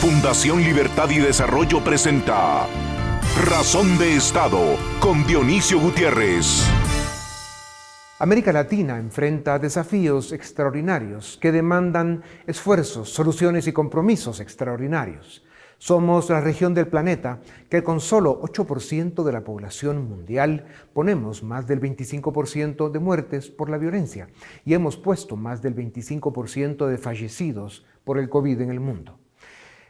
Fundación 0.00 0.62
Libertad 0.62 1.10
y 1.10 1.18
Desarrollo 1.18 1.84
presenta 1.84 2.66
Razón 3.44 3.98
de 3.98 4.16
Estado 4.16 4.78
con 4.98 5.26
Dionisio 5.26 5.78
Gutiérrez. 5.78 6.66
América 8.18 8.50
Latina 8.50 8.96
enfrenta 8.96 9.58
desafíos 9.58 10.32
extraordinarios 10.32 11.36
que 11.38 11.52
demandan 11.52 12.22
esfuerzos, 12.46 13.10
soluciones 13.10 13.66
y 13.66 13.74
compromisos 13.74 14.40
extraordinarios. 14.40 15.44
Somos 15.76 16.30
la 16.30 16.40
región 16.40 16.72
del 16.72 16.88
planeta 16.88 17.40
que 17.68 17.82
con 17.82 18.00
solo 18.00 18.40
8% 18.40 19.22
de 19.22 19.32
la 19.32 19.44
población 19.44 20.08
mundial 20.08 20.64
ponemos 20.94 21.42
más 21.42 21.66
del 21.66 21.78
25% 21.78 22.90
de 22.90 22.98
muertes 23.00 23.50
por 23.50 23.68
la 23.68 23.76
violencia 23.76 24.30
y 24.64 24.72
hemos 24.72 24.96
puesto 24.96 25.36
más 25.36 25.60
del 25.60 25.76
25% 25.76 26.86
de 26.86 26.96
fallecidos 26.96 27.84
por 28.02 28.16
el 28.16 28.30
COVID 28.30 28.62
en 28.62 28.70
el 28.70 28.80
mundo. 28.80 29.19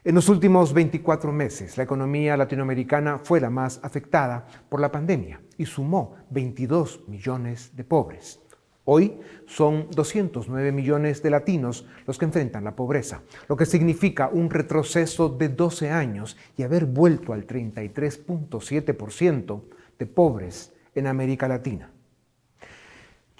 En 0.03 0.15
los 0.15 0.31
últimos 0.31 0.73
24 0.73 1.31
meses, 1.31 1.77
la 1.77 1.83
economía 1.83 2.35
latinoamericana 2.35 3.21
fue 3.23 3.39
la 3.39 3.51
más 3.51 3.81
afectada 3.83 4.47
por 4.71 4.81
la 4.81 4.91
pandemia 4.91 5.43
y 5.59 5.67
sumó 5.67 6.17
22 6.31 7.07
millones 7.07 7.77
de 7.77 7.85
pobres. 7.85 8.41
Hoy 8.87 9.21
son 9.45 9.89
209 9.91 10.73
millones 10.73 11.23
de 11.23 11.29
latinos 11.29 11.85
los 12.07 12.17
que 12.17 12.25
enfrentan 12.25 12.65
la 12.65 12.75
pobreza, 12.75 13.21
lo 13.47 13.59
que 13.59 13.67
significa 13.67 14.31
un 14.33 14.49
retroceso 14.49 15.29
de 15.29 15.51
12 15.51 15.91
años 15.91 16.39
y 16.57 16.62
haber 16.62 16.87
vuelto 16.87 17.35
al 17.35 17.47
33.7% 17.47 19.61
de 19.98 20.07
pobres 20.07 20.73
en 20.95 21.09
América 21.09 21.47
Latina. 21.47 21.93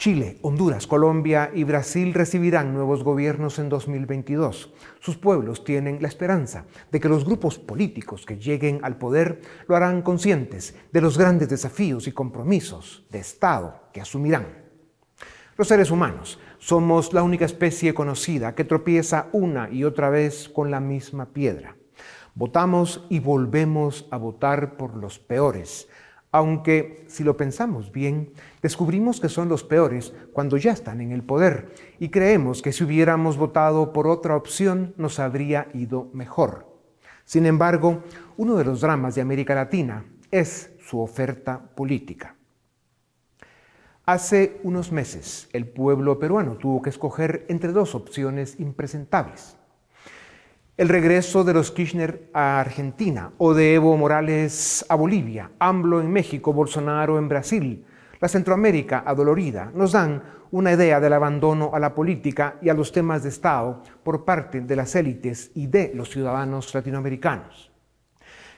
Chile, 0.01 0.39
Honduras, 0.41 0.87
Colombia 0.87 1.51
y 1.53 1.65
Brasil 1.65 2.15
recibirán 2.15 2.73
nuevos 2.73 3.05
gobiernos 3.05 3.59
en 3.59 3.69
2022. 3.69 4.73
Sus 4.99 5.19
pueblos 5.19 5.63
tienen 5.63 6.01
la 6.01 6.09
esperanza 6.09 6.65
de 6.91 6.99
que 6.99 7.09
los 7.11 7.27
grupos 7.27 7.59
políticos 7.59 8.25
que 8.25 8.39
lleguen 8.39 8.81
al 8.83 8.97
poder 8.97 9.43
lo 9.69 9.77
harán 9.77 10.01
conscientes 10.01 10.75
de 10.91 11.03
los 11.03 11.19
grandes 11.19 11.51
desafíos 11.51 12.09
y 12.09 12.13
compromisos 12.13 13.05
de 13.11 13.19
Estado 13.19 13.79
que 13.93 14.01
asumirán. 14.01 14.47
Los 15.59 15.69
seres 15.69 15.91
humanos 15.91 16.41
somos 16.57 17.13
la 17.13 17.23
única 17.23 17.45
especie 17.45 17.93
conocida 17.93 18.55
que 18.55 18.65
tropieza 18.65 19.27
una 19.33 19.69
y 19.69 19.85
otra 19.85 20.09
vez 20.09 20.49
con 20.49 20.71
la 20.71 20.81
misma 20.81 21.27
piedra. 21.27 21.77
Votamos 22.35 23.05
y 23.11 23.19
volvemos 23.19 24.09
a 24.11 24.17
votar 24.17 24.79
por 24.79 24.97
los 24.97 25.19
peores, 25.19 25.90
aunque 26.33 27.05
si 27.09 27.25
lo 27.25 27.37
pensamos 27.37 27.91
bien, 27.91 28.33
descubrimos 28.63 29.21
que 29.21 29.29
son 29.29 29.49
los 29.49 29.65
peores 29.65 30.13
cuando 30.33 30.57
ya 30.57 30.73
están 30.73 31.01
en 31.01 31.13
el 31.13 31.23
poder 31.23 31.75
y 31.99 32.11
creemos 32.11 32.63
que 32.63 32.73
si 32.73 32.85
hubiéramos 32.85 33.37
votado 33.37 33.93
por 33.93 34.07
otra 34.07 34.37
opción 34.37 34.95
nos 34.97 35.19
habría 35.19 35.69
ido 35.75 36.09
mejor. 36.13 36.67
Sin 37.25 37.47
embargo, 37.47 38.03
uno 38.37 38.57
de 38.57 38.65
los 38.65 38.81
dramas 38.81 39.15
de 39.15 39.23
América 39.23 39.55
Latina 39.55 40.05
es 40.31 40.71
su 40.81 41.01
oferta 41.01 41.61
política. 41.75 42.37
Hace 44.07 44.61
unos 44.65 44.91
meses 44.91 45.49
el 45.53 45.69
pueblo 45.69 46.19
peruano 46.19 46.57
tuvo 46.57 46.83
que 46.83 46.91
escoger 46.91 47.45
entre 47.49 47.73
dos 47.73 47.95
opciones 47.95 48.59
impresentables 48.59 49.57
el 50.81 50.89
regreso 50.89 51.45
de 51.45 51.53
los 51.53 51.71
Kirchner 51.73 52.31
a 52.33 52.59
Argentina 52.59 53.33
o 53.37 53.53
de 53.53 53.75
Evo 53.75 53.99
Morales 53.99 54.83
a 54.89 54.95
Bolivia, 54.95 55.51
AMLO 55.59 56.01
en 56.01 56.11
México, 56.11 56.55
Bolsonaro 56.55 57.19
en 57.19 57.29
Brasil, 57.29 57.85
la 58.19 58.29
Centroamérica 58.29 59.03
adolorida, 59.05 59.71
nos 59.75 59.93
dan 59.93 60.23
una 60.51 60.73
idea 60.73 60.99
del 60.99 61.13
abandono 61.13 61.73
a 61.75 61.79
la 61.79 61.95
política 61.95 62.57
y 62.63 62.71
a 62.71 62.75
los 62.75 62.93
temas 62.93 63.23
de 63.23 63.29
Estado 63.29 63.83
por 64.03 64.25
parte 64.25 64.63
de 64.63 64.75
las 64.75 64.95
élites 64.95 65.51
y 65.55 65.67
de 65.67 65.93
los 65.95 66.09
ciudadanos 66.09 66.75
latinoamericanos. 66.75 67.71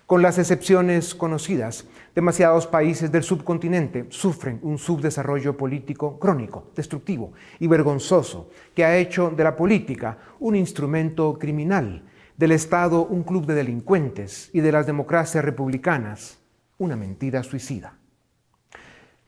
Con 0.06 0.22
las 0.22 0.38
excepciones 0.38 1.16
conocidas, 1.16 1.88
demasiados 2.14 2.68
países 2.68 3.10
del 3.10 3.24
subcontinente 3.24 4.06
sufren 4.10 4.60
un 4.62 4.78
subdesarrollo 4.78 5.56
político 5.56 6.20
crónico, 6.20 6.70
destructivo 6.76 7.32
y 7.58 7.66
vergonzoso 7.66 8.48
que 8.76 8.84
ha 8.84 8.96
hecho 8.96 9.30
de 9.30 9.42
la 9.42 9.56
política 9.56 10.18
un 10.38 10.54
instrumento 10.54 11.36
criminal 11.36 12.04
del 12.42 12.50
Estado 12.50 13.04
un 13.04 13.22
club 13.22 13.46
de 13.46 13.54
delincuentes 13.54 14.50
y 14.52 14.62
de 14.62 14.72
las 14.72 14.84
democracias 14.84 15.44
republicanas 15.44 16.40
una 16.76 16.96
mentira 16.96 17.44
suicida. 17.44 17.94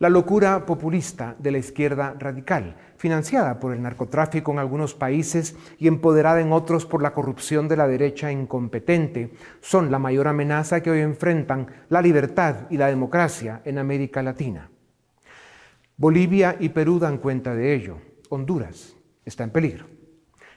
La 0.01 0.09
locura 0.09 0.67
populista 0.67 1.37
de 1.39 1.53
la 1.53 1.59
izquierda 1.59 2.17
radical, 2.19 2.75
financiada 2.97 3.61
por 3.61 3.73
el 3.73 3.81
narcotráfico 3.81 4.51
en 4.51 4.59
algunos 4.59 4.95
países 4.95 5.55
y 5.79 5.87
empoderada 5.87 6.41
en 6.41 6.51
otros 6.51 6.87
por 6.87 7.03
la 7.03 7.15
corrupción 7.15 7.69
de 7.69 7.77
la 7.77 7.87
derecha 7.87 8.33
incompetente, 8.33 9.33
son 9.61 9.93
la 9.93 10.01
mayor 10.01 10.27
amenaza 10.27 10.83
que 10.83 10.91
hoy 10.91 10.99
enfrentan 10.99 11.69
la 11.91 12.03
libertad 12.03 12.67
y 12.69 12.79
la 12.79 12.89
democracia 12.89 13.63
en 13.65 13.79
América 13.79 14.25
Latina. 14.25 14.73
Bolivia 15.97 16.57
y 16.59 16.71
Perú 16.71 16.99
dan 16.99 17.19
cuenta 17.19 17.55
de 17.55 17.75
ello. 17.75 17.99
Honduras 18.31 18.97
está 19.25 19.45
en 19.45 19.51
peligro. 19.51 19.95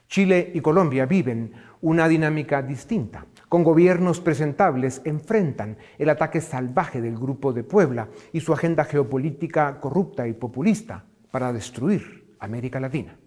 Chile 0.08 0.52
y 0.54 0.62
Colombia 0.62 1.06
viven 1.06 1.52
una 1.82 2.08
dinámica 2.08 2.62
distinta. 2.62 3.26
Con 3.50 3.64
gobiernos 3.64 4.20
presentables 4.20 5.02
enfrentan 5.06 5.78
el 5.98 6.10
ataque 6.10 6.42
salvaje 6.42 7.02
del 7.02 7.18
Grupo 7.18 7.54
de 7.54 7.64
Puebla 7.64 8.10
y 8.34 8.42
su 8.42 8.54
agenda 8.54 8.84
geopolítica 8.84 9.80
corrupta 9.80 10.28
y 10.28 10.34
populista 10.34 11.06
para 11.32 11.54
destruir 11.54 12.36
América 12.40 12.80
Latina. 12.80 13.18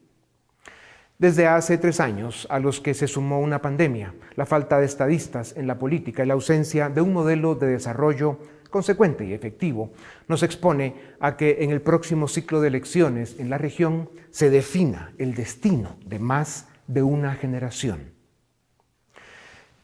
Desde 1.18 1.46
hace 1.46 1.76
tres 1.76 2.00
años, 2.00 2.46
a 2.48 2.58
los 2.58 2.80
que 2.80 2.94
se 2.94 3.06
sumó 3.06 3.40
una 3.40 3.60
pandemia, 3.60 4.14
la 4.36 4.46
falta 4.46 4.78
de 4.78 4.86
estadistas 4.86 5.54
en 5.54 5.66
la 5.66 5.78
política 5.78 6.24
y 6.24 6.26
la 6.26 6.32
ausencia 6.34 6.88
de 6.88 7.02
un 7.02 7.12
modelo 7.12 7.54
de 7.54 7.66
desarrollo 7.66 8.38
consecuente 8.70 9.26
y 9.26 9.34
efectivo, 9.34 9.92
nos 10.28 10.42
expone 10.42 10.94
a 11.20 11.36
que 11.36 11.58
en 11.60 11.72
el 11.72 11.82
próximo 11.82 12.26
ciclo 12.26 12.60
de 12.60 12.68
elecciones 12.68 13.38
en 13.38 13.50
la 13.50 13.58
región 13.58 14.08
se 14.30 14.48
defina 14.48 15.12
el 15.18 15.34
destino 15.34 15.96
de 16.06 16.18
más 16.18 16.68
de 16.86 17.02
una 17.02 17.34
generación. 17.34 18.19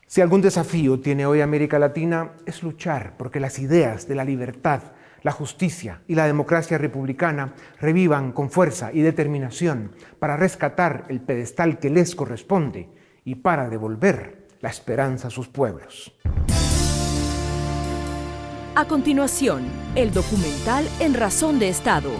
Si 0.08 0.20
algún 0.20 0.40
desafío 0.40 1.00
tiene 1.00 1.26
hoy 1.26 1.40
América 1.40 1.80
Latina 1.80 2.30
es 2.46 2.62
luchar 2.62 3.14
porque 3.18 3.40
las 3.40 3.58
ideas 3.58 4.06
de 4.06 4.14
la 4.14 4.24
libertad, 4.24 4.80
la 5.22 5.32
justicia 5.32 6.02
y 6.06 6.14
la 6.14 6.26
democracia 6.26 6.78
republicana 6.78 7.54
revivan 7.80 8.30
con 8.30 8.48
fuerza 8.48 8.92
y 8.92 9.00
determinación 9.00 9.90
para 10.20 10.36
rescatar 10.36 11.06
el 11.08 11.20
pedestal 11.20 11.80
que 11.80 11.90
les 11.90 12.14
corresponde 12.14 12.88
y 13.24 13.34
para 13.34 13.68
devolver 13.68 14.46
la 14.60 14.68
esperanza 14.68 15.26
a 15.26 15.30
sus 15.32 15.48
pueblos. 15.48 16.16
A 18.76 18.84
continuación, 18.86 19.64
el 19.96 20.12
documental 20.12 20.86
En 21.00 21.14
Razón 21.14 21.58
de 21.58 21.68
Estado 21.68 22.10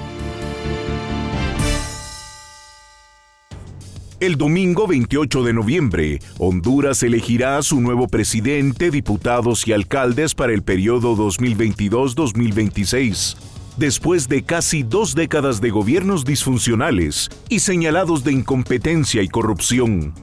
El 4.18 4.36
domingo 4.36 4.86
28 4.86 5.42
de 5.42 5.52
noviembre, 5.52 6.20
Honduras 6.38 7.02
elegirá 7.02 7.58
a 7.58 7.62
su 7.62 7.82
nuevo 7.82 8.08
presidente, 8.08 8.90
diputados 8.90 9.68
y 9.68 9.74
alcaldes 9.74 10.34
para 10.34 10.54
el 10.54 10.62
periodo 10.62 11.14
2022-2026. 11.16 13.36
Después 13.76 14.26
de 14.26 14.42
casi 14.42 14.84
dos 14.84 15.14
décadas 15.14 15.60
de 15.60 15.68
gobiernos 15.68 16.24
disfuncionales 16.24 17.28
y 17.50 17.58
señalados 17.58 18.24
de 18.24 18.32
incompetencia 18.32 19.22
y 19.22 19.28
corrupción. 19.28 20.14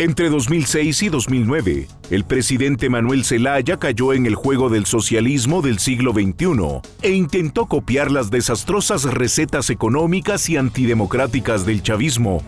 Entre 0.00 0.28
2006 0.28 1.04
y 1.04 1.08
2009, 1.10 1.86
el 2.10 2.24
presidente 2.24 2.90
Manuel 2.90 3.24
Zelaya 3.24 3.76
cayó 3.76 4.12
en 4.12 4.26
el 4.26 4.34
juego 4.34 4.68
del 4.68 4.86
socialismo 4.86 5.62
del 5.62 5.78
siglo 5.78 6.12
XXI 6.12 6.80
e 7.02 7.12
intentó 7.12 7.66
copiar 7.66 8.10
las 8.10 8.32
desastrosas 8.32 9.04
recetas 9.04 9.70
económicas 9.70 10.50
y 10.50 10.56
antidemocráticas 10.56 11.64
del 11.64 11.80
chavismo 11.80 12.42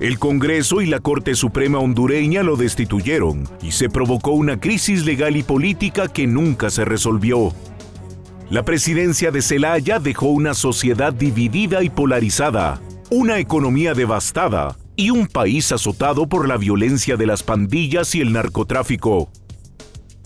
el 0.00 0.18
Congreso 0.18 0.80
y 0.80 0.86
la 0.86 1.00
Corte 1.00 1.34
Suprema 1.34 1.78
hondureña 1.78 2.42
lo 2.42 2.56
destituyeron 2.56 3.46
y 3.62 3.72
se 3.72 3.90
provocó 3.90 4.30
una 4.30 4.58
crisis 4.58 5.04
legal 5.04 5.36
y 5.36 5.42
política 5.42 6.08
que 6.08 6.26
nunca 6.26 6.70
se 6.70 6.86
resolvió. 6.86 7.52
La 8.48 8.64
presidencia 8.64 9.30
de 9.30 9.42
Zelaya 9.42 9.98
dejó 9.98 10.28
una 10.28 10.54
sociedad 10.54 11.12
dividida 11.12 11.82
y 11.82 11.90
polarizada, 11.90 12.80
una 13.10 13.38
economía 13.40 13.92
devastada 13.92 14.74
y 14.96 15.10
un 15.10 15.26
país 15.26 15.70
azotado 15.70 16.26
por 16.26 16.48
la 16.48 16.56
violencia 16.56 17.18
de 17.18 17.26
las 17.26 17.42
pandillas 17.42 18.14
y 18.14 18.22
el 18.22 18.32
narcotráfico. 18.32 19.30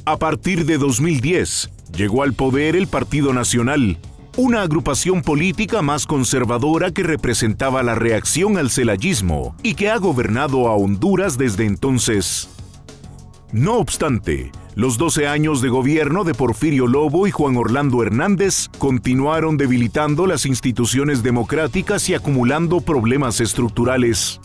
A 0.07 0.19
partir 0.19 0.67
de 0.67 0.79
2010, 0.79 1.71
llegó 1.97 2.23
al 2.23 2.33
poder 2.33 2.77
el 2.77 2.87
Partido 2.87 3.33
Nacional, 3.33 3.99
una 4.37 4.63
agrupación 4.63 5.23
política 5.23 5.81
más 5.81 6.07
conservadora 6.07 6.91
que 6.91 7.05
representaba 7.05 7.85
la 7.85 7.95
reacción 7.95 8.59
al 8.59 8.69
celayismo 8.69 9.55
y 9.63 9.75
que 9.75 9.91
ha 9.91 9.99
gobernado 9.99 10.69
a 10.69 10.75
Honduras 10.75 11.39
desde 11.39 11.65
entonces. 11.65 12.49
No 13.53 13.75
obstante, 13.77 14.51
los 14.75 14.99
12 14.99 15.29
años 15.29 15.61
de 15.61 15.69
gobierno 15.69 16.25
de 16.25 16.35
Porfirio 16.35 16.89
Lobo 16.89 17.29
y 17.29 17.31
Juan 17.31 17.57
Orlando 17.57 18.03
Hernández 18.03 18.69
continuaron 18.79 19.57
debilitando 19.57 20.27
las 20.27 20.47
instituciones 20.47 21.23
democráticas 21.23 22.09
y 22.09 22.15
acumulando 22.15 22.81
problemas 22.81 23.41
estructurales. 23.41 24.41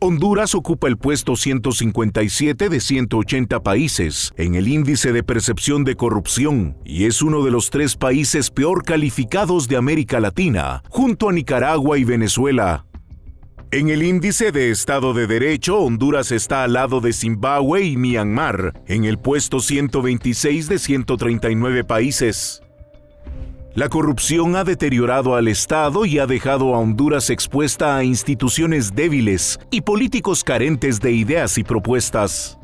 Honduras 0.00 0.54
ocupa 0.54 0.86
el 0.86 0.96
puesto 0.96 1.34
157 1.34 2.68
de 2.68 2.80
180 2.80 3.62
países 3.64 4.32
en 4.36 4.54
el 4.54 4.68
índice 4.68 5.12
de 5.12 5.24
percepción 5.24 5.82
de 5.82 5.96
corrupción 5.96 6.76
y 6.84 7.06
es 7.06 7.20
uno 7.20 7.42
de 7.42 7.50
los 7.50 7.70
tres 7.70 7.96
países 7.96 8.50
peor 8.50 8.84
calificados 8.84 9.66
de 9.66 9.76
América 9.76 10.20
Latina, 10.20 10.84
junto 10.88 11.28
a 11.28 11.32
Nicaragua 11.32 11.98
y 11.98 12.04
Venezuela. 12.04 12.86
En 13.72 13.88
el 13.88 14.04
índice 14.04 14.52
de 14.52 14.70
Estado 14.70 15.14
de 15.14 15.26
Derecho, 15.26 15.80
Honduras 15.80 16.30
está 16.30 16.62
al 16.62 16.74
lado 16.74 17.00
de 17.00 17.12
Zimbabue 17.12 17.82
y 17.82 17.96
Myanmar, 17.96 18.80
en 18.86 19.04
el 19.04 19.18
puesto 19.18 19.58
126 19.58 20.68
de 20.68 20.78
139 20.78 21.82
países. 21.82 22.62
La 23.78 23.88
corrupción 23.88 24.56
ha 24.56 24.64
deteriorado 24.64 25.36
al 25.36 25.46
Estado 25.46 26.04
y 26.04 26.18
ha 26.18 26.26
dejado 26.26 26.74
a 26.74 26.80
Honduras 26.80 27.30
expuesta 27.30 27.96
a 27.96 28.02
instituciones 28.02 28.92
débiles 28.92 29.60
y 29.70 29.82
políticos 29.82 30.42
carentes 30.42 30.98
de 30.98 31.12
ideas 31.12 31.58
y 31.58 31.62
propuestas. 31.62 32.58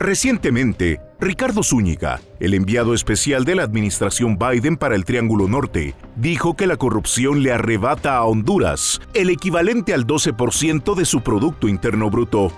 Recientemente, 0.00 1.00
Ricardo 1.20 1.62
Zúñiga, 1.62 2.20
el 2.40 2.54
enviado 2.54 2.92
especial 2.92 3.44
de 3.44 3.54
la 3.54 3.62
administración 3.62 4.36
Biden 4.36 4.76
para 4.76 4.96
el 4.96 5.04
Triángulo 5.04 5.46
Norte, 5.46 5.94
dijo 6.16 6.56
que 6.56 6.66
la 6.66 6.76
corrupción 6.76 7.44
le 7.44 7.52
arrebata 7.52 8.16
a 8.16 8.24
Honduras 8.24 9.00
el 9.14 9.30
equivalente 9.30 9.94
al 9.94 10.08
12% 10.08 10.96
de 10.96 11.04
su 11.04 11.20
Producto 11.20 11.68
Interno 11.68 12.10
Bruto. 12.10 12.50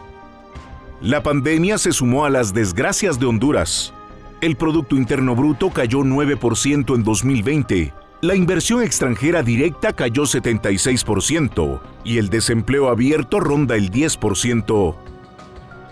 La 1.02 1.22
pandemia 1.22 1.76
se 1.76 1.92
sumó 1.92 2.25
a 2.25 2.31
las 2.31 2.54
desgracias 2.54 3.20
de 3.20 3.26
Honduras, 3.26 3.92
el 4.40 4.56
Producto 4.56 4.96
Interno 4.96 5.34
Bruto 5.34 5.70
cayó 5.70 6.00
9% 6.00 6.94
en 6.94 7.02
2020, 7.02 7.92
la 8.25 8.34
inversión 8.34 8.82
extranjera 8.82 9.42
directa 9.42 9.92
cayó 9.92 10.22
76% 10.22 11.81
y 12.04 12.16
el 12.16 12.31
desempleo 12.31 12.88
abierto 12.88 13.38
ronda 13.38 13.76
el 13.76 13.90
10%. 13.90 14.96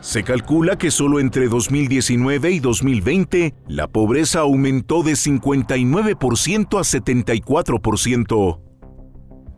Se 0.00 0.24
calcula 0.24 0.78
que 0.78 0.90
solo 0.90 1.20
entre 1.20 1.48
2019 1.48 2.52
y 2.52 2.58
2020 2.60 3.54
la 3.68 3.86
pobreza 3.86 4.40
aumentó 4.40 5.02
de 5.02 5.12
59% 5.12 6.78
a 6.78 6.82
74%. 6.82 8.60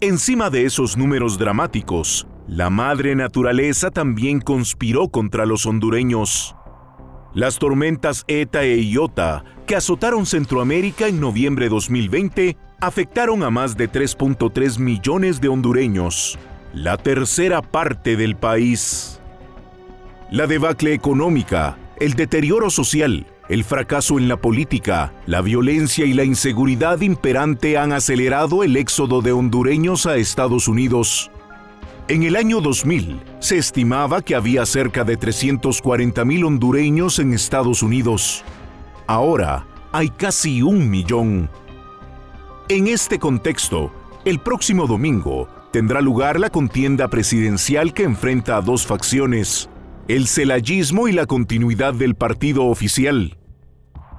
Encima 0.00 0.50
de 0.50 0.64
esos 0.64 0.96
números 0.96 1.38
dramáticos, 1.38 2.26
la 2.48 2.70
madre 2.70 3.14
naturaleza 3.14 3.92
también 3.92 4.40
conspiró 4.40 5.08
contra 5.08 5.46
los 5.46 5.64
hondureños. 5.64 6.56
Las 7.34 7.58
tormentas 7.58 8.24
ETA 8.28 8.62
e 8.62 8.80
IOTA, 8.80 9.44
que 9.66 9.74
azotaron 9.74 10.24
Centroamérica 10.24 11.08
en 11.08 11.18
noviembre 11.18 11.64
de 11.64 11.70
2020, 11.70 12.56
afectaron 12.80 13.42
a 13.42 13.50
más 13.50 13.76
de 13.76 13.90
3.3 13.90 14.78
millones 14.78 15.40
de 15.40 15.48
hondureños, 15.48 16.38
la 16.72 16.96
tercera 16.96 17.60
parte 17.60 18.16
del 18.16 18.36
país. 18.36 19.20
La 20.30 20.46
debacle 20.46 20.94
económica, 20.94 21.76
el 21.98 22.14
deterioro 22.14 22.70
social, 22.70 23.26
el 23.48 23.64
fracaso 23.64 24.18
en 24.20 24.28
la 24.28 24.36
política, 24.36 25.12
la 25.26 25.40
violencia 25.40 26.06
y 26.06 26.14
la 26.14 26.22
inseguridad 26.22 27.00
imperante 27.00 27.76
han 27.78 27.92
acelerado 27.92 28.62
el 28.62 28.76
éxodo 28.76 29.22
de 29.22 29.32
hondureños 29.32 30.06
a 30.06 30.16
Estados 30.18 30.68
Unidos. 30.68 31.32
En 32.06 32.22
el 32.22 32.36
año 32.36 32.60
2000, 32.60 33.18
se 33.38 33.56
estimaba 33.56 34.20
que 34.20 34.34
había 34.34 34.66
cerca 34.66 35.04
de 35.04 35.18
340.000 35.18 36.44
hondureños 36.44 37.18
en 37.18 37.32
Estados 37.32 37.82
Unidos. 37.82 38.44
Ahora 39.06 39.66
hay 39.90 40.10
casi 40.10 40.60
un 40.60 40.90
millón. 40.90 41.48
En 42.68 42.88
este 42.88 43.18
contexto, 43.18 43.90
el 44.26 44.38
próximo 44.38 44.86
domingo 44.86 45.48
tendrá 45.72 46.02
lugar 46.02 46.38
la 46.38 46.50
contienda 46.50 47.08
presidencial 47.08 47.94
que 47.94 48.02
enfrenta 48.02 48.58
a 48.58 48.60
dos 48.60 48.86
facciones, 48.86 49.70
el 50.06 50.26
celayismo 50.26 51.08
y 51.08 51.12
la 51.12 51.24
continuidad 51.24 51.94
del 51.94 52.16
partido 52.16 52.66
oficial. 52.66 53.38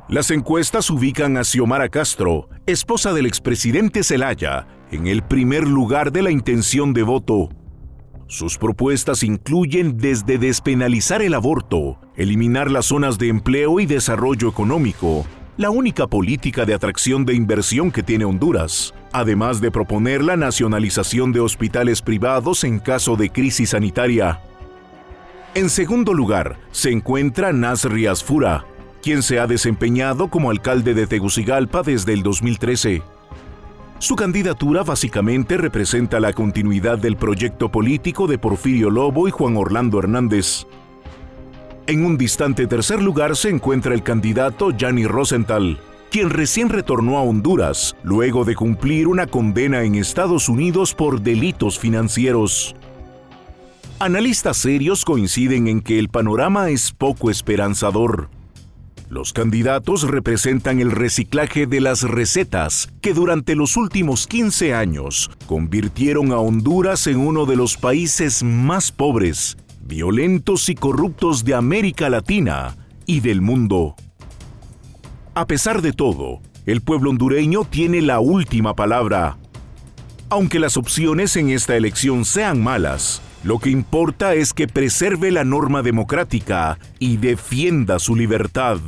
Las 0.10 0.32
encuestas 0.32 0.90
ubican 0.90 1.38
a 1.38 1.44
Xiomara 1.44 1.90
Castro, 1.90 2.50
esposa 2.66 3.14
del 3.14 3.28
expresidente 3.28 4.04
Zelaya, 4.04 4.66
en 4.90 5.06
el 5.06 5.22
primer 5.22 5.68
lugar 5.68 6.12
de 6.12 6.24
la 6.24 6.32
intención 6.32 6.92
de 6.92 7.04
voto 7.04 7.50
sus 8.28 8.58
propuestas 8.58 9.24
incluyen 9.24 9.98
desde 9.98 10.38
despenalizar 10.38 11.22
el 11.22 11.36
aborto, 11.36 12.00
eliminar 12.16 12.72
las 12.72 12.88
zonas 12.88 13.18
de 13.18 13.28
empleo 13.28 13.80
y 13.80 13.86
desarrollo 13.86 14.50
económico, 14.50 15.26
la 15.58 15.70
única 15.70 16.08
política 16.08 16.66
de 16.66 16.74
atracción 16.74 17.24
de 17.26 17.36
inversión 17.36 17.92
que 17.92 18.04
tiene 18.04 18.26
Honduras, 18.26 18.94
además 19.14 19.62
de 19.62 19.72
proponer 19.72 20.24
la 20.24 20.36
nacionalización 20.36 21.32
de 21.32 21.40
hospitales 21.40 22.02
privados 22.02 22.64
en 22.64 22.80
caso 22.80 23.16
de 23.16 23.30
crisis 23.30 23.70
sanitaria. 23.70 24.42
En 25.54 25.70
segundo 25.70 26.14
lugar, 26.14 26.60
se 26.72 26.92
encuentra 26.92 27.54
Nasri 27.54 28.08
Asfura, 28.08 28.66
quien 29.02 29.22
se 29.24 29.40
ha 29.40 29.48
desempeñado 29.48 30.30
como 30.30 30.50
alcalde 30.50 30.94
de 30.94 31.08
Tegucigalpa 31.08 31.84
desde 31.84 32.12
el 32.14 32.24
2013. 32.24 33.04
Su 34.00 34.16
candidatura 34.16 34.84
básicamente 34.84 35.58
representa 35.58 36.20
la 36.20 36.34
continuidad 36.34 36.98
del 37.00 37.16
proyecto 37.16 37.72
político 37.72 38.28
de 38.28 38.38
Porfirio 38.38 38.90
Lobo 38.90 39.28
y 39.28 39.32
Juan 39.32 39.56
Orlando 39.56 40.00
Hernández. 40.00 40.68
En 41.88 42.04
un 42.04 42.18
distante 42.18 42.68
tercer 42.68 43.02
lugar 43.02 43.38
se 43.38 43.50
encuentra 43.50 43.94
el 43.94 44.04
candidato 44.04 44.72
Gianni 44.72 45.06
Rosenthal, 45.06 45.80
quien 46.12 46.30
recién 46.30 46.70
retornó 46.70 47.18
a 47.18 47.22
Honduras 47.22 47.96
luego 48.04 48.44
de 48.44 48.56
cumplir 48.56 49.08
una 49.08 49.28
condena 49.28 49.84
en 49.84 49.96
Estados 49.96 50.50
Unidos 50.50 50.94
por 50.94 51.22
delitos 51.22 51.80
financieros. 51.80 52.76
Analistas 54.00 54.58
serios 54.58 55.06
coinciden 55.06 55.68
en 55.68 55.80
que 55.80 56.00
el 56.00 56.10
panorama 56.10 56.70
es 56.70 56.92
poco 56.92 57.32
esperanzador. 57.32 58.30
Los 59.16 59.32
candidatos 59.32 60.04
representan 60.04 60.82
el 60.82 60.92
reciclaje 60.92 61.68
de 61.68 61.80
las 61.80 62.02
recetas 62.02 62.90
que 63.00 63.14
durante 63.14 63.56
los 63.56 63.78
últimos 63.78 64.28
15 64.28 64.74
años 64.74 65.32
convirtieron 65.46 66.34
a 66.34 66.40
Honduras 66.40 67.08
en 67.08 67.20
uno 67.22 67.46
de 67.46 67.56
los 67.56 67.78
países 67.78 68.44
más 68.44 68.92
pobres, 68.92 69.56
violentos 69.80 70.68
y 70.68 70.76
corruptos 70.76 71.46
de 71.46 71.54
América 71.54 72.10
Latina 72.10 72.76
y 73.06 73.22
del 73.22 73.40
mundo. 73.40 73.96
A 75.34 75.48
pesar 75.48 75.82
de 75.82 75.94
todo, 75.94 76.42
el 76.66 76.82
pueblo 76.82 77.10
hondureño 77.10 77.64
tiene 77.64 78.02
la 78.02 78.20
última 78.20 78.76
palabra. 78.76 79.38
Aunque 80.28 80.60
las 80.60 80.76
opciones 80.76 81.38
en 81.38 81.52
esta 81.52 81.78
elección 81.78 82.26
sean 82.26 82.62
malas, 82.62 83.22
lo 83.46 83.60
que 83.60 83.70
importa 83.70 84.34
es 84.34 84.54
que 84.54 84.68
preserve 84.68 85.30
la 85.30 85.44
norma 85.44 85.84
democrática 85.84 86.80
y 86.98 87.18
defienda 87.18 88.00
su 88.00 88.16
libertad. 88.16 88.80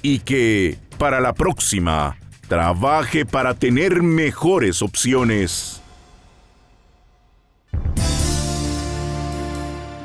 Y 0.00 0.20
que, 0.20 0.78
para 0.96 1.18
la 1.18 1.34
próxima, 1.34 2.16
trabaje 2.46 3.26
para 3.26 3.54
tener 3.54 4.00
mejores 4.00 4.80
opciones. 4.80 5.82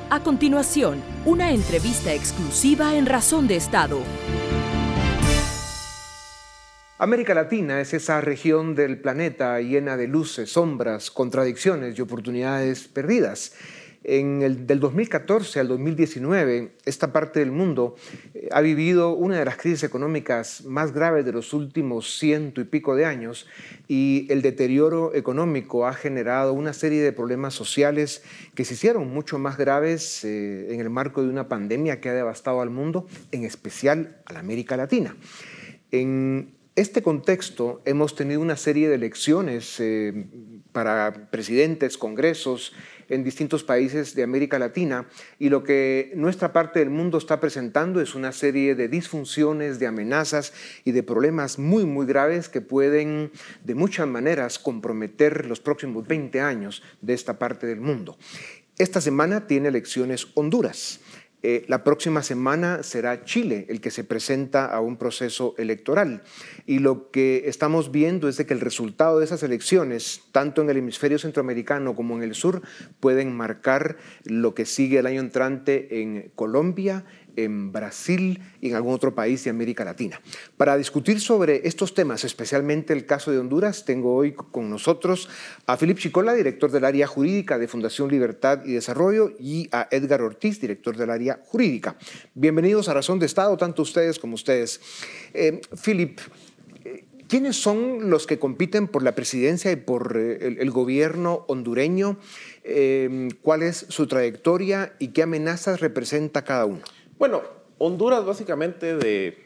A 0.09 0.19
continuación, 0.23 1.03
una 1.23 1.51
entrevista 1.51 2.11
exclusiva 2.11 2.95
en 2.95 3.05
Razón 3.05 3.47
de 3.47 3.57
Estado. 3.57 3.99
América 6.97 7.33
Latina 7.33 7.81
es 7.81 7.93
esa 7.93 8.21
región 8.21 8.73
del 8.73 9.01
planeta 9.01 9.59
llena 9.59 9.97
de 9.97 10.07
luces, 10.07 10.53
sombras, 10.53 11.11
contradicciones 11.11 11.99
y 11.99 12.01
oportunidades 12.01 12.87
perdidas. 12.87 13.53
En 14.07 14.43
el, 14.43 14.67
del 14.67 14.79
2014 14.79 15.59
al 15.59 15.67
2019, 15.67 16.75
esta 16.85 17.11
parte 17.11 17.39
del 17.39 17.51
mundo 17.51 17.95
eh, 18.35 18.49
ha 18.51 18.61
vivido 18.61 19.15
una 19.15 19.39
de 19.39 19.45
las 19.45 19.57
crisis 19.57 19.83
económicas 19.83 20.63
más 20.63 20.93
graves 20.93 21.25
de 21.25 21.31
los 21.31 21.53
últimos 21.53 22.19
ciento 22.19 22.61
y 22.61 22.65
pico 22.65 22.95
de 22.95 23.05
años 23.05 23.47
y 23.87 24.27
el 24.29 24.43
deterioro 24.43 25.15
económico 25.15 25.87
ha 25.87 25.93
generado 25.93 26.53
una 26.53 26.73
serie 26.73 27.01
de 27.01 27.13
problemas 27.13 27.55
sociales 27.55 28.21
que 28.53 28.63
se 28.63 28.75
hicieron 28.75 29.11
mucho 29.11 29.39
más 29.39 29.57
graves 29.57 30.23
eh, 30.23 30.71
en 30.71 30.81
el 30.81 30.91
marco 30.91 31.23
de 31.23 31.29
una 31.29 31.47
pandemia 31.47 31.99
que 31.99 32.09
ha 32.09 32.13
devastado 32.13 32.61
al 32.61 32.69
mundo, 32.69 33.07
en 33.31 33.43
especial 33.43 34.21
a 34.25 34.33
la 34.33 34.39
América 34.39 34.77
Latina. 34.77 35.15
En 35.89 36.53
este 36.75 37.01
contexto 37.01 37.81
hemos 37.85 38.15
tenido 38.15 38.41
una 38.41 38.57
serie 38.57 38.89
de 38.89 38.95
elecciones 38.95 39.79
eh, 39.79 40.25
para 40.73 41.29
presidentes, 41.31 41.97
congresos, 41.97 42.73
en 43.09 43.23
distintos 43.23 43.63
países 43.63 44.15
de 44.15 44.23
América 44.23 44.59
Latina 44.59 45.07
y 45.39 45.49
lo 45.49 45.63
que 45.63 46.11
nuestra 46.15 46.53
parte 46.53 46.79
del 46.79 46.89
mundo 46.89 47.17
está 47.17 47.39
presentando 47.39 48.01
es 48.01 48.15
una 48.15 48.31
serie 48.31 48.75
de 48.75 48.87
disfunciones, 48.87 49.79
de 49.79 49.87
amenazas 49.87 50.53
y 50.83 50.91
de 50.91 51.03
problemas 51.03 51.59
muy, 51.59 51.85
muy 51.85 52.05
graves 52.05 52.49
que 52.49 52.61
pueden 52.61 53.31
de 53.63 53.75
muchas 53.75 54.07
maneras 54.07 54.59
comprometer 54.59 55.45
los 55.45 55.59
próximos 55.59 56.07
20 56.07 56.41
años 56.41 56.83
de 57.01 57.13
esta 57.13 57.39
parte 57.39 57.67
del 57.67 57.81
mundo. 57.81 58.17
Esta 58.77 58.99
semana 58.99 59.47
tiene 59.47 59.69
elecciones 59.69 60.27
Honduras. 60.33 60.99
Eh, 61.47 61.63
la 61.67 61.83
próxima 61.83 62.23
semana 62.23 62.81
será 62.81 63.23
Chile 63.23 63.67
el 63.69 63.79
que 63.79 63.91
se 63.91 64.03
presenta 64.03 64.65
a 64.65 64.79
un 64.81 64.97
proceso 64.97 65.53
electoral. 65.59 66.23
Y 66.65 66.79
lo 66.79 67.11
que 67.11 67.43
estamos 67.45 67.91
viendo 67.91 68.27
es 68.27 68.37
de 68.37 68.47
que 68.47 68.55
el 68.55 68.61
resultado 68.61 69.19
de 69.19 69.25
esas 69.25 69.43
elecciones, 69.43 70.23
tanto 70.31 70.63
en 70.63 70.71
el 70.71 70.77
hemisferio 70.77 71.19
centroamericano 71.19 71.95
como 71.95 72.15
en 72.17 72.23
el 72.23 72.33
sur, 72.33 72.63
pueden 72.99 73.31
marcar 73.37 73.97
lo 74.23 74.55
que 74.55 74.65
sigue 74.65 74.97
el 74.97 75.05
año 75.05 75.21
entrante 75.21 76.01
en 76.01 76.31
Colombia, 76.33 77.05
en 77.35 77.71
Brasil 77.71 78.41
y 78.61 78.69
en 78.69 78.75
algún 78.75 78.93
otro 78.93 79.13
país 79.13 79.43
de 79.43 79.49
América 79.49 79.85
Latina. 79.85 80.21
Para 80.57 80.77
discutir 80.77 81.19
sobre 81.19 81.67
estos 81.67 81.93
temas, 81.93 82.23
especialmente 82.23 82.93
el 82.93 83.05
caso 83.05 83.31
de 83.31 83.39
Honduras, 83.39 83.85
tengo 83.85 84.15
hoy 84.15 84.33
con 84.33 84.69
nosotros 84.69 85.29
a 85.65 85.77
Felipe 85.77 86.01
Chicola, 86.01 86.33
director 86.33 86.71
del 86.71 86.85
área 86.85 87.07
jurídica 87.07 87.57
de 87.57 87.67
Fundación 87.67 88.09
Libertad 88.09 88.63
y 88.65 88.73
Desarrollo, 88.73 89.31
y 89.39 89.67
a 89.71 89.87
Edgar 89.91 90.21
Ortiz, 90.21 90.59
director 90.59 90.97
del 90.97 91.09
área 91.09 91.39
jurídica. 91.45 91.95
Bienvenidos 92.33 92.89
a 92.89 92.93
Razón 92.93 93.19
de 93.19 93.25
Estado, 93.25 93.55
tanto 93.57 93.81
ustedes 93.81 94.19
como 94.19 94.35
ustedes. 94.35 94.81
Eh, 95.33 95.61
eh, 95.87 96.15
¿quiénes 97.27 97.55
son 97.55 98.09
los 98.09 98.27
que 98.27 98.39
compiten 98.39 98.87
por 98.87 99.03
la 99.03 99.15
presidencia 99.15 99.71
y 99.71 99.75
por 99.75 100.17
eh, 100.17 100.57
el, 100.59 100.71
gobierno 100.71 101.45
hondureño? 101.47 102.17
¿Cuál 103.41 103.61
es 103.61 103.85
su 103.89 104.07
trayectoria 104.07 104.93
y 104.97 105.09
qué 105.09 105.23
amenazas 105.23 105.81
representa 105.81 106.43
cada 106.43 106.65
uno? 106.65 106.81
Bueno, 107.17 107.43
Honduras 107.77 108.25
básicamente 108.25 108.95
de, 108.95 109.37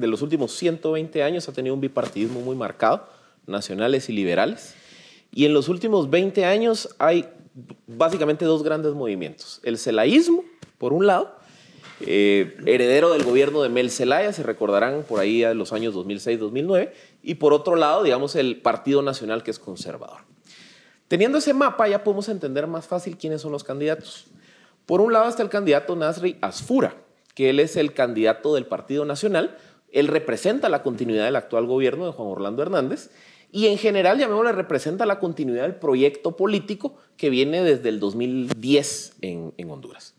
los 0.00 0.22
últimos 0.22 0.52
120 0.52 1.22
años 1.22 1.48
ha 1.48 1.52
tenido 1.52 1.74
un 1.74 1.80
bipartidismo 1.80 2.40
muy 2.40 2.56
marcado, 2.56 3.08
nacionales 3.46 4.08
y 4.08 4.12
liberales. 4.12 4.74
Y 5.32 5.46
en 5.46 5.54
los 5.54 5.68
últimos 5.68 6.10
20 6.10 6.44
años 6.44 6.94
hay 6.98 7.28
básicamente 7.86 8.44
dos 8.44 8.62
grandes 8.62 8.94
movimientos. 8.94 9.60
El 9.62 9.78
celaísmo, 9.78 10.44
por 10.78 10.92
un 10.92 11.06
lado, 11.06 11.36
eh, 12.00 12.56
heredero 12.66 13.12
del 13.12 13.22
gobierno 13.22 13.62
de 13.62 13.68
Mel 13.68 13.90
Zelaya, 13.90 14.32
se 14.32 14.42
recordarán 14.42 15.04
por 15.08 15.20
ahí 15.20 15.40
de 15.40 15.54
los 15.54 15.72
años 15.72 15.94
2006-2009, 15.94 16.92
y 17.22 17.34
por 17.34 17.52
otro 17.52 17.76
lado, 17.76 18.02
digamos, 18.02 18.34
el 18.36 18.60
Partido 18.60 19.02
Nacional, 19.02 19.42
que 19.42 19.50
es 19.50 19.58
conservador. 19.58 20.20
Teniendo 21.08 21.38
ese 21.38 21.54
mapa, 21.54 21.88
ya 21.88 22.02
podemos 22.02 22.28
entender 22.28 22.66
más 22.66 22.86
fácil 22.86 23.16
quiénes 23.16 23.42
son 23.42 23.52
los 23.52 23.62
candidatos. 23.62 24.26
Por 24.86 25.00
un 25.00 25.12
lado 25.12 25.28
está 25.28 25.42
el 25.42 25.48
candidato 25.48 25.96
Nasri 25.96 26.36
Asfura, 26.40 26.96
que 27.34 27.50
él 27.50 27.60
es 27.60 27.76
el 27.76 27.94
candidato 27.94 28.54
del 28.54 28.66
Partido 28.66 29.04
Nacional. 29.04 29.56
Él 29.92 30.08
representa 30.08 30.68
la 30.68 30.82
continuidad 30.82 31.24
del 31.24 31.36
actual 31.36 31.66
gobierno 31.66 32.06
de 32.06 32.12
Juan 32.12 32.28
Orlando 32.28 32.62
Hernández 32.62 33.10
y 33.50 33.68
en 33.68 33.78
general, 33.78 34.18
llamémosle, 34.18 34.52
representa 34.52 35.06
la 35.06 35.20
continuidad 35.20 35.62
del 35.62 35.76
proyecto 35.76 36.36
político 36.36 36.96
que 37.16 37.30
viene 37.30 37.62
desde 37.62 37.88
el 37.88 38.00
2010 38.00 39.18
en, 39.22 39.70
Honduras. 39.70 40.14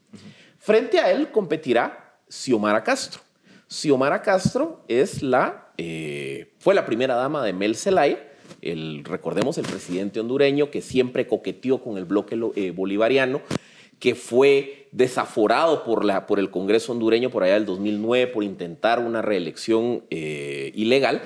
Frente 0.58 1.00
a 1.00 1.12
él 1.12 1.30
competirá 1.32 2.18
Xiomara 2.30 2.84
Castro. 2.84 3.22
Xiomara 3.68 4.22
Castro 4.22 4.84
es 4.88 5.22
la, 5.22 5.74
eh, 5.78 6.54
fue 6.60 6.74
la 6.74 6.86
primera 6.86 7.16
dama 7.16 7.44
de 7.44 7.54
Mel 7.54 7.76
Zelaya, 7.76 8.32
el, 8.62 9.04
recordemos 9.04 9.58
el 9.58 9.66
presidente 9.66 10.20
hondureño 10.20 10.72
que 10.72 10.82
siempre 10.82 11.28
coqueteó 11.28 11.84
con 11.84 11.98
el 11.98 12.06
bloque 12.06 12.40
eh, 12.56 12.72
bolivariano 12.72 13.42
que 14.00 14.16
fue 14.16 14.88
desaforado 14.92 15.84
por, 15.84 16.06
la, 16.06 16.26
por 16.26 16.40
el 16.40 16.52
Congreso 16.52 16.92
hondureño 16.92 17.30
por 17.30 17.44
allá 17.44 17.56
del 17.56 17.66
2009 17.66 18.28
por 18.28 18.44
intentar 18.44 19.00
una 19.00 19.22
reelección 19.22 20.04
eh, 20.10 20.72
ilegal. 20.76 21.22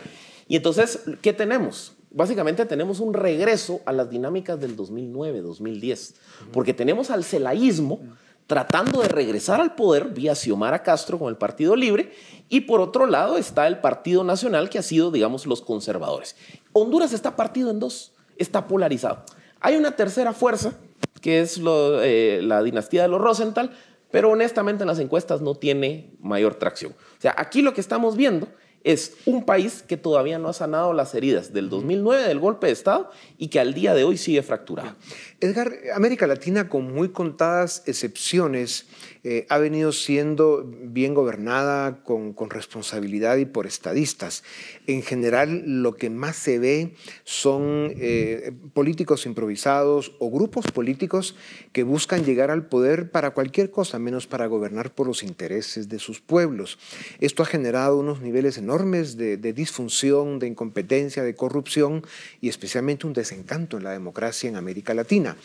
Y 0.48 0.56
entonces, 0.56 1.04
¿qué 1.22 1.34
tenemos? 1.34 1.94
Básicamente 2.12 2.66
tenemos 2.66 3.00
un 3.00 3.14
regreso 3.14 3.82
a 3.86 3.94
las 3.94 4.10
dinámicas 4.10 4.60
del 4.60 4.76
2009-2010, 4.76 6.16
porque 6.52 6.74
tenemos 6.74 7.12
al 7.12 7.24
celaísmo 7.24 8.00
tratando 8.48 9.04
de 9.04 9.08
regresar 9.08 9.62
al 9.62 9.76
poder 9.76 10.06
vía 10.06 10.34
Xiomara 10.34 10.82
Castro 10.82 11.20
con 11.20 11.30
el 11.30 11.38
Partido 11.38 11.76
Libre, 11.76 12.12
y 12.50 12.62
por 12.62 12.82
otro 12.82 13.06
lado 13.06 13.38
está 13.38 13.68
el 13.68 13.78
Partido 13.78 14.24
Nacional, 14.24 14.72
que 14.72 14.80
ha 14.80 14.82
sido, 14.82 15.12
digamos, 15.12 15.46
los 15.46 15.62
conservadores. 15.62 16.36
Honduras 16.74 17.14
está 17.14 17.36
partido 17.36 17.70
en 17.70 17.80
dos, 17.80 18.14
está 18.38 18.66
polarizado. 18.66 19.24
Hay 19.60 19.76
una 19.76 19.92
tercera 19.92 20.34
fuerza 20.34 20.74
que 21.22 21.42
es 21.42 21.60
eh, 21.66 22.40
la 22.44 22.64
dinastía 22.64 23.04
de 23.04 23.08
los 23.08 23.22
Rosenthal, 23.22 23.72
pero 24.12 24.32
honestamente 24.32 24.84
en 24.84 24.88
las 24.88 25.00
encuestas 25.00 25.42
no 25.42 25.56
tiene 25.56 26.16
mayor 26.20 26.56
tracción. 26.56 26.94
O 26.94 27.22
sea, 27.22 27.36
aquí 27.38 27.62
lo 27.62 27.74
que 27.74 27.82
estamos 27.82 28.16
viendo 28.16 28.48
es 28.84 29.18
un 29.26 29.46
país 29.46 29.84
que 29.86 29.98
todavía 29.98 30.40
no 30.40 30.50
ha 30.50 30.54
sanado 30.54 30.94
las 30.94 31.14
heridas 31.14 31.54
del 31.54 31.70
2009 31.70 32.24
del 32.28 32.40
golpe 32.40 32.68
de 32.68 32.74
Estado 32.74 33.12
y 33.38 33.50
que 33.50 33.60
al 33.60 33.74
día 33.74 33.94
de 33.94 34.04
hoy 34.04 34.18
sigue 34.18 34.42
fracturado. 34.42 34.96
Edgar, 35.42 35.74
América 35.94 36.28
Latina 36.28 36.70
con 36.70 36.94
muy 36.94 37.10
contadas 37.10 37.84
excepciones 37.86 38.88
eh, 39.24 39.46
ha 39.50 39.58
venido 39.58 39.92
siendo 39.92 40.64
bien 40.66 41.14
gobernada 41.14 42.04
con, 42.04 42.34
responsabilidad 42.50 43.38
y 43.38 43.46
por 43.46 43.68
estadistas. 43.68 44.44
En 44.88 45.02
general, 45.02 45.64
lo 45.66 45.96
que 45.96 46.10
más 46.10 46.38
se 46.38 46.58
ve 46.58 46.94
son 47.26 47.94
eh, 47.98 48.54
políticos 48.74 49.26
improvisados 49.26 50.14
o 50.20 50.32
grupos 50.32 50.72
políticos 50.72 51.36
que 51.74 51.84
buscan 51.84 52.24
llegar 52.24 52.50
al 52.50 52.68
poder 52.68 53.12
para 53.12 53.32
cualquier 53.32 53.72
cosa, 53.72 54.00
menos 54.00 54.26
para 54.26 54.48
gobernar 54.48 54.94
por 54.94 55.08
los 55.08 55.22
intereses 55.22 55.90
de 55.90 56.00
sus 56.00 56.22
pueblos. 56.22 56.80
Esto 57.20 57.44
ha 57.44 57.46
generado 57.46 57.98
unos 57.98 58.22
niveles 58.22 58.58
enormes 58.58 59.18
de, 59.18 59.38
disfunción, 59.54 60.40
de 60.40 60.48
incompetencia, 60.48 61.24
de 61.24 61.36
corrupción 61.36 62.04
y 62.40 62.50
especialmente 62.50 63.06
un 63.06 63.14
desencanto 63.14 63.78
en 63.78 63.84
la 63.84 63.92
democracia 63.92 64.50
en 64.50 64.56
América 64.56 64.94
Latina. 64.94 65.36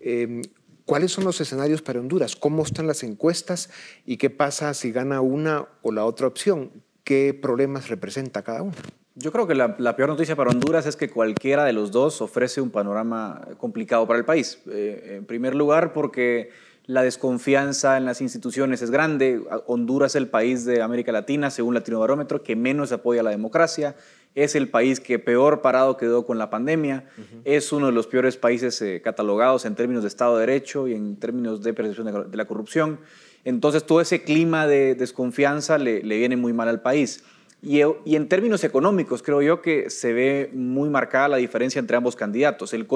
Em, 0.00 0.42
¿Cuáles 0.88 1.12
son 1.12 1.24
los 1.24 1.38
escenarios 1.38 1.82
para 1.82 2.00
Honduras? 2.00 2.34
¿Cómo 2.34 2.62
están 2.62 2.86
las 2.86 3.02
encuestas? 3.02 3.68
¿Y 4.06 4.16
qué 4.16 4.30
pasa 4.30 4.72
si 4.72 4.90
gana 4.90 5.20
una 5.20 5.68
o 5.82 5.92
la 5.92 6.06
otra 6.06 6.26
opción? 6.26 6.70
¿Qué 7.04 7.34
problemas 7.34 7.90
representa 7.90 8.40
cada 8.40 8.62
uno? 8.62 8.72
Yo 9.14 9.30
creo 9.30 9.46
que 9.46 9.54
la, 9.54 9.76
peor 9.96 10.08
noticia 10.08 10.34
para 10.34 10.48
Honduras 10.48 10.86
es 10.86 10.96
que 10.96 11.10
cualquiera 11.10 11.66
de 11.66 11.74
los 11.74 11.92
dos 11.92 12.22
ofrece 12.22 12.62
un 12.62 12.70
panorama 12.70 13.46
complicado 13.58 14.06
para 14.06 14.18
el 14.18 14.24
país. 14.24 14.60
Eh, 14.70 15.16
en 15.18 15.26
primer 15.26 15.54
lugar, 15.54 15.92
porque 15.92 16.52
la 16.86 17.02
desconfianza 17.02 17.98
en 17.98 18.06
las 18.06 18.22
instituciones 18.22 18.80
es 18.80 18.90
grande. 18.90 19.42
Honduras 19.66 20.12
es 20.12 20.16
el 20.16 20.28
país 20.28 20.64
de 20.64 20.80
América 20.80 21.12
Latina, 21.12 21.50
según 21.50 21.74
Latino 21.74 22.00
Barómetro, 22.00 22.42
que 22.42 22.56
menos 22.56 22.92
apoya 22.92 23.22
la 23.22 23.28
democracia 23.28 23.94
es 24.34 24.54
el 24.54 24.68
país 24.68 25.00
que 25.00 25.18
peor 25.18 25.62
parado 25.62 25.96
quedó 25.96 26.24
con 26.24 26.38
la 26.38 26.50
pandemia, 26.50 27.08
es 27.44 27.72
uno 27.72 27.86
de 27.86 27.92
los 27.92 28.06
peores 28.06 28.36
países 28.36 28.80
eh, 28.82 29.00
catalogados 29.02 29.64
en 29.64 29.74
términos 29.74 30.02
de 30.02 30.08
Estado 30.08 30.36
de 30.36 30.46
Derecho 30.46 30.86
y 30.86 30.94
en 30.94 31.16
términos 31.16 31.62
de 31.62 31.74
percepción 31.74 32.30
de, 32.30 32.36
la 32.36 32.44
corrupción. 32.44 33.00
Entonces 33.44 33.84
todo 33.84 34.00
ese 34.00 34.22
clima 34.22 34.66
de 34.66 34.94
desconfianza 34.94 35.78
le, 35.78 36.00
viene 36.02 36.36
muy 36.36 36.52
mal 36.52 36.68
al 36.68 36.82
país. 36.82 37.24
Y, 37.60 37.80
en 37.80 38.28
términos 38.28 38.62
económicos, 38.62 39.22
creo 39.22 39.42
yo 39.42 39.60
que 39.62 39.90
se 39.90 40.12
ve 40.12 40.50
muy 40.54 40.88
marcada 40.88 41.26
la 41.26 41.36
diferencia 41.38 41.80
entre 41.80 41.96
ambos 41.96 42.14
candidatos. 42.14 42.72
El, 42.72 42.86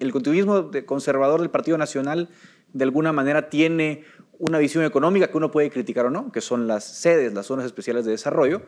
el 0.00 0.12
continuismo 0.12 0.70
conservador 0.86 1.40
del 1.40 1.50
Partido 1.50 1.78
Nacional 1.78 2.28
de 2.72 2.84
alguna 2.84 3.12
manera 3.12 3.48
tiene 3.48 4.04
una 4.38 4.58
visión 4.58 4.84
económica 4.84 5.28
que 5.28 5.36
uno 5.36 5.50
puede 5.50 5.70
criticar 5.70 6.06
o 6.06 6.10
no, 6.10 6.30
que 6.32 6.40
son 6.40 6.66
las 6.66 6.84
sedes, 6.84 7.34
las 7.34 7.46
zonas 7.46 7.66
especiales 7.66 8.04
de 8.04 8.12
desarrollo, 8.12 8.62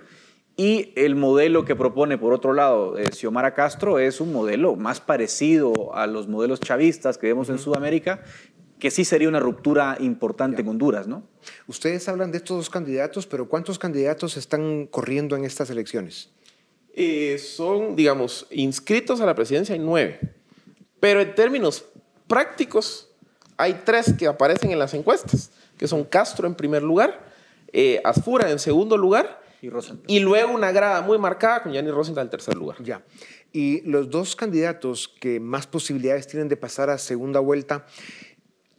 y 0.60 0.92
el 0.94 1.16
modelo 1.16 1.64
que 1.64 1.74
propone, 1.74 2.18
por 2.18 2.34
otro 2.34 2.52
lado, 2.52 2.98
eh, 2.98 3.06
Xiomara 3.14 3.54
Castro 3.54 3.98
es 3.98 4.20
un 4.20 4.30
modelo 4.30 4.76
más 4.76 5.00
parecido 5.00 5.94
a 5.94 6.06
los 6.06 6.28
modelos 6.28 6.60
chavistas 6.60 7.16
que 7.16 7.28
vemos 7.28 7.48
en 7.48 7.58
Sudamérica, 7.58 8.22
que 8.78 8.90
sí 8.90 9.06
sería 9.06 9.30
una 9.30 9.40
ruptura 9.40 9.96
importante 10.00 10.60
en 10.60 10.68
Honduras, 10.68 11.08
¿no? 11.08 11.22
Ustedes 11.66 12.06
hablan 12.10 12.30
de 12.30 12.36
estos 12.36 12.58
dos 12.58 12.68
candidatos, 12.68 13.26
pero 13.26 13.48
¿cuántos 13.48 13.78
candidatos 13.78 14.36
están 14.36 14.86
corriendo 14.86 15.34
en 15.34 15.46
estas 15.46 15.70
elecciones? 15.70 16.28
Eh, 16.92 17.38
son, 17.38 17.96
digamos, 17.96 18.46
inscritos 18.50 19.22
a 19.22 19.24
la 19.24 19.34
presidencia 19.34 19.72
hay 19.72 19.78
nueve, 19.78 20.20
pero 21.00 21.22
en 21.22 21.34
términos 21.34 21.86
prácticos 22.26 23.08
hay 23.56 23.80
tres 23.86 24.12
que 24.12 24.26
aparecen 24.26 24.72
en 24.72 24.78
las 24.78 24.92
encuestas, 24.92 25.52
que 25.78 25.88
son 25.88 26.04
Castro 26.04 26.46
en 26.46 26.54
primer 26.54 26.82
lugar, 26.82 27.32
eh, 27.72 28.02
Asfura 28.04 28.50
en 28.50 28.58
segundo 28.58 28.98
lugar 28.98 29.40
y 30.06 30.20
luego 30.20 30.52
una 30.52 30.72
grada 30.72 31.02
muy 31.02 31.18
marcada 31.18 31.62
con 31.62 31.72
Gianni 31.72 31.90
Rosenthal 31.90 32.24
en 32.24 32.30
tercer 32.30 32.56
lugar. 32.56 32.82
Ya. 32.82 33.04
Y 33.52 33.80
los 33.82 34.10
dos 34.10 34.36
candidatos 34.36 35.08
que 35.08 35.40
más 35.40 35.66
posibilidades 35.66 36.26
tienen 36.26 36.48
de 36.48 36.56
pasar 36.56 36.88
a 36.88 36.98
segunda 36.98 37.40
vuelta, 37.40 37.84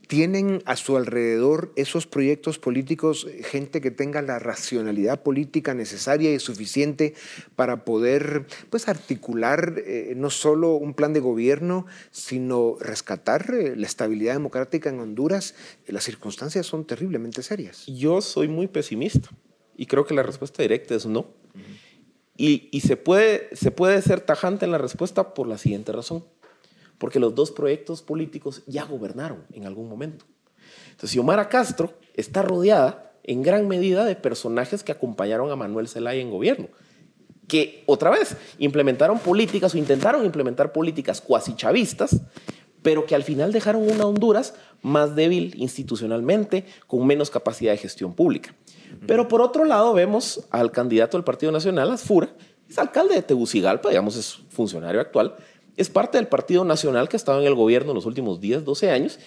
¿tienen 0.07 0.63
a 0.65 0.75
su 0.75 0.97
alrededor 0.97 1.71
esos 1.75 2.07
proyectos 2.07 2.57
políticos 2.57 3.27
gente 3.43 3.79
que 3.79 3.91
tenga 3.91 4.21
la 4.21 4.39
racionalidad 4.39 5.21
política 5.21 5.73
necesaria 5.73 6.33
y 6.33 6.39
suficiente 6.39 7.13
para 7.55 7.85
poder 7.85 8.45
pues, 8.69 8.87
articular 8.87 9.75
eh, 9.85 10.13
no 10.15 10.29
solo 10.29 10.73
un 10.75 10.93
plan 10.93 11.13
de 11.13 11.19
gobierno, 11.19 11.85
sino 12.11 12.77
rescatar 12.79 13.53
eh, 13.53 13.75
la 13.75 13.85
estabilidad 13.85 14.33
democrática 14.33 14.89
en 14.89 14.99
Honduras? 14.99 15.53
Las 15.85 16.05
circunstancias 16.05 16.65
son 16.65 16.85
terriblemente 16.85 17.43
serias. 17.43 17.85
Yo 17.85 18.21
soy 18.21 18.47
muy 18.47 18.67
pesimista. 18.67 19.29
Y 19.75 19.85
creo 19.85 20.05
que 20.05 20.13
la 20.13 20.23
respuesta 20.23 20.61
directa 20.61 20.95
es 20.95 21.05
no. 21.05 21.27
Y, 22.37 22.69
y, 22.71 22.81
se, 22.81 22.97
puede, 22.97 23.55
se 23.55 23.71
puede 23.71 24.01
ser 24.01 24.21
tajante 24.21 24.65
en 24.65 24.71
la 24.71 24.77
respuesta 24.77 25.33
por 25.33 25.47
la 25.47 25.57
siguiente 25.57 25.91
razón. 25.91 26.25
Porque 26.97 27.19
los 27.19 27.35
dos 27.35 27.51
proyectos 27.51 28.01
políticos 28.01 28.63
ya 28.67 28.85
gobernaron 28.85 29.43
en 29.53 29.65
algún 29.65 29.89
momento. 29.89 30.25
Entonces, 30.91 31.11
Xiomara 31.11 31.49
Castro 31.49 31.93
está 32.13 32.41
rodeada 32.41 33.11
en 33.23 33.41
gran 33.43 33.67
medida 33.67 34.05
de 34.05 34.15
personajes 34.15 34.83
que 34.83 34.91
acompañaron 34.91 35.51
a 35.51 35.55
Manuel 35.55 35.87
Zelaya 35.87 36.21
en 36.21 36.31
gobierno, 36.31 36.67
que 37.47 37.83
otra 37.85 38.09
vez 38.09 38.35
implementaron 38.57 39.19
políticas 39.19 39.73
o 39.75 39.77
intentaron 39.77 40.25
implementar 40.25 40.71
políticas 40.71 41.21
cuasi 41.21 41.55
chavistas, 41.55 42.21
pero 42.81 43.05
que 43.05 43.15
al 43.15 43.23
final 43.23 43.51
dejaron 43.51 43.89
una 43.89 44.05
Honduras 44.05 44.53
más 44.81 45.15
débil 45.15 45.53
institucionalmente, 45.57 46.65
con 46.87 47.05
menos 47.05 47.29
capacidad 47.29 47.71
de 47.71 47.77
gestión 47.77 48.13
pública. 48.13 48.55
Pero 49.07 49.27
por 49.27 49.41
otro 49.41 49.65
lado 49.65 49.93
vemos 49.93 50.47
al 50.49 50.71
candidato 50.71 51.17
del 51.17 51.23
Partido 51.23 51.51
Nacional, 51.51 51.91
Asfura, 51.91 52.29
es 52.69 52.77
alcalde 52.77 53.15
de 53.15 53.21
Tegucigalpa, 53.21 53.89
digamos, 53.89 54.15
es 54.15 54.39
funcionario 54.49 55.01
actual, 55.01 55.35
es 55.77 55.89
parte 55.89 56.17
del 56.17 56.27
Partido 56.27 56.63
Nacional 56.63 57.09
que 57.09 57.15
ha 57.15 57.19
estado 57.19 57.39
en 57.39 57.47
el 57.47 57.55
gobierno 57.55 57.91
en 57.91 57.95
los 57.95 58.05
últimos 58.05 58.39
10, 58.39 58.65
12 58.65 58.91
años, 58.91 59.19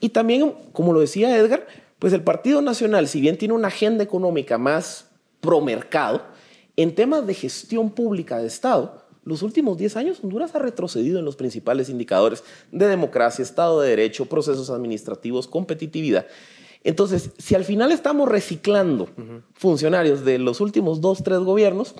y 0.00 0.10
también, 0.10 0.54
como 0.72 0.92
lo 0.92 1.00
decía 1.00 1.36
Edgar, 1.36 1.66
pues 1.98 2.12
el 2.12 2.22
Partido 2.22 2.62
Nacional, 2.62 3.06
si 3.06 3.20
bien 3.20 3.36
tiene 3.36 3.54
una 3.54 3.68
agenda 3.68 4.02
económica 4.02 4.58
más 4.58 5.06
pro 5.40 5.60
mercado, 5.60 6.22
en 6.76 6.94
temas 6.94 7.26
de 7.26 7.34
gestión 7.34 7.90
pública 7.90 8.38
de 8.38 8.46
Estado, 8.46 9.04
los 9.30 9.42
últimos 9.42 9.78
10 9.78 9.96
años 9.96 10.18
Honduras 10.22 10.54
ha 10.56 10.58
retrocedido 10.58 11.20
en 11.20 11.24
los 11.24 11.36
principales 11.36 11.88
indicadores 11.88 12.42
de 12.72 12.88
democracia, 12.88 13.44
Estado 13.44 13.80
de 13.80 13.90
Derecho, 13.90 14.26
procesos 14.26 14.70
administrativos, 14.70 15.46
competitividad. 15.46 16.26
Entonces, 16.82 17.30
si 17.38 17.54
al 17.54 17.64
final 17.64 17.92
estamos 17.92 18.28
reciclando 18.28 19.08
funcionarios 19.54 20.24
de 20.24 20.38
los 20.38 20.60
últimos 20.60 21.00
dos, 21.00 21.22
tres 21.22 21.38
gobiernos, 21.38 21.94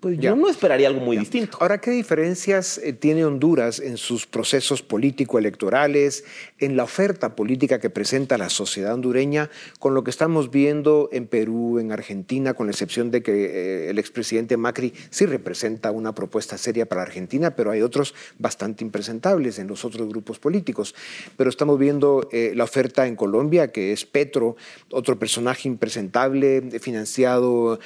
pues 0.00 0.18
yo 0.18 0.34
no 0.34 0.48
esperaría 0.48 0.88
algo 0.88 1.00
muy 1.00 1.18
distinto. 1.18 1.58
Ahora, 1.60 1.78
¿qué 1.78 1.90
diferencias 1.90 2.78
eh, 2.78 2.92
tiene 2.92 3.24
Honduras 3.24 3.80
en 3.80 3.98
sus 3.98 4.26
procesos 4.26 4.82
político-electorales, 4.82 6.24
en 6.58 6.76
la 6.76 6.84
oferta 6.84 7.36
política 7.36 7.78
que 7.78 7.90
presenta 7.90 8.38
la 8.38 8.48
sociedad 8.48 8.94
hondureña 8.94 9.50
con 9.78 9.94
lo 9.94 10.02
que 10.02 10.10
estamos 10.10 10.50
viendo 10.50 11.08
en 11.12 11.26
Perú, 11.26 11.78
en 11.78 11.92
Argentina, 11.92 12.54
con 12.54 12.66
la 12.66 12.72
excepción 12.72 13.10
de 13.10 13.22
que 13.22 13.32
eh, 13.32 13.90
el 13.90 13.98
expresidente 13.98 14.56
Macri 14.56 14.94
sí 15.10 15.26
representa 15.26 15.90
una 15.90 16.14
propuesta 16.14 16.56
seria 16.56 16.86
para 16.86 17.02
Argentina, 17.02 17.54
pero 17.54 17.70
hay 17.70 17.82
otros 17.82 18.14
bastante 18.38 18.82
impresentables 18.84 19.58
en 19.58 19.66
los 19.66 19.84
otros 19.84 20.08
grupos 20.08 20.38
políticos. 20.38 20.94
Pero 21.36 21.50
estamos 21.50 21.78
viendo 21.78 22.28
eh, 22.32 22.52
la 22.54 22.64
oferta 22.64 23.06
en 23.06 23.16
Colombia, 23.16 23.70
que 23.70 23.92
es 23.92 24.06
Petro, 24.06 24.56
otro 24.90 25.18
personaje 25.18 25.68
impresentable, 25.68 26.62
financiado 26.80 27.78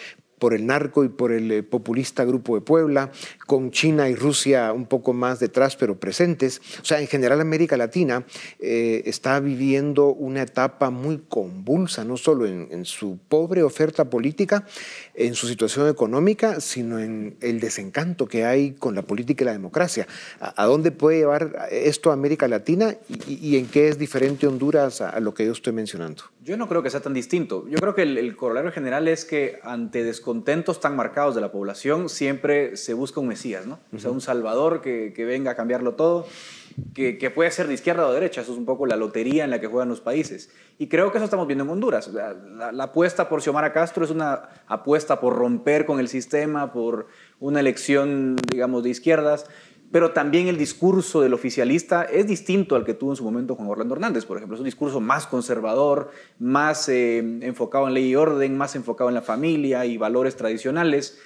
por 0.44 0.52
el 0.52 0.66
narco 0.66 1.04
y 1.04 1.08
por 1.08 1.32
el 1.32 1.50
eh, 1.50 1.62
populista 1.62 2.22
Grupo 2.26 2.54
de 2.54 2.60
Puebla, 2.60 3.10
con 3.46 3.70
China 3.70 4.08
y 4.08 4.14
Rusia 4.14 4.72
un 4.72 4.86
poco 4.86 5.12
más 5.12 5.38
detrás, 5.38 5.76
pero 5.76 5.98
presentes. 5.98 6.60
O 6.82 6.84
sea, 6.84 7.00
en 7.00 7.06
general 7.06 7.40
América 7.40 7.76
Latina 7.76 8.24
eh, 8.58 9.02
está 9.06 9.40
viviendo 9.40 10.08
una 10.08 10.42
etapa 10.42 10.90
muy 10.90 11.22
convulsa, 11.28 12.04
no 12.04 12.16
solo 12.16 12.46
en, 12.46 12.84
su 12.84 13.18
pobre 13.28 13.62
oferta 13.62 14.10
política, 14.10 14.66
en 15.14 15.34
su 15.34 15.46
situación 15.46 15.88
económica, 15.88 16.60
sino 16.60 16.98
en 16.98 17.36
el 17.40 17.60
desencanto 17.60 18.26
que 18.26 18.44
hay 18.44 18.72
con 18.72 18.94
la 18.94 19.02
política 19.02 19.44
y 19.44 19.46
la 19.46 19.52
democracia. 19.52 20.06
¿A, 20.40 20.66
dónde 20.66 20.90
puede 20.90 21.18
llevar 21.18 21.68
esto 21.70 22.10
a 22.10 22.14
América 22.14 22.48
Latina 22.48 22.96
y, 23.26 23.56
en 23.56 23.66
qué 23.66 23.88
es 23.88 23.98
diferente 23.98 24.46
Honduras 24.46 25.00
a, 25.00 25.18
lo 25.20 25.32
que 25.32 25.46
yo 25.46 25.52
estoy 25.52 25.72
mencionando? 25.72 26.24
Yo 26.42 26.58
no 26.58 26.68
creo 26.68 26.82
que 26.82 26.90
sea 26.90 27.00
tan 27.00 27.14
distinto. 27.14 27.66
Yo 27.68 27.78
creo 27.78 27.94
que 27.94 28.02
el, 28.02 28.18
el 28.18 28.36
corolario 28.36 28.70
general 28.70 29.08
es 29.08 29.24
que 29.24 29.60
ante 29.62 30.02
desconocimiento 30.04 30.24
contentos 30.34 30.80
tan 30.80 30.96
marcados 30.96 31.36
de 31.36 31.40
la 31.40 31.52
población, 31.52 32.08
siempre 32.08 32.76
se 32.76 32.92
busca 32.92 33.20
un 33.20 33.28
Mesías, 33.34 33.66
¿no? 33.66 33.78
O 33.92 33.98
sea, 33.98 34.10
un 34.10 34.20
Salvador 34.20 34.80
que, 34.80 35.12
que 35.14 35.24
venga 35.24 35.50
a 35.50 35.54
cambiarlo 35.54 35.94
todo, 35.94 36.26
que, 36.94 37.18
que, 37.18 37.30
puede 37.30 37.50
ser 37.50 37.66
de 37.66 37.74
izquierda 37.74 38.06
o 38.06 38.08
de 38.08 38.14
derecha. 38.14 38.40
Eso 38.42 38.52
es 38.52 38.58
un 38.58 38.64
poco 38.64 38.86
la 38.86 38.96
lotería 38.96 39.44
en 39.44 39.50
la 39.50 39.60
que 39.60 39.66
juegan 39.66 39.88
los 39.88 40.00
países. 40.00 40.50
Y 40.78 40.88
creo 40.88 41.10
que 41.10 41.18
eso 41.18 41.24
estamos 41.24 41.46
viendo 41.46 41.64
en 41.64 41.70
Honduras. 41.70 42.08
La, 42.08 42.72
la, 42.72 42.84
apuesta 42.84 43.28
por 43.28 43.42
Xiomara 43.42 43.72
Castro 43.72 44.04
es 44.04 44.10
una 44.10 44.48
apuesta 44.66 45.20
por 45.20 45.34
romper 45.34 45.86
con 45.86 46.00
el 46.00 46.08
sistema, 46.08 46.72
por 46.72 47.08
una 47.40 47.60
elección, 47.60 48.36
digamos, 48.50 48.82
de 48.82 48.90
izquierdas 48.90 49.46
pero 49.94 50.10
también 50.10 50.48
el 50.48 50.56
discurso 50.58 51.20
del 51.20 51.34
oficialista 51.34 52.02
es 52.02 52.26
distinto 52.26 52.74
al 52.74 52.84
que 52.84 52.94
tuvo 52.94 53.12
en 53.12 53.16
su 53.16 53.22
momento 53.22 53.54
Juan 53.54 53.68
Orlando 53.68 53.94
Hernández, 53.94 54.26
por 54.26 54.36
ejemplo. 54.36 54.56
Es 54.56 54.60
un 54.60 54.64
discurso 54.64 55.00
más 55.00 55.28
conservador, 55.28 56.10
más 56.40 56.88
eh, 56.88 57.18
enfocado 57.18 57.86
en 57.86 57.94
ley 57.94 58.08
y 58.08 58.16
orden, 58.16 58.56
más 58.56 58.74
enfocado 58.74 59.08
en 59.08 59.14
la 59.14 59.22
familia 59.22 59.86
y 59.86 59.96
valores 59.96 60.34
tradicionales. 60.34 61.20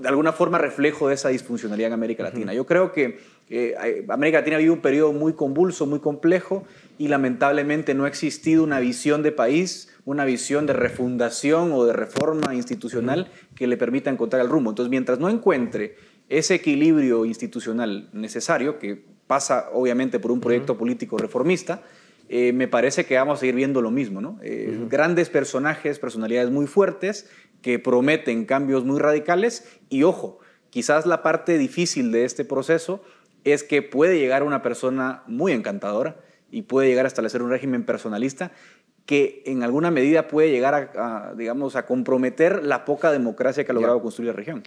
De 0.00 0.08
alguna 0.08 0.32
forma 0.32 0.58
reflejo 0.58 1.08
de 1.08 1.14
esa 1.14 1.28
disfuncionalidad 1.28 1.88
en 1.88 1.92
América 1.92 2.22
Latina. 2.22 2.52
Yo 2.52 2.66
creo 2.66 2.92
que 2.92 3.18
eh, 3.48 4.04
América 4.08 4.38
Latina 4.38 4.58
vive 4.58 4.70
un 4.70 4.80
periodo 4.80 5.12
muy 5.12 5.34
convulso, 5.34 5.86
muy 5.86 6.00
complejo 6.00 6.64
y 6.98 7.08
lamentablemente 7.08 7.94
no 7.94 8.04
ha 8.04 8.08
existido 8.08 8.64
una 8.64 8.80
visión 8.80 9.22
de 9.22 9.32
país, 9.32 9.94
una 10.04 10.24
visión 10.24 10.66
de 10.66 10.72
refundación 10.72 11.72
o 11.72 11.84
de 11.84 11.92
reforma 11.92 12.54
institucional 12.54 13.30
que 13.54 13.66
le 13.66 13.76
permita 13.76 14.10
encontrar 14.10 14.42
el 14.42 14.48
rumbo. 14.48 14.70
Entonces, 14.70 14.90
mientras 14.90 15.18
no 15.18 15.28
encuentre 15.28 15.96
ese 16.28 16.54
equilibrio 16.54 17.24
institucional 17.24 18.08
necesario, 18.12 18.78
que 18.78 19.04
pasa 19.26 19.68
obviamente 19.72 20.18
por 20.18 20.32
un 20.32 20.40
proyecto 20.40 20.76
político 20.76 21.18
reformista, 21.18 21.82
eh, 22.28 22.52
me 22.52 22.68
parece 22.68 23.04
que 23.04 23.16
vamos 23.16 23.38
a 23.38 23.40
seguir 23.40 23.54
viendo 23.54 23.82
lo 23.82 23.90
mismo. 23.90 24.20
¿no? 24.20 24.38
Eh, 24.42 24.86
grandes 24.88 25.28
personajes, 25.28 25.98
personalidades 25.98 26.50
muy 26.50 26.66
fuertes, 26.66 27.28
que 27.64 27.78
prometen 27.78 28.44
cambios 28.44 28.84
muy 28.84 28.98
radicales 28.98 29.64
y 29.88 30.02
ojo, 30.02 30.38
quizás 30.68 31.06
la 31.06 31.22
parte 31.22 31.56
difícil 31.56 32.12
de 32.12 32.26
este 32.26 32.44
proceso 32.44 33.02
es 33.42 33.64
que 33.64 33.80
puede 33.80 34.18
llegar 34.18 34.42
una 34.42 34.60
persona 34.60 35.22
muy 35.26 35.52
encantadora 35.52 36.20
y 36.50 36.62
puede 36.62 36.88
llegar 36.88 37.06
a 37.06 37.08
establecer 37.08 37.40
un 37.40 37.48
régimen 37.48 37.86
personalista 37.86 38.52
que 39.06 39.42
en 39.46 39.62
alguna 39.62 39.90
medida 39.90 40.28
puede 40.28 40.50
llegar 40.50 40.92
a, 40.94 41.32
digamos, 41.38 41.74
a 41.74 41.86
comprometer 41.86 42.62
la 42.62 42.84
poca 42.84 43.10
democracia 43.10 43.64
que 43.64 43.72
ha 43.72 43.74
logrado 43.74 44.02
construir 44.02 44.32
la 44.32 44.36
región. 44.36 44.62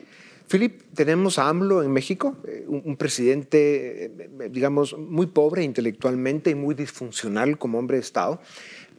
Philip, 0.49 0.81
tenemos 0.95 1.37
a 1.37 1.49
AMLO 1.49 1.83
en 1.83 1.91
México, 1.91 2.37
eh, 2.47 2.65
un, 2.67 2.97
presidente, 2.97 4.05
eh, 4.05 4.49
digamos, 4.49 4.97
muy 4.97 5.27
pobre 5.27 5.63
intelectualmente 5.63 6.49
y 6.49 6.55
muy 6.55 6.73
disfuncional 6.73 7.59
como 7.59 7.77
hombre 7.77 7.97
de 7.97 8.01
Estado. 8.01 8.41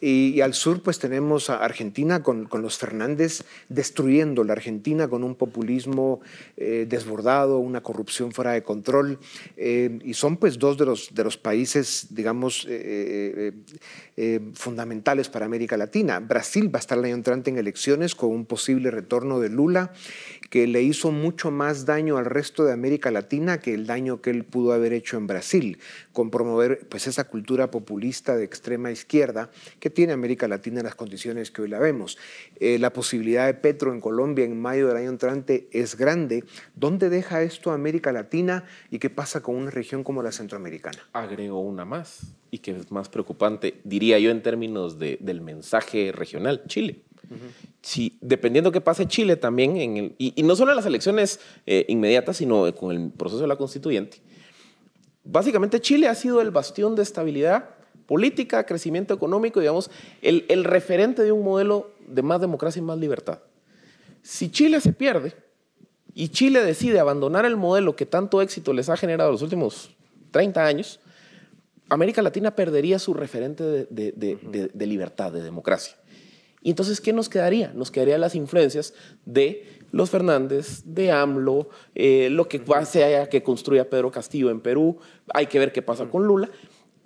Y, 0.01 0.41
al 0.41 0.55
sur 0.55 0.83
pues 0.83 0.99
tenemos 0.99 1.51
a 1.51 1.65
Argentina 1.65 2.23
con, 2.23 2.49
los 2.53 2.79
Fernández 2.79 3.45
destruyendo 3.69 4.45
la 4.45 4.53
Argentina 4.53 5.09
con 5.09 5.25
un 5.25 5.35
populismo 5.35 6.21
eh, 6.57 6.87
desbordado, 6.89 7.59
una 7.59 7.83
corrupción 7.83 8.33
fuera 8.33 8.53
de 8.53 8.63
control. 8.63 9.19
y 9.57 10.15
son 10.15 10.37
pues 10.37 10.59
dos 10.59 10.79
de 10.79 10.87
los, 10.87 11.15
de 11.15 11.25
los 11.25 11.37
países, 11.37 12.09
digamos, 12.11 12.67
fundamentales 14.55 15.29
para 15.29 15.47
América 15.47 15.77
Latina. 15.77 16.21
Brasil 16.21 16.73
va 16.73 16.79
a 16.79 16.81
estar 16.81 16.99
el 16.99 17.05
año 17.05 17.15
entrante 17.15 17.51
en 17.51 17.59
elecciones 17.59 18.15
con 18.15 18.31
un 18.31 18.47
posible 18.47 18.91
retorno 18.91 19.41
de 19.41 19.49
Lula 19.49 19.93
que 20.51 20.67
le 20.67 20.83
hizo 20.83 21.11
mucho 21.11 21.51
más 21.51 21.85
daño 21.85 22.17
al 22.17 22.25
resto 22.25 22.65
de 22.65 22.73
América 22.73 23.11
Latina 23.11 23.59
que 23.59 23.75
el 23.75 23.87
daño 23.87 24.21
que 24.21 24.31
él 24.31 24.45
pudo 24.45 24.73
haber 24.73 24.93
hecho 24.93 25.17
en 25.17 25.27
Brasil, 25.27 25.79
con 26.13 26.31
promover 26.31 26.87
pues, 26.89 27.07
esa 27.07 27.25
cultura 27.25 27.71
populista 27.71 28.37
de 28.37 28.45
extrema 28.45 28.91
izquierda 28.91 29.51
que 29.81 29.91
tiene 29.91 30.13
América 30.13 30.49
Latina 30.49 30.81
en 30.81 30.87
las 30.87 30.95
condiciones 30.95 31.51
que 31.51 31.63
hoy 31.63 31.69
la 31.69 31.79
vemos. 31.79 32.19
Eh, 32.61 32.79
la 32.79 32.93
posibilidad 32.93 33.47
de 33.47 33.55
Petro 33.55 33.93
en 33.93 34.01
Colombia 34.01 34.45
en 34.45 34.61
mayo 34.61 34.89
del 34.89 34.97
año 34.97 35.11
entrante 35.11 35.69
es 35.73 35.97
grande. 35.97 36.45
¿Dónde 36.75 37.11
deja 37.11 37.43
esto 37.43 37.71
a 37.71 37.75
América 37.75 38.13
Latina 38.13 38.65
y 38.91 38.99
qué 38.99 39.11
pasa 39.11 39.43
con 39.43 39.57
una 39.57 39.71
región 39.71 40.05
como 40.05 40.23
la 40.23 40.33
centroamericana? 40.33 40.99
Agrego 41.13 41.61
una 41.61 41.85
más 41.85 42.35
y 42.51 42.59
que 42.59 42.71
es 42.71 42.91
más 42.91 43.11
preocupante, 43.11 43.81
diría 43.85 44.19
yo 44.19 44.31
en 44.31 44.43
términos 44.43 44.99
de, 44.99 45.19
del 45.21 45.43
mensaje 45.43 46.13
regional, 46.13 46.63
Chile 46.67 47.03
si, 47.83 48.19
dependiendo 48.21 48.73
qué 48.73 48.81
pase 48.81 49.07
Chile 49.07 49.37
también, 49.37 49.77
en 49.77 49.97
el, 49.97 50.15
y, 50.19 50.43
no 50.43 50.57
solo 50.57 50.73
en 50.73 50.77
las 50.77 50.87
elecciones 50.87 51.41
eh, 51.67 51.85
inmediatas, 51.89 52.37
sino 52.37 52.75
con 52.75 52.95
el 52.95 53.11
proceso 53.11 53.43
de 53.43 53.49
la 53.49 53.57
constituyente, 53.57 54.19
básicamente 55.25 55.81
Chile 55.81 56.09
ha 56.09 56.15
sido 56.15 56.41
el 56.41 56.51
bastión 56.51 56.97
de 56.97 57.03
estabilidad 57.03 57.71
política, 58.07 58.65
crecimiento 58.65 59.15
económico, 59.15 59.61
digamos, 59.61 59.91
el, 60.23 60.47
el 60.49 60.65
referente 60.65 61.23
de 61.23 61.33
un 61.33 61.45
modelo 61.45 61.91
de 62.07 62.23
más 62.23 62.41
democracia 62.41 62.81
y 62.81 62.83
más 62.83 62.99
libertad. 62.99 63.41
Si 64.23 64.51
Chile 64.51 64.81
se 64.81 64.93
pierde 64.93 65.35
y 66.15 66.31
Chile 66.31 66.65
decide 66.65 67.01
abandonar 67.01 67.45
el 67.45 67.57
modelo 67.57 67.95
que 67.95 68.07
tanto 68.07 68.43
éxito 68.43 68.73
les 68.73 68.89
ha 68.89 68.97
generado 68.97 69.31
los 69.31 69.43
últimos 69.43 69.91
30 70.31 70.65
años, 70.65 71.01
América 71.89 72.23
Latina 72.23 72.55
perdería 72.55 72.99
su 72.99 73.15
referente 73.15 73.87
de, 73.91 74.87
libertad, 74.87 75.33
de 75.33 75.43
democracia. 75.43 75.97
Y 76.63 76.71
entonces, 76.71 77.01
¿qué 77.01 77.13
nos 77.13 77.29
quedaría? 77.29 77.73
Nos 77.75 77.91
quedarían 77.91 78.21
las 78.21 78.35
influencias 78.35 78.95
de 79.25 79.65
los 79.91 80.11
Fernández, 80.11 80.83
de 80.85 81.11
AMLO, 81.11 81.69
eh, 81.95 82.29
lo 82.31 82.49
que 82.49 82.63
sea 82.85 83.29
que 83.29 83.43
construya 83.43 83.89
Pedro 83.89 84.11
Castillo 84.11 84.51
en 84.51 84.61
Perú, 84.61 84.99
hay 85.33 85.47
que 85.47 85.59
ver 85.59 85.73
qué 85.73 85.83
pasa 85.83 86.07
con 86.07 86.27
Lula. 86.27 86.51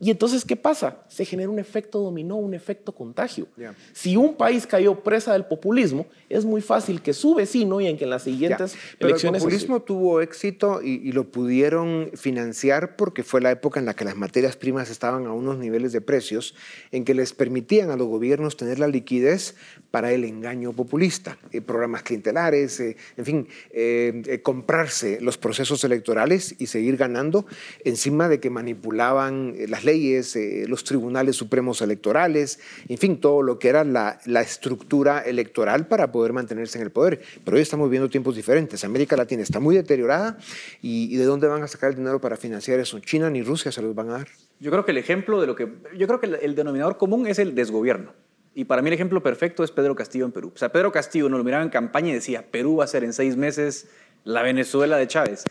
Y 0.03 0.11
entonces, 0.11 0.45
¿qué 0.45 0.57
pasa? 0.57 0.97
Se 1.07 1.25
genera 1.25 1.49
un 1.49 1.61
efecto 1.61 2.01
dominó, 2.01 2.35
un 2.35 2.55
efecto 2.55 2.91
contagio. 2.91 3.47
Si 3.93 4.17
un 4.17 4.35
país 4.35 4.67
cayó 4.67 4.97
presa 4.97 5.33
del 5.33 5.45
populismo, 5.45 6.07
es 6.29 6.45
muy 6.45 6.61
fácil 6.61 7.03
que 7.03 7.13
su 7.13 7.37
vecino 7.37 7.81
y 7.81 7.87
en 7.87 7.97
que 7.97 8.03
en 8.03 8.11
las 8.11 8.25
siguientes 8.25 8.75
elecciones... 8.99 9.43
el 9.43 9.45
populismo 9.45 9.83
tuvo 9.83 10.21
éxito 10.21 10.83
y, 10.83 11.13
lo 11.13 11.31
pudieron 11.31 12.11
financiar 12.15 12.97
porque 12.97 13.23
fue 13.23 13.41
la 13.41 13.53
época 13.53 13.79
en 13.79 13.87
la 13.87 13.95
que 13.95 14.05
las 14.05 14.17
materias 14.17 14.57
primas 14.57 14.91
estaban 14.91 15.27
a 15.27 15.33
unos 15.33 15.59
niveles 15.59 15.93
de 15.93 16.01
precios 16.01 16.57
en 16.91 17.05
que 17.05 17.15
les 17.15 17.33
permitían 17.33 17.91
a 17.91 17.97
los 17.97 18.09
gobiernos 18.09 18.57
tener 18.57 18.81
la 18.81 18.89
liquidez 18.89 19.55
para 19.93 20.11
el 20.11 20.25
engaño 20.25 20.73
populista. 20.73 21.39
Eh, 21.53 21.61
programas 21.61 22.03
clientelares, 22.03 22.81
eh, 22.81 22.97
en 23.17 23.25
fin, 23.25 23.49
eh, 23.71 24.41
comprarse 24.43 25.21
los 25.21 25.39
procesos 25.39 25.85
electorales 25.85 26.57
y 26.59 26.67
seguir 26.67 26.97
ganando 26.97 27.47
encima 27.85 28.29
de 28.29 28.41
que 28.41 28.51
manipulaban 28.51 29.55
las 29.69 29.85
leyes 29.85 29.92
eh, 29.93 30.65
los 30.69 30.85
tribunales 30.85 31.37
supremos 31.37 31.83
electorales, 31.83 32.61
en 32.89 32.99
fin, 32.99 33.21
todo 33.21 33.43
lo 33.43 33.59
que 33.59 33.69
era 33.69 33.85
la, 33.85 34.19
estructura 34.43 35.21
electoral 35.21 35.87
para 35.87 36.11
poder 36.13 36.33
mantenerse 36.33 36.79
en 36.79 36.85
el 36.85 36.91
poder. 36.91 37.21
Pero 37.45 37.57
hoy 37.57 37.63
estamos 37.63 37.89
viendo 37.91 38.09
tiempos 38.09 38.37
diferentes. 38.37 38.85
América 38.85 39.17
Latina 39.17 39.43
está 39.43 39.61
muy 39.61 39.77
deteriorada 39.77 40.39
y, 40.81 41.17
¿de 41.17 41.25
dónde 41.25 41.47
van 41.47 41.63
a 41.63 41.69
sacar 41.69 41.91
el 41.91 41.97
dinero 41.97 42.21
para 42.21 42.37
financiar 42.37 42.81
eso? 42.81 42.99
China 43.01 43.31
ni 43.31 43.43
Rusia 43.43 43.73
se 43.73 43.83
los 43.83 43.95
van 43.95 44.11
a 44.11 44.13
dar. 44.13 44.29
Yo 44.61 44.71
creo 44.71 44.85
que 44.85 44.93
el 44.93 44.99
ejemplo 44.99 45.41
de 45.41 45.47
lo 45.47 45.55
que... 45.55 45.69
Yo 45.97 46.07
creo 46.07 46.21
que 46.21 46.27
el, 46.27 46.55
denominador 46.55 46.97
común 46.97 47.27
es 47.27 47.39
el 47.39 47.55
desgobierno. 47.55 48.13
Y 48.55 48.65
para 48.65 48.83
mí 48.83 48.89
el 48.89 48.95
ejemplo 48.95 49.23
perfecto 49.23 49.65
es 49.65 49.71
Pedro 49.71 49.95
Castillo 49.95 50.25
en 50.25 50.33
Perú. 50.33 50.53
O 50.55 50.59
sea, 50.59 50.71
Pedro 50.71 50.93
Castillo 50.93 51.29
nos 51.29 51.39
lo 51.39 51.45
miraba 51.45 51.63
en 51.63 51.71
campaña 51.71 52.11
y 52.11 52.15
decía, 52.15 52.45
Perú 52.51 52.77
va 52.77 52.85
a 52.85 52.89
ser 52.89 53.05
en 53.05 53.13
seis 53.13 53.37
meses 53.37 53.89
la 54.25 54.43
Venezuela 54.43 54.97
de 54.97 55.07
Chávez. 55.07 55.45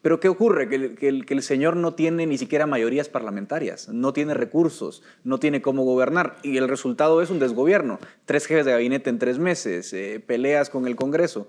Pero 0.00 0.20
¿qué 0.20 0.28
ocurre? 0.28 0.68
Que 0.68 1.08
el, 1.08 1.42
señor 1.42 1.76
no 1.76 1.94
tiene 1.94 2.26
ni 2.26 2.38
siquiera 2.38 2.66
mayorías 2.66 3.08
parlamentarias, 3.08 3.88
no 3.88 4.12
tiene 4.12 4.32
recursos, 4.32 5.02
no 5.24 5.38
tiene 5.38 5.60
cómo 5.60 5.82
gobernar 5.84 6.36
y 6.42 6.56
el 6.56 6.68
resultado 6.68 7.20
es 7.20 7.30
un 7.30 7.40
desgobierno. 7.40 7.98
Tres 8.24 8.46
jefes 8.46 8.64
de 8.64 8.72
gabinete 8.72 9.10
en 9.10 9.18
tres 9.18 9.38
meses, 9.40 9.92
eh, 9.92 10.22
peleas 10.24 10.70
con 10.70 10.86
el 10.86 10.94
Congreso. 10.94 11.48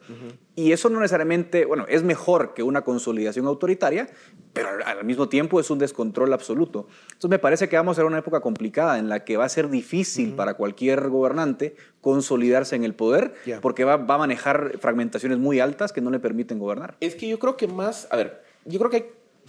Y 0.55 0.71
eso 0.71 0.89
no 0.89 0.99
necesariamente, 0.99 1.65
bueno, 1.65 1.85
es 1.87 2.01
mejor 2.01 2.55
que 2.55 2.63
una 2.63 2.81
consolidación 2.81 3.45
autoritaria, 3.45 4.09
pero 4.53 4.69
al, 4.83 5.05
mismo 5.05 5.29
tiempo 5.29 5.59
es 5.59 5.69
un 5.69 5.77
descontrol 5.77 6.33
absoluto. 6.33 6.87
Entonces 7.03 7.29
me 7.29 7.39
parece 7.39 7.69
que 7.69 7.75
vamos 7.75 7.97
a 7.97 8.01
ver 8.01 8.07
una 8.07 8.17
época 8.17 8.39
complicada 8.41 8.97
en 8.97 9.09
la 9.09 9.23
que 9.23 9.37
va 9.37 9.45
a 9.45 9.49
ser 9.49 9.69
difícil 9.69 10.33
para 10.33 10.55
cualquier 10.55 11.07
gobernante 11.09 11.75
consolidarse 12.01 12.75
en 12.75 12.83
el 12.83 12.93
poder 12.93 13.33
porque 13.61 13.83
va, 13.83 13.97
va 13.97 14.15
a 14.15 14.19
manejar 14.19 14.77
fragmentaciones 14.79 15.37
muy 15.37 15.59
altas 15.59 15.91
que 15.91 16.01
no 16.01 16.11
le 16.11 16.19
permiten 16.19 16.59
gobernar. 16.59 16.95
Es 16.99 17.15
que 17.15 17.27
yo 17.27 17.39
creo 17.39 17.57
que 17.57 17.67
más, 17.67 18.07
a 18.11 18.17
ver, 18.17 18.43
yo 18.65 18.79
creo 18.79 18.89
que 18.89 18.97
hay 18.97 19.05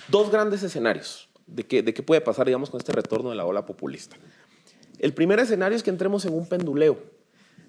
dos 0.09 0.31
grandes 0.31 0.63
escenarios 0.63 1.29
de 1.47 1.67
qué 1.67 1.83
de 1.83 1.93
puede 1.93 2.21
pasar, 2.21 2.47
digamos, 2.47 2.71
con 2.71 2.79
este 2.79 2.93
retorno 2.93 3.31
de 3.31 3.37
la 3.37 3.45
ola 3.45 3.67
populista. 3.67 4.17
El 4.99 5.15
primer 5.15 5.39
escenario 5.41 5.77
es 5.77 5.83
que 5.83 5.91
entremos 5.91 6.25
en 6.25 6.35
un 6.35 6.47
penduleo 6.47 6.99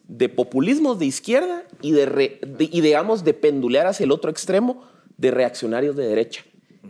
de 0.07 0.29
populismos 0.29 0.99
de 0.99 1.05
izquierda 1.05 1.63
y, 1.81 1.91
de, 1.93 2.39
y 2.59 2.81
digamos, 2.81 3.23
de 3.23 3.33
pendulear 3.33 3.87
hacia 3.87 4.03
el 4.03 4.11
otro 4.11 4.29
extremo 4.29 4.83
de 5.17 5.31
reaccionarios 5.31 5.95
de 5.95 6.07
derecha. 6.07 6.43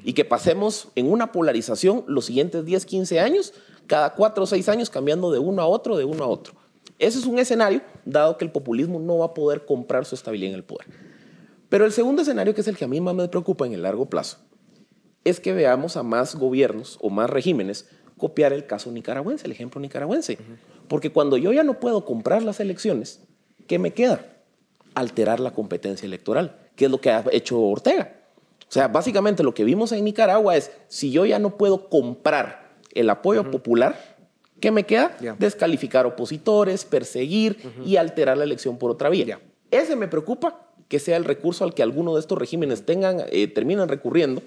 Y 0.04 0.14
que 0.14 0.26
pasemos 0.26 0.88
en 0.96 1.12
una 1.12 1.32
polarización 1.32 2.04
los 2.08 2.26
siguientes 2.26 2.66
10, 2.66 2.86
15 2.86 3.20
años, 3.20 3.54
cada 3.88 4.14
4 4.14 4.44
o 4.44 4.48
6 4.48 4.70
años 4.70 4.90
cambiando 4.90 5.32
de 5.32 5.40
uno 5.40 5.62
a 5.62 5.68
otro, 5.68 5.98
de 5.98 6.06
uno 6.06 6.24
a 6.24 6.28
otro. 6.28 6.54
Ese 7.02 7.18
es 7.18 7.26
un 7.26 7.40
escenario, 7.40 7.82
dado 8.06 8.38
que 8.38 8.46
el 8.46 8.52
populismo 8.52 9.00
no 9.00 9.18
va 9.18 9.26
a 9.26 9.34
poder 9.34 9.66
comprar 9.66 10.06
su 10.06 10.14
estabilidad 10.14 10.52
en 10.52 10.58
el 10.58 10.64
poder. 10.64 10.86
Pero 11.68 11.84
el 11.84 11.92
segundo 11.94 12.22
escenario, 12.22 12.54
que 12.54 12.62
es 12.62 12.68
el 12.68 12.78
que 12.78 12.86
a 12.86 12.88
mí 12.88 13.02
más 13.02 13.16
me 13.16 13.28
preocupa 13.28 13.66
en 13.66 13.74
el 13.74 13.82
largo 13.82 14.06
plazo, 14.06 14.38
es 15.24 15.40
que 15.40 15.52
veamos 15.52 15.98
a 15.98 16.04
más 16.04 16.36
gobiernos 16.36 17.00
o 17.02 17.10
más 17.10 17.28
regímenes 17.28 17.90
copiar 18.20 18.54
el 18.54 18.68
caso 18.68 18.92
nicaragüense, 18.92 19.48
el 19.48 19.52
ejemplo 19.52 19.82
nicaragüense. 19.82 20.38
Porque 20.88 21.12
cuando 21.12 21.38
yo 21.38 21.52
ya 21.52 21.64
no 21.64 21.80
puedo 21.80 22.06
comprar 22.06 22.44
las 22.44 22.60
elecciones, 22.60 23.24
¿qué 23.68 23.80
me 23.80 23.94
queda? 23.96 24.24
Alterar 24.94 25.40
la 25.40 25.54
competencia 25.54 26.06
electoral, 26.06 26.56
que 26.76 26.86
es 26.86 26.92
lo 26.92 27.02
que 27.02 27.10
ha 27.10 27.26
hecho 27.32 27.60
Ortega. 27.60 28.16
O 28.70 28.72
sea, 28.72 28.90
básicamente 28.90 29.42
lo 29.42 29.56
que 29.56 29.64
vimos 29.64 29.92
en 29.92 30.06
Nicaragua 30.06 30.56
es, 30.56 30.72
si 30.88 31.12
yo 31.12 31.26
ya 31.26 31.40
no 31.40 31.58
puedo 31.58 31.90
comprar 31.90 32.78
el 32.94 33.10
apoyo 33.10 33.50
popular, 33.50 34.11
¿qué 34.62 34.72
me 34.72 34.86
queda? 34.86 35.18
Descalificar 35.38 36.06
opositores, 36.06 36.86
perseguir 36.86 37.58
y 37.86 37.98
alterar 37.98 38.38
la 38.38 38.46
elección 38.46 38.78
por 38.78 38.92
otra 38.92 39.10
vía. 39.10 39.42
Ese 39.72 39.96
me 39.98 40.08
preocupa 40.08 40.68
que 40.88 41.00
sea 41.00 41.18
el 41.18 41.26
recurso 41.26 41.64
al 41.64 41.74
que 41.74 41.84
alguno 41.84 42.14
de 42.14 42.20
estos 42.20 42.38
regímenes 42.38 42.86
tengan, 42.86 43.24
eh, 43.32 43.48
terminan 43.48 43.90
recurriendo 43.90 44.42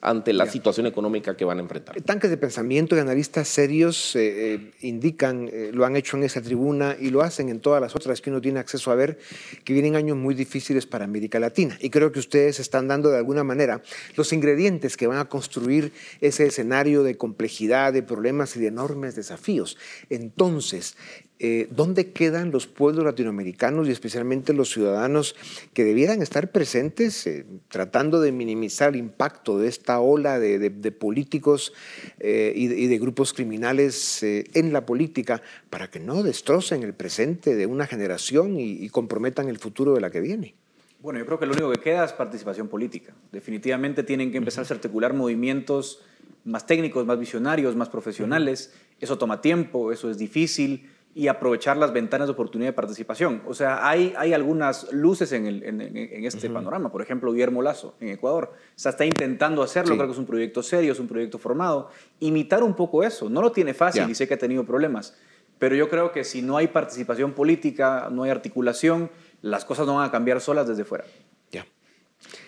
ante 0.00 0.32
la 0.32 0.46
situación 0.46 0.86
económica 0.86 1.36
que 1.36 1.44
van 1.44 1.58
a 1.58 1.60
enfrentar. 1.60 2.00
Tanques 2.02 2.30
de 2.30 2.36
pensamiento 2.36 2.96
y 2.96 2.98
analistas 2.98 3.48
serios 3.48 4.16
eh, 4.16 4.54
eh, 4.54 4.70
indican, 4.80 5.50
lo 5.72 5.84
han 5.84 5.96
hecho 5.96 6.16
en 6.16 6.24
esa 6.24 6.40
tribuna 6.40 6.96
y 6.98 7.10
lo 7.10 7.22
hacen 7.22 7.48
en 7.48 7.60
todas 7.60 7.80
las 7.80 7.94
otras 7.94 8.20
que 8.20 8.30
uno 8.30 8.40
tiene 8.40 8.60
acceso 8.60 8.90
a 8.90 8.94
ver, 8.94 9.18
que 9.64 9.72
vienen 9.72 9.96
años 9.96 10.16
muy 10.16 10.34
difíciles 10.34 10.86
para 10.86 11.04
América 11.04 11.38
Latina. 11.38 11.76
Y 11.80 11.90
creo 11.90 12.12
que 12.12 12.18
ustedes 12.18 12.60
están 12.60 12.88
dando 12.88 13.10
de 13.10 13.18
alguna 13.18 13.44
manera 13.44 13.82
los 14.16 14.32
ingredientes 14.32 14.96
que 14.96 15.06
van 15.06 15.18
a 15.18 15.28
construir 15.28 15.92
ese 16.20 16.46
escenario 16.46 17.02
de 17.02 17.16
complejidad, 17.16 17.92
de 17.92 18.02
problemas 18.02 18.56
y 18.56 18.60
de 18.60 18.68
enormes 18.68 19.16
desafíos. 19.16 19.76
Entonces, 20.08 20.96
eh, 21.42 21.68
¿dónde 21.70 22.12
quedan 22.12 22.50
los 22.50 22.66
pueblos 22.66 23.02
latinoamericanos 23.02 23.88
y 23.88 23.92
especialmente 23.92 24.52
los 24.52 24.68
ciudadanos 24.68 25.34
que 25.72 25.84
debieran 25.84 26.20
estar 26.20 26.52
presentes 26.52 27.26
eh, 27.26 27.46
tratando 27.68 28.20
de 28.20 28.30
minimizar 28.30 28.90
el 28.90 28.96
impacto 28.96 29.58
de 29.58 29.68
esta 29.68 30.00
ola 30.00 30.38
de, 30.38 30.92
políticos 30.92 31.72
eh, 32.18 32.52
y, 32.54 32.86
de, 32.86 32.98
grupos 32.98 33.32
criminales 33.32 34.22
en 34.22 34.74
la 34.74 34.84
política 34.84 35.40
para 35.70 35.88
que 35.88 35.98
no 35.98 36.22
destrocen 36.22 36.82
el 36.82 36.92
presente 36.92 37.56
de 37.56 37.64
una 37.64 37.86
generación 37.86 38.60
y, 38.60 38.90
comprometan 38.90 39.48
el 39.48 39.56
futuro 39.58 39.94
de 39.94 40.02
la 40.02 40.10
que 40.10 40.20
viene? 40.20 40.54
Bueno, 41.00 41.20
yo 41.20 41.24
creo 41.24 41.38
que 41.38 41.46
lo 41.46 41.52
único 41.52 41.70
que 41.70 41.80
queda 41.80 42.04
es 42.04 42.12
participación 42.12 42.68
política. 42.68 43.14
Definitivamente 43.32 44.02
tienen 44.02 44.30
que 44.30 44.36
empezar 44.36 44.66
a 44.68 44.74
articular 44.74 45.14
movimientos 45.14 46.02
más 46.44 46.66
técnicos, 46.66 47.06
más 47.06 47.18
visionarios, 47.18 47.76
más 47.76 47.88
profesionales. 47.88 48.74
Eso 49.00 49.16
toma 49.16 49.40
tiempo, 49.40 49.90
eso 49.90 50.10
es 50.10 50.18
difícil 50.18 50.90
y 51.14 51.26
aprovechar 51.26 51.76
las 51.76 51.92
ventanas 51.92 52.28
de 52.28 52.32
oportunidad 52.32 52.70
de 52.70 52.72
participación. 52.72 53.42
O 53.46 53.54
sea, 53.54 53.88
hay, 53.88 54.14
hay 54.16 54.32
algunas 54.32 54.92
luces 54.92 55.32
en, 55.32 55.46
el, 55.46 55.62
en, 55.64 56.24
este 56.24 56.48
panorama. 56.48 56.92
Por 56.92 57.02
ejemplo, 57.02 57.32
Guillermo 57.32 57.62
Lazo 57.62 57.96
en 58.00 58.10
Ecuador. 58.10 58.52
O 58.54 58.78
sea, 58.78 58.90
está 58.90 59.04
intentando 59.04 59.62
hacerlo, 59.62 59.96
creo 59.96 60.06
que 60.06 60.12
es 60.12 60.18
un 60.18 60.26
proyecto 60.26 60.62
serio, 60.62 60.92
es 60.92 61.00
un 61.00 61.08
proyecto 61.08 61.38
formado. 61.38 61.90
Imitar 62.20 62.62
un 62.62 62.74
poco 62.74 63.02
eso. 63.02 63.28
No 63.28 63.42
lo 63.42 63.50
tiene 63.50 63.74
fácil 63.74 64.08
y 64.08 64.14
sé 64.14 64.28
que 64.28 64.34
ha 64.34 64.38
tenido 64.38 64.64
problemas. 64.64 65.16
Pero 65.58 65.74
yo 65.74 65.88
creo 65.88 66.12
que 66.12 66.22
si 66.22 66.42
no 66.42 66.56
hay 66.56 66.68
participación 66.68 67.32
política, 67.32 68.08
no 68.10 68.22
hay 68.22 68.30
articulación, 68.30 69.10
las 69.42 69.64
cosas 69.64 69.86
no 69.86 69.96
van 69.96 70.08
a 70.08 70.12
cambiar 70.12 70.40
solas 70.40 70.68
desde 70.68 70.84
fuera. 70.84 71.04
Ya. 71.50 71.66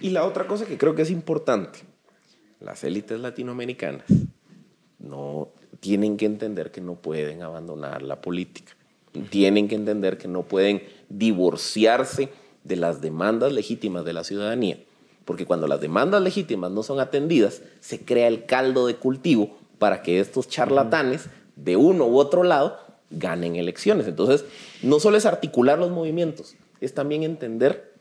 Y 0.01 0.11
la 0.11 0.25
otra 0.25 0.46
cosa 0.46 0.66
que 0.66 0.79
creo 0.79 0.94
que 0.94 1.03
es 1.03 1.11
importante, 1.11 1.81
las 2.61 2.85
élites 2.85 3.18
latinoamericanas 3.18 4.07
no 5.01 5.51
tienen 5.83 6.16
que 6.16 6.27
entender 6.27 6.71
que 6.71 6.81
no 6.81 6.95
pueden 6.95 7.42
abandonar 7.42 8.03
la 8.03 8.21
política. 8.21 8.77
Tienen 9.31 9.66
que 9.66 9.75
entender 9.75 10.16
que 10.16 10.29
no 10.29 10.45
pueden 10.45 10.81
divorciarse 11.09 12.29
de 12.62 12.77
las 12.77 13.01
demandas 13.01 13.53
legítimas 13.53 14.05
de 14.05 14.12
la 14.12 14.23
ciudadanía. 14.23 14.79
Porque 15.25 15.45
cuando 15.45 15.66
las 15.66 15.81
demandas 15.81 16.23
legítimas 16.23 16.71
no 16.71 16.85
son 16.85 17.01
atendidas, 17.01 17.62
se 17.81 17.99
crea 17.99 18.29
el 18.29 18.47
caldo 18.47 18.87
de 18.87 18.95
cultivo 18.95 19.59
para 19.81 20.03
que 20.03 20.21
estos 20.21 20.47
charlatanes 20.47 21.27
de 21.57 21.77
uno 21.77 22.07
u 22.07 22.16
otro 22.16 22.45
lado 22.45 22.79
ganen 23.11 23.57
elecciones. 23.57 24.07
Entonces, 24.07 24.45
no 24.85 25.01
solo 25.01 25.16
es 25.16 25.27
articular 25.27 25.81
los 25.81 25.90
movimientos, 25.90 26.55
es 26.81 26.95
también 26.95 27.25
entender 27.25 27.92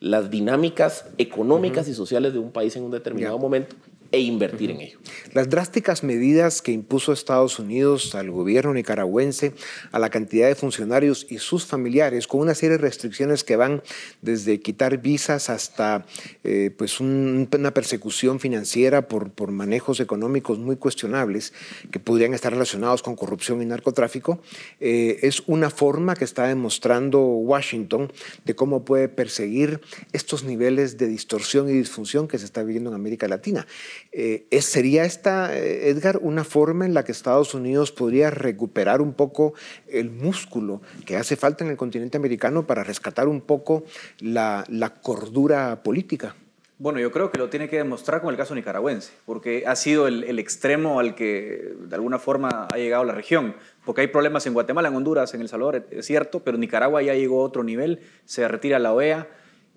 las 0.00 0.30
dinámicas 0.30 1.04
económicas 1.18 1.88
y 1.88 1.94
sociales 1.94 2.32
de 2.32 2.38
un 2.38 2.52
país 2.52 2.74
en 2.76 2.84
un 2.84 2.90
determinado 2.90 3.38
momento 3.38 3.76
e 4.10 4.20
invertir 4.20 4.70
en 4.70 4.80
ello. 4.80 4.98
Las 5.34 5.50
drásticas 5.50 6.02
medidas 6.02 6.62
que 6.62 6.72
impuso 6.72 7.12
Estados 7.12 7.58
Unidos 7.58 8.14
al 8.14 8.30
gobierno 8.30 8.72
nicaragüense, 8.72 9.52
a 9.92 9.98
la 9.98 10.08
cantidad 10.08 10.48
de 10.48 10.54
funcionarios 10.54 11.26
y 11.28 11.38
sus 11.38 11.66
familiares, 11.66 12.26
con 12.26 12.40
una 12.40 12.54
serie 12.54 12.78
de 12.78 12.82
restricciones 12.82 13.44
que 13.44 13.56
van 13.56 13.82
desde 14.22 14.60
quitar 14.60 14.98
visas 14.98 15.50
hasta 15.50 16.06
eh, 16.44 16.70
pues 16.76 17.00
una 17.00 17.74
persecución 17.74 18.40
financiera 18.40 19.08
por, 19.08 19.30
por 19.30 19.50
manejos 19.50 20.00
económicos 20.00 20.58
muy 20.58 20.76
cuestionables 20.76 21.52
que 21.90 22.00
podrían 22.00 22.32
estar 22.34 22.52
relacionados 22.52 23.02
con 23.02 23.16
corrupción 23.16 23.60
y 23.62 23.66
narcotráfico, 23.66 24.40
eh, 24.80 25.18
es 25.22 25.42
una 25.46 25.70
forma 25.70 26.14
que 26.14 26.24
está 26.24 26.46
demostrando 26.46 27.20
Washington 27.20 28.10
de 28.44 28.54
cómo 28.54 28.84
puede 28.84 29.08
perseguir 29.08 29.80
estos 30.12 30.44
niveles 30.44 30.96
de 30.96 31.08
distorsión 31.08 31.68
y 31.68 31.72
disfunción 31.72 32.28
que 32.28 32.38
se 32.38 32.44
está 32.44 32.62
viviendo 32.62 32.90
en 32.90 32.96
América 32.96 33.28
Latina. 33.28 33.66
Eh, 34.12 34.46
¿Sería 34.60 35.04
esta, 35.04 35.56
eh, 35.56 35.88
Edgar, 35.88 36.18
una 36.22 36.44
forma 36.44 36.86
en 36.86 36.94
la 36.94 37.04
que 37.04 37.12
Estados 37.12 37.54
Unidos 37.54 37.92
podría 37.92 38.30
recuperar 38.30 39.00
un 39.00 39.12
poco 39.12 39.54
el 39.88 40.10
músculo 40.10 40.80
que 41.06 41.16
hace 41.16 41.36
falta 41.36 41.64
en 41.64 41.70
el 41.70 41.76
continente 41.76 42.16
americano 42.16 42.66
para 42.66 42.84
rescatar 42.84 43.28
un 43.28 43.40
poco 43.40 43.84
la, 44.20 44.64
cordura 45.02 45.82
política? 45.82 46.34
Bueno, 46.78 47.00
yo 47.00 47.10
creo 47.10 47.30
que 47.30 47.38
lo 47.38 47.48
tiene 47.48 47.68
que 47.68 47.76
demostrar 47.76 48.20
con 48.20 48.30
el 48.30 48.36
caso 48.36 48.54
nicaragüense, 48.54 49.12
porque 49.26 49.64
ha 49.66 49.74
sido 49.74 50.06
el, 50.06 50.38
extremo 50.38 51.00
al 51.00 51.16
que 51.16 51.74
de 51.80 51.94
alguna 51.94 52.18
forma 52.18 52.68
ha 52.72 52.76
llegado 52.76 53.04
la 53.04 53.14
región. 53.14 53.56
Porque 53.84 54.02
hay 54.02 54.06
problemas 54.06 54.46
en 54.46 54.54
Guatemala, 54.54 54.88
en 54.88 54.94
Honduras, 54.94 55.34
en 55.34 55.40
El 55.40 55.48
Salvador, 55.48 55.86
es 55.90 56.06
cierto, 56.06 56.40
pero 56.40 56.56
Nicaragua 56.56 57.02
ya 57.02 57.14
llegó 57.14 57.40
a 57.40 57.44
otro 57.44 57.64
nivel, 57.64 58.00
se 58.26 58.46
retira 58.46 58.78
la 58.78 58.92
OEA. 58.92 59.28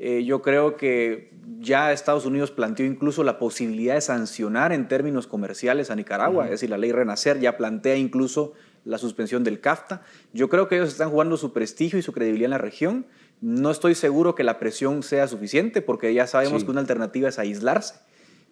Eh, 0.04 0.24
yo 0.24 0.42
creo 0.42 0.78
que 0.78 1.30
ya 1.60 1.92
Estados 1.92 2.26
Unidos 2.26 2.50
planteó 2.50 2.88
incluso 2.88 3.24
la 3.24 3.38
posibilidad 3.38 3.94
de 3.94 4.02
sancionar 4.02 4.74
en 4.74 4.88
términos 4.88 5.28
comerciales 5.28 5.92
a 5.92 5.96
Nicaragua, 5.96 6.46
es 6.46 6.50
decir, 6.50 6.72
la 6.72 6.80
ley 6.80 6.92
Renacer 6.92 7.40
ya 7.40 7.56
plantea 7.56 7.98
incluso 7.98 8.54
la 8.84 8.98
suspensión 8.98 9.44
del 9.44 9.60
CAFTA. 9.60 10.02
Yo 10.34 10.50
creo 10.50 10.68
que 10.68 10.78
ellos 10.78 10.90
están 10.90 11.12
jugando 11.12 11.38
su 11.38 11.54
prestigio 11.54 12.00
y 12.00 12.02
su 12.02 12.14
credibilidad 12.14 12.48
en 12.48 12.52
la 12.52 12.58
región 12.58 13.06
no 13.42 13.70
estoy 13.70 13.94
seguro 13.94 14.34
que 14.34 14.44
la 14.44 14.58
presión 14.58 15.04
sea 15.04 15.28
suficiente 15.28 15.84
porque 15.84 16.12
ya 16.16 16.26
sabemos 16.26 16.64
que 16.64 16.72
una 16.72 16.82
alternativa 16.82 17.30
es 17.30 17.38
aislarse. 17.38 17.94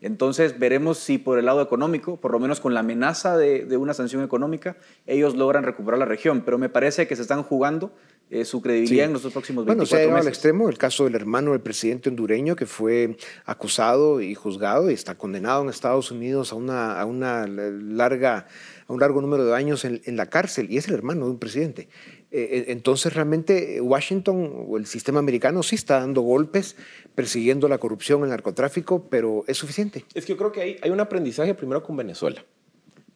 Entonces 0.01 0.59
veremos 0.59 0.97
si 0.97 1.17
por 1.17 1.39
el 1.39 1.45
lado 1.45 1.61
económico, 1.61 2.17
por 2.17 2.31
lo 2.31 2.39
menos 2.39 2.59
con 2.59 2.73
la 2.73 2.79
amenaza 2.79 3.37
de, 3.37 3.75
una 3.75 3.93
sanción 3.93 4.23
económica, 4.23 4.77
ellos 5.07 5.35
logran 5.35 5.63
recuperar 5.63 5.99
la 5.99 6.05
región. 6.05 6.41
Pero 6.45 6.57
me 6.57 6.69
parece 6.69 7.07
que 7.07 7.15
se 7.15 7.21
están 7.21 7.43
jugando 7.43 7.93
eh, 8.29 8.45
su 8.45 8.61
credibilidad 8.61 9.05
en 9.05 9.13
los 9.13 9.21
próximos 9.23 9.65
24 9.65 9.65
bueno, 9.65 9.85
se 9.85 9.95
ha 9.95 9.99
llegado 9.99 10.21
al 10.21 10.27
extremo 10.27 10.69
el 10.69 10.77
caso 10.77 11.05
del 11.05 11.15
hermano 11.15 11.51
del 11.51 11.61
presidente 11.61 12.09
hondureño 12.09 12.55
que 12.55 12.65
fue 12.65 13.17
acusado 13.45 14.21
y 14.21 14.35
juzgado 14.35 14.91
y 14.91 14.93
está 14.93 15.15
condenado 15.15 15.63
en 15.63 15.69
Estados 15.69 16.11
Unidos 16.11 16.51
a 16.51 16.55
una, 16.55 16.99
a 16.99 17.05
una 17.05 17.47
larga 17.47 18.47
a 18.87 18.93
un 18.93 18.99
largo 18.99 19.21
número 19.21 19.45
de 19.45 19.55
años 19.55 19.85
en, 19.85 20.01
en 20.05 20.17
la 20.17 20.27
cárcel 20.27 20.67
y 20.69 20.77
es 20.77 20.87
el 20.87 20.95
hermano 20.95 21.25
de 21.25 21.31
un 21.31 21.39
presidente. 21.39 21.89
Eh, 22.31 22.49
eh, 22.51 22.65
entonces 22.67 23.13
realmente 23.13 23.81
Washington 23.81 24.65
o 24.67 24.77
el 24.77 24.85
sistema 24.85 25.19
americano 25.19 25.63
sí 25.63 25.75
está 25.75 25.99
dando 25.99 26.21
golpes 26.21 26.75
persiguiendo 27.15 27.67
la 27.67 27.79
corrupción, 27.79 28.23
el 28.23 28.29
narcotráfico, 28.29 29.07
pero 29.09 29.43
¿es 29.47 29.57
suficiente? 29.57 30.05
Es 30.13 30.25
que 30.25 30.33
yo 30.33 30.37
creo 30.37 30.51
que 30.51 30.61
hay, 30.61 30.77
hay 30.81 30.91
un 30.91 30.99
aprendizaje 30.99 31.55
primero 31.55 31.81
con 31.81 31.97
Venezuela. 31.97 32.45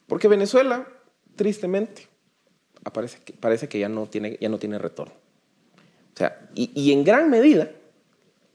Porque 0.07 0.27
Venezuela, 0.27 0.87
tristemente, 1.35 2.07
parece 2.91 3.19
que, 3.23 3.33
parece 3.33 3.67
que 3.67 3.79
ya, 3.79 3.89
no 3.89 4.07
tiene, 4.07 4.37
ya 4.39 4.49
no 4.49 4.57
tiene 4.57 4.77
retorno. 4.77 5.13
O 6.13 6.17
sea, 6.17 6.49
y, 6.55 6.71
y 6.75 6.91
en 6.91 7.03
gran 7.03 7.29
medida 7.29 7.71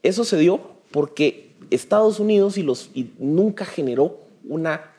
eso 0.03 0.23
se 0.23 0.37
dio 0.37 0.61
porque 0.91 1.51
Estados 1.71 2.19
Unidos 2.19 2.57
y 2.57 2.63
los, 2.63 2.89
y 2.93 3.11
nunca 3.19 3.65
generó 3.65 4.19
una 4.47 4.91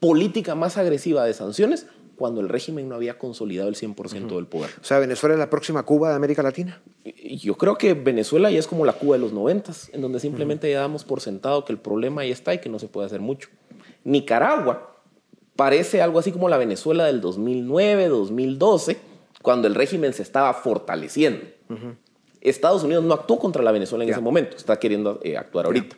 política 0.00 0.54
más 0.54 0.76
agresiva 0.76 1.24
de 1.24 1.34
sanciones 1.34 1.86
cuando 2.16 2.40
el 2.40 2.48
régimen 2.48 2.88
no 2.88 2.94
había 2.94 3.18
consolidado 3.18 3.68
el 3.68 3.74
100% 3.74 4.36
del 4.36 4.46
poder. 4.46 4.70
O 4.80 4.84
sea, 4.84 4.98
Venezuela 4.98 5.34
es 5.34 5.38
la 5.38 5.50
próxima 5.50 5.82
Cuba 5.82 6.10
de 6.10 6.16
América 6.16 6.42
Latina. 6.42 6.80
Yo 7.24 7.56
creo 7.56 7.76
que 7.76 7.94
Venezuela 7.94 8.50
ya 8.50 8.58
es 8.58 8.66
como 8.66 8.84
la 8.84 8.92
Cuba 8.92 9.16
de 9.16 9.22
los 9.22 9.32
90, 9.32 9.72
en 9.92 10.00
donde 10.00 10.20
simplemente 10.20 10.70
ya 10.70 10.80
damos 10.80 11.04
por 11.04 11.20
sentado 11.20 11.64
que 11.64 11.72
el 11.72 11.78
problema 11.78 12.22
ahí 12.22 12.30
está 12.30 12.54
y 12.54 12.58
que 12.58 12.68
no 12.68 12.78
se 12.78 12.86
puede 12.86 13.06
hacer 13.06 13.20
mucho. 13.20 13.48
Nicaragua 14.04 14.93
parece 15.56 16.02
algo 16.02 16.18
así 16.18 16.32
como 16.32 16.48
la 16.48 16.58
Venezuela 16.58 17.04
del 17.04 17.20
2009, 17.20 18.08
2012, 18.08 18.98
cuando 19.42 19.68
el 19.68 19.74
régimen 19.74 20.12
se 20.12 20.22
estaba 20.22 20.52
fortaleciendo. 20.54 21.44
Estados 22.40 22.82
Unidos 22.84 23.04
no 23.04 23.14
actuó 23.14 23.38
contra 23.38 23.62
la 23.62 23.72
Venezuela 23.72 24.04
en 24.04 24.10
ese 24.10 24.20
momento, 24.20 24.56
está 24.56 24.78
queriendo 24.78 25.20
eh, 25.22 25.36
actuar 25.36 25.66
ahorita. 25.66 25.96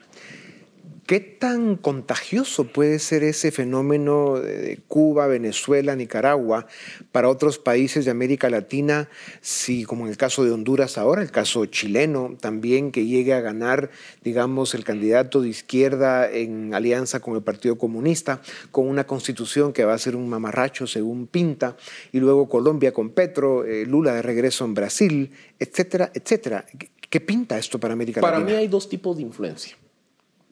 ¿Qué 1.06 1.20
tan 1.20 1.76
contagioso 1.76 2.64
puede 2.64 2.98
ser 2.98 3.22
ese 3.22 3.52
fenómeno 3.52 4.40
de 4.40 4.80
Cuba, 4.88 5.28
Venezuela, 5.28 5.94
Nicaragua 5.94 6.66
para 7.12 7.28
otros 7.28 7.60
países 7.60 8.04
de 8.04 8.10
América 8.10 8.50
Latina, 8.50 9.08
si 9.40 9.84
como 9.84 10.06
en 10.06 10.10
el 10.10 10.16
caso 10.16 10.44
de 10.44 10.50
Honduras 10.50 10.98
ahora, 10.98 11.22
el 11.22 11.30
caso 11.30 11.64
chileno 11.66 12.36
también, 12.40 12.90
que 12.90 13.06
llegue 13.06 13.34
a 13.34 13.40
ganar, 13.40 13.90
digamos, 14.24 14.74
el 14.74 14.82
candidato 14.82 15.42
de 15.42 15.50
izquierda 15.50 16.28
en 16.28 16.74
alianza 16.74 17.20
con 17.20 17.36
el 17.36 17.42
Partido 17.42 17.78
Comunista, 17.78 18.42
con 18.72 18.88
una 18.88 19.06
constitución 19.06 19.72
que 19.72 19.84
va 19.84 19.94
a 19.94 19.98
ser 19.98 20.16
un 20.16 20.28
mamarracho 20.28 20.88
según 20.88 21.28
pinta, 21.28 21.76
y 22.10 22.18
luego 22.18 22.48
Colombia 22.48 22.92
con 22.92 23.10
Petro, 23.10 23.64
eh, 23.64 23.86
Lula 23.86 24.12
de 24.12 24.22
regreso 24.22 24.64
en 24.64 24.74
Brasil, 24.74 25.30
etcétera, 25.60 26.10
etcétera. 26.12 26.64
¿Qué 27.08 27.20
pinta 27.20 27.56
esto 27.56 27.78
para 27.78 27.94
América 27.94 28.20
Latina? 28.20 28.38
Para 28.38 28.44
mí 28.44 28.56
hay 28.56 28.66
dos 28.66 28.88
tipos 28.88 29.16
de 29.16 29.22
influencia. 29.22 29.76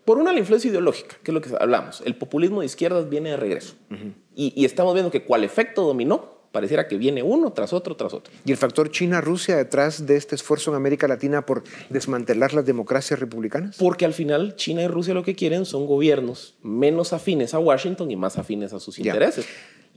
Por 0.04 0.18
una, 0.18 0.32
la 0.32 0.38
influencia 0.38 0.68
ideológica, 0.70 1.16
que 1.22 1.30
es 1.30 1.34
lo 1.34 1.40
que 1.40 1.50
hablamos. 1.58 2.02
El 2.04 2.16
populismo 2.16 2.60
de 2.60 2.66
izquierdas 2.66 3.08
viene 3.08 3.30
de 3.30 3.36
regreso. 3.36 3.74
y, 4.34 4.64
estamos 4.64 4.94
viendo 4.94 5.10
que 5.10 5.24
cual 5.24 5.44
efecto 5.44 5.82
dominó, 5.82 6.33
pareciera 6.54 6.86
que 6.86 6.96
viene 6.96 7.24
uno 7.24 7.52
tras 7.52 7.72
otro 7.72 7.96
tras 7.96 8.14
otro. 8.14 8.32
¿Y 8.44 8.52
el 8.52 8.56
factor 8.56 8.88
China-Rusia 8.88 9.56
detrás 9.56 10.06
de 10.06 10.14
este 10.16 10.36
esfuerzo 10.36 10.70
en 10.70 10.76
América 10.76 11.08
Latina 11.08 11.44
por 11.44 11.64
desmantelar 11.90 12.54
las 12.54 12.64
democracias 12.64 13.18
republicanas? 13.18 13.76
Porque 13.76 14.04
al 14.04 14.14
final 14.14 14.54
China 14.54 14.84
y 14.84 14.86
Rusia 14.86 15.14
lo 15.14 15.24
que 15.24 15.34
quieren 15.34 15.66
son 15.66 15.84
gobiernos 15.84 16.54
menos 16.62 17.12
afines 17.12 17.54
a 17.54 17.58
Washington 17.58 18.08
y 18.12 18.16
más 18.16 18.38
afines 18.38 18.72
a 18.72 18.78
sus 18.78 19.00
intereses. 19.00 19.46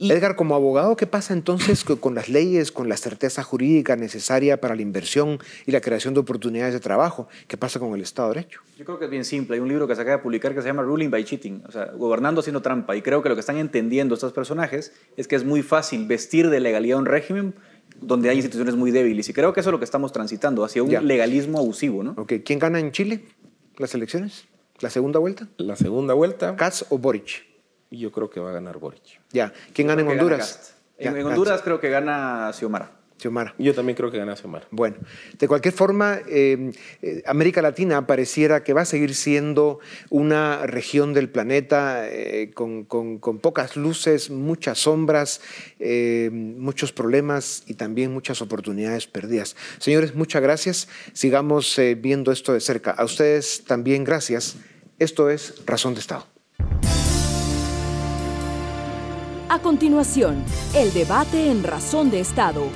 Edgar, 0.00 0.36
como 0.36 0.54
abogado, 0.54 0.96
¿qué 0.96 1.08
pasa 1.08 1.32
entonces 1.32 1.82
con 1.82 2.14
las 2.14 2.28
leyes, 2.28 2.70
con 2.70 2.88
la 2.88 2.96
certeza 2.96 3.42
jurídica 3.42 3.96
necesaria 3.96 4.60
para 4.60 4.76
la 4.76 4.82
inversión 4.82 5.40
y 5.66 5.72
la 5.72 5.80
creación 5.80 6.14
de 6.14 6.20
oportunidades 6.20 6.72
de 6.72 6.78
trabajo? 6.78 7.26
¿Qué 7.48 7.56
pasa 7.56 7.80
con 7.80 7.92
el 7.94 8.02
Estado 8.02 8.28
de 8.28 8.36
Derecho? 8.36 8.60
Yo 8.76 8.84
creo 8.84 9.00
que 9.00 9.06
es 9.06 9.10
bien 9.10 9.24
simple. 9.24 9.56
Hay 9.56 9.60
un 9.60 9.68
libro 9.68 9.88
que 9.88 9.96
se 9.96 10.02
acaba 10.02 10.18
de 10.18 10.22
publicar 10.22 10.54
que 10.54 10.62
se 10.62 10.68
llama 10.68 10.82
Ruling 10.82 11.10
by 11.10 11.24
Cheating, 11.24 11.64
o 11.66 11.72
sea, 11.72 11.86
gobernando 11.86 12.40
haciendo 12.40 12.62
trampa. 12.62 12.94
Y 12.94 13.02
creo 13.02 13.24
que 13.24 13.28
lo 13.28 13.34
que 13.34 13.40
están 13.40 13.56
entendiendo 13.56 14.14
estos 14.14 14.32
personajes 14.32 14.92
es 15.16 15.26
que 15.26 15.34
es 15.34 15.44
muy 15.44 15.62
fácil 15.62 16.06
vestir 16.06 16.47
de 16.48 16.60
legalidad 16.60 16.98
un 16.98 17.06
régimen 17.06 17.54
donde 18.00 18.30
hay 18.30 18.36
instituciones 18.36 18.76
muy 18.76 18.90
débiles. 18.90 19.28
Y 19.28 19.32
creo 19.32 19.52
que 19.52 19.60
eso 19.60 19.70
es 19.70 19.72
lo 19.72 19.78
que 19.78 19.84
estamos 19.84 20.12
transitando, 20.12 20.64
hacia 20.64 20.82
un 20.82 21.06
legalismo 21.06 21.58
abusivo. 21.58 22.02
¿no? 22.02 22.14
Okay. 22.16 22.40
¿Quién 22.40 22.58
gana 22.58 22.78
en 22.78 22.92
Chile 22.92 23.24
las 23.76 23.94
elecciones? 23.94 24.46
¿La 24.80 24.90
segunda 24.90 25.18
vuelta? 25.18 25.48
La 25.56 25.76
segunda 25.76 26.14
vuelta. 26.14 26.54
¿Katz 26.56 26.84
o 26.90 26.98
Boric? 26.98 27.46
yo 27.90 28.12
creo 28.12 28.28
que 28.28 28.38
va 28.38 28.50
a 28.50 28.52
ganar 28.52 28.78
Boric. 28.78 29.20
Ya. 29.32 29.52
¿Quién 29.72 29.88
gana 29.88 30.02
en 30.02 30.08
Honduras? 30.08 30.76
en, 30.98 31.24
Honduras 31.24 31.62
creo 31.62 31.80
que 31.80 31.88
gana 31.88 32.50
Xiomara. 32.52 32.97
Xiomara. 33.18 33.54
Yo 33.58 33.74
también 33.74 33.96
creo 33.96 34.10
que 34.10 34.18
gana 34.18 34.36
Xiomara. 34.36 34.66
Bueno, 34.70 34.96
de 35.38 35.48
cualquier 35.48 35.74
forma, 35.74 36.20
eh, 36.28 36.72
eh, 37.02 37.22
América 37.26 37.60
Latina 37.60 38.06
pareciera 38.06 38.62
que 38.62 38.72
va 38.72 38.82
a 38.82 38.84
seguir 38.84 39.14
siendo 39.14 39.80
una 40.10 40.66
región 40.66 41.14
del 41.14 41.28
planeta 41.28 42.08
eh, 42.08 42.50
con, 42.54 42.86
pocas 43.40 43.76
luces, 43.76 44.30
muchas 44.30 44.78
sombras, 44.78 45.40
muchos 46.30 46.92
problemas 46.92 47.64
y 47.66 47.74
también 47.74 48.12
muchas 48.12 48.40
oportunidades 48.42 49.06
perdidas. 49.06 49.56
Señores, 49.78 50.14
muchas 50.14 50.42
gracias. 50.42 50.88
Sigamos 51.12 51.78
viendo 51.98 52.32
esto 52.32 52.52
de 52.52 52.60
cerca. 52.60 52.92
A 52.92 53.04
ustedes 53.04 53.64
también 53.64 54.04
gracias. 54.04 54.56
Esto 54.98 55.30
es 55.30 55.62
Razón 55.66 55.94
de 55.94 56.00
Estado. 56.00 56.26
A 59.50 59.60
continuación, 59.60 60.44
el 60.74 60.92
debate 60.92 61.50
en 61.50 61.62
Razón 61.62 62.10
de 62.10 62.20
Estado. 62.20 62.68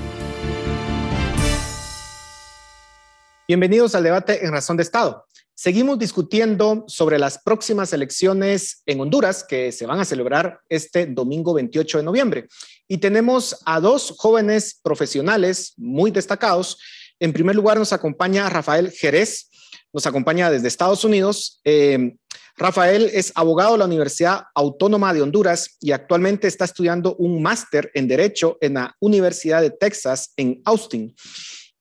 Bienvenidos 3.52 3.94
al 3.94 4.02
debate 4.02 4.46
en 4.46 4.50
Razón 4.50 4.78
de 4.78 4.82
Estado. 4.82 5.26
Seguimos 5.54 5.98
discutiendo 5.98 6.86
sobre 6.88 7.18
las 7.18 7.36
próximas 7.36 7.92
elecciones 7.92 8.82
en 8.86 8.98
Honduras 8.98 9.44
que 9.44 9.72
se 9.72 9.84
van 9.84 10.00
a 10.00 10.06
celebrar 10.06 10.60
este 10.70 11.04
domingo 11.04 11.52
28 11.52 11.98
de 11.98 12.04
noviembre. 12.04 12.48
Y 12.88 12.96
tenemos 12.96 13.60
a 13.66 13.78
dos 13.78 14.14
jóvenes 14.16 14.80
profesionales 14.82 15.74
muy 15.76 16.10
destacados. 16.10 16.78
En 17.20 17.34
primer 17.34 17.54
lugar 17.54 17.76
nos 17.76 17.92
acompaña 17.92 18.48
Rafael 18.48 18.90
Jerez, 18.90 19.50
nos 19.92 20.06
acompaña 20.06 20.50
desde 20.50 20.68
Estados 20.68 21.04
Unidos. 21.04 21.60
Eh, 21.64 22.14
Rafael 22.56 23.10
es 23.12 23.32
abogado 23.34 23.72
de 23.72 23.80
la 23.80 23.84
Universidad 23.84 24.44
Autónoma 24.54 25.12
de 25.12 25.20
Honduras 25.20 25.76
y 25.78 25.92
actualmente 25.92 26.48
está 26.48 26.64
estudiando 26.64 27.16
un 27.16 27.42
máster 27.42 27.90
en 27.92 28.08
Derecho 28.08 28.56
en 28.62 28.74
la 28.74 28.96
Universidad 28.98 29.60
de 29.60 29.72
Texas 29.72 30.32
en 30.38 30.62
Austin. 30.64 31.14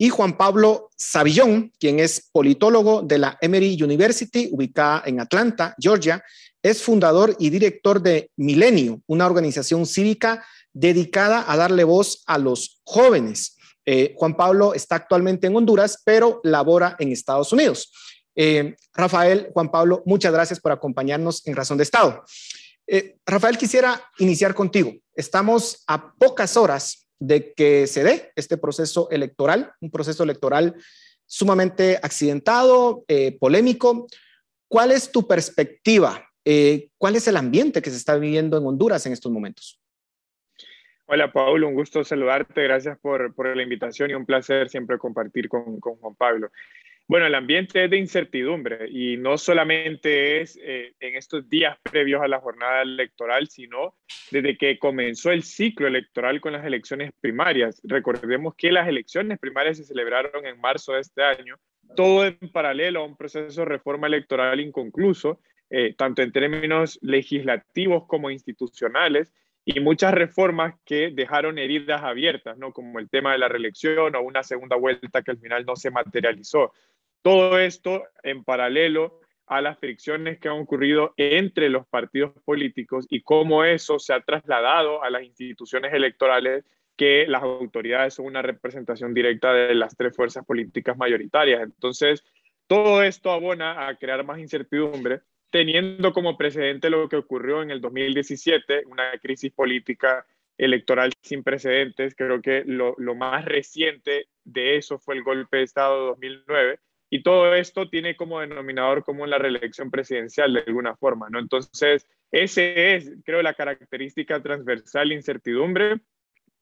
Y 0.02 0.10
Juan 0.10 0.36
Pablo 0.36 0.90
Savillón, 0.98 1.72
quien 1.80 2.00
es 2.00 2.28
politólogo 2.32 3.04
de 3.04 3.20
la 3.20 3.38
Emory 3.40 3.78
University, 3.84 4.50
ubicada 4.52 5.04
en 5.06 5.20
Atlanta, 5.20 5.76
Georgia, 5.78 6.24
es 6.64 6.82
fundador 6.82 7.36
y 7.38 7.52
director 7.52 8.02
de 8.02 8.32
Milenio, 8.36 9.00
una 9.06 9.28
organización 9.28 9.86
cívica 9.86 10.44
dedicada 10.74 11.46
a 11.48 11.56
darle 11.56 11.84
voz 11.84 12.24
a 12.26 12.40
los 12.40 12.82
jóvenes. 12.84 13.58
Eh, 13.86 14.16
Juan 14.18 14.36
Pablo 14.36 14.74
está 14.74 14.96
actualmente 14.96 15.46
en 15.46 15.56
Honduras, 15.56 16.02
pero 16.04 16.42
labora 16.44 16.96
en 16.98 17.12
Estados 17.12 17.54
Unidos. 17.54 17.92
Eh, 18.36 18.76
Rafael, 18.96 19.52
Juan 19.54 19.70
Pablo, 19.70 20.02
muchas 20.08 20.34
gracias 20.34 20.60
por 20.60 20.72
acompañarnos 20.72 21.46
en 21.46 21.56
Razón 21.56 21.78
de 21.78 21.84
Estado. 21.84 22.24
Eh, 22.88 23.18
Rafael, 23.24 23.56
quisiera 23.56 24.04
iniciar 24.18 24.56
contigo. 24.56 24.96
Estamos 25.14 25.84
a 25.86 26.12
pocas 26.16 26.58
horas 26.58 27.01
de 27.22 27.54
que 27.54 27.86
se 27.86 28.04
dé 28.04 28.32
este 28.36 28.58
proceso 28.58 29.10
electoral, 29.12 29.72
un 29.80 29.92
proceso 29.92 30.24
electoral 30.24 30.76
sumamente 31.26 31.98
accidentado, 32.02 33.06
eh, 33.08 33.38
polémico. 33.40 34.08
¿Cuál 34.68 34.92
es 34.92 35.12
tu 35.12 35.28
perspectiva? 35.28 36.28
¿Cuál 36.98 37.16
es 37.16 37.28
el 37.28 37.38
ambiente 37.38 37.84
que 37.84 37.92
se 37.92 37.98
está 37.98 38.18
viviendo 38.18 38.58
en 38.58 38.66
Honduras 38.66 39.06
en 39.06 39.14
estos 39.14 39.32
momentos? 39.32 39.80
Hola, 41.06 41.32
Pablo, 41.32 41.68
un 41.68 41.76
gusto 41.76 42.04
saludarte. 42.04 42.64
Gracias 42.64 42.98
por, 43.00 43.56
la 43.56 43.62
invitación 43.62 44.10
y 44.10 44.14
un 44.16 44.26
placer 44.26 44.70
siempre 44.70 44.98
compartir 44.98 45.48
con, 45.48 45.80
con 45.80 45.98
Juan 45.98 46.16
Pablo. 46.16 46.52
Bueno, 47.08 47.26
el 47.26 47.36
ambiente 47.36 47.84
es 47.84 47.90
de 47.90 47.98
incertidumbre 47.98 48.88
y 48.90 49.18
no 49.18 49.38
solamente 49.38 50.42
es 50.42 50.58
eh, 50.62 50.94
en 51.00 51.18
estos 51.18 51.50
días 51.50 51.78
previos 51.84 52.22
a 52.22 52.28
la 52.28 52.40
jornada 52.40 52.84
electoral, 52.84 53.48
sino 53.48 53.96
desde 54.32 54.58
que 54.58 54.80
comenzó 54.80 55.32
el 55.32 55.44
ciclo 55.44 55.88
electoral 55.88 56.40
con 56.40 56.54
las 56.54 56.66
elecciones 56.66 57.12
primarias. 57.20 57.82
Recordemos 57.84 58.56
que 58.56 58.72
las 58.72 58.88
elecciones 58.88 59.40
primarias 59.40 59.78
se 59.78 59.84
celebraron 59.84 60.46
en 60.46 60.60
marzo 60.62 60.94
de 60.94 61.02
este 61.02 61.22
año, 61.22 61.58
todo 61.98 62.26
en 62.26 62.38
paralelo 62.54 63.02
a 63.02 63.06
un 63.06 63.18
proceso 63.18 63.62
de 63.62 63.66
reforma 63.66 64.08
electoral 64.08 64.62
inconcluso, 64.62 65.42
eh, 65.70 65.94
tanto 65.98 66.22
en 66.22 66.32
términos 66.32 66.98
legislativos 67.02 68.06
como 68.08 68.32
institucionales, 68.32 69.34
y 69.64 69.80
muchas 69.80 70.14
reformas 70.14 70.76
que 70.86 71.12
dejaron 71.12 71.60
heridas 71.60 72.02
abiertas, 72.02 72.58
¿no? 72.58 72.74
como 72.74 73.00
el 73.00 73.10
tema 73.10 73.34
de 73.34 73.38
la 73.38 73.48
reelección 73.48 74.16
o 74.16 74.22
una 74.22 74.44
segunda 74.44 74.76
vuelta 74.76 75.22
que 75.22 75.32
al 75.32 75.38
final 75.38 75.66
no 75.66 75.76
se 75.76 75.92
materializó. 75.92 76.74
Todo 77.22 77.60
esto 77.60 78.04
en 78.24 78.44
paralelo 78.44 79.20
a 79.48 79.62
las 79.62 79.78
fricciones 79.80 80.40
que 80.40 80.48
han 80.48 80.60
ocurrido 80.60 81.14
entre 81.18 81.70
los 81.70 81.86
partidos 81.88 82.32
políticos 82.46 83.06
y 83.10 83.22
cómo 83.22 83.66
eso 83.66 84.00
se 84.00 84.14
ha 84.14 84.22
trasladado 84.22 85.04
a 85.04 85.10
las 85.10 85.24
instituciones 85.24 85.94
electorales 85.94 86.64
que 86.96 87.26
las 87.28 87.44
autoridades 87.44 88.14
son 88.14 88.28
una 88.28 88.42
representación 88.42 89.14
directa 89.14 89.54
de 89.54 89.76
las 89.76 89.96
tres 89.98 90.16
fuerzas 90.16 90.46
políticas 90.46 90.98
mayoritarias. 90.98 91.62
Entonces, 91.64 92.24
todo 92.68 93.04
esto 93.04 93.32
abona 93.32 93.88
a 93.88 93.96
crear 93.98 94.24
más 94.24 94.40
incertidumbre 94.40 95.22
teniendo 95.52 96.14
como 96.14 96.38
precedente 96.38 96.90
lo 96.90 97.08
que 97.10 97.18
ocurrió 97.18 97.62
en 97.62 97.72
el 97.72 97.82
2017, 97.82 98.86
una 98.86 99.12
crisis 99.20 99.52
política 99.52 100.26
electoral 100.58 101.12
sin 101.22 101.44
precedentes. 101.44 102.16
Creo 102.16 102.42
que 102.42 102.64
lo, 102.66 102.96
más 103.16 103.46
reciente 103.46 104.28
de 104.46 104.78
eso 104.78 104.98
fue 104.98 105.16
el 105.16 105.24
golpe 105.24 105.58
de 105.58 105.64
Estado 105.64 106.00
de 106.00 106.08
2009. 106.08 106.80
Y 107.13 107.24
todo 107.24 107.54
esto 107.54 107.89
tiene 107.89 108.15
como 108.15 108.39
denominador 108.39 109.04
común 109.04 109.30
la 109.30 109.38
reelección 109.38 109.91
presidencial 109.91 110.54
de 110.54 110.63
alguna 110.65 110.95
forma, 110.95 111.30
¿no? 111.30 111.39
Entonces, 111.39 112.08
ese 112.32 112.95
es, 112.95 113.12
creo, 113.26 113.41
la 113.41 113.54
característica 113.54 114.41
transversal, 114.41 115.12
incertidumbre, 115.12 116.00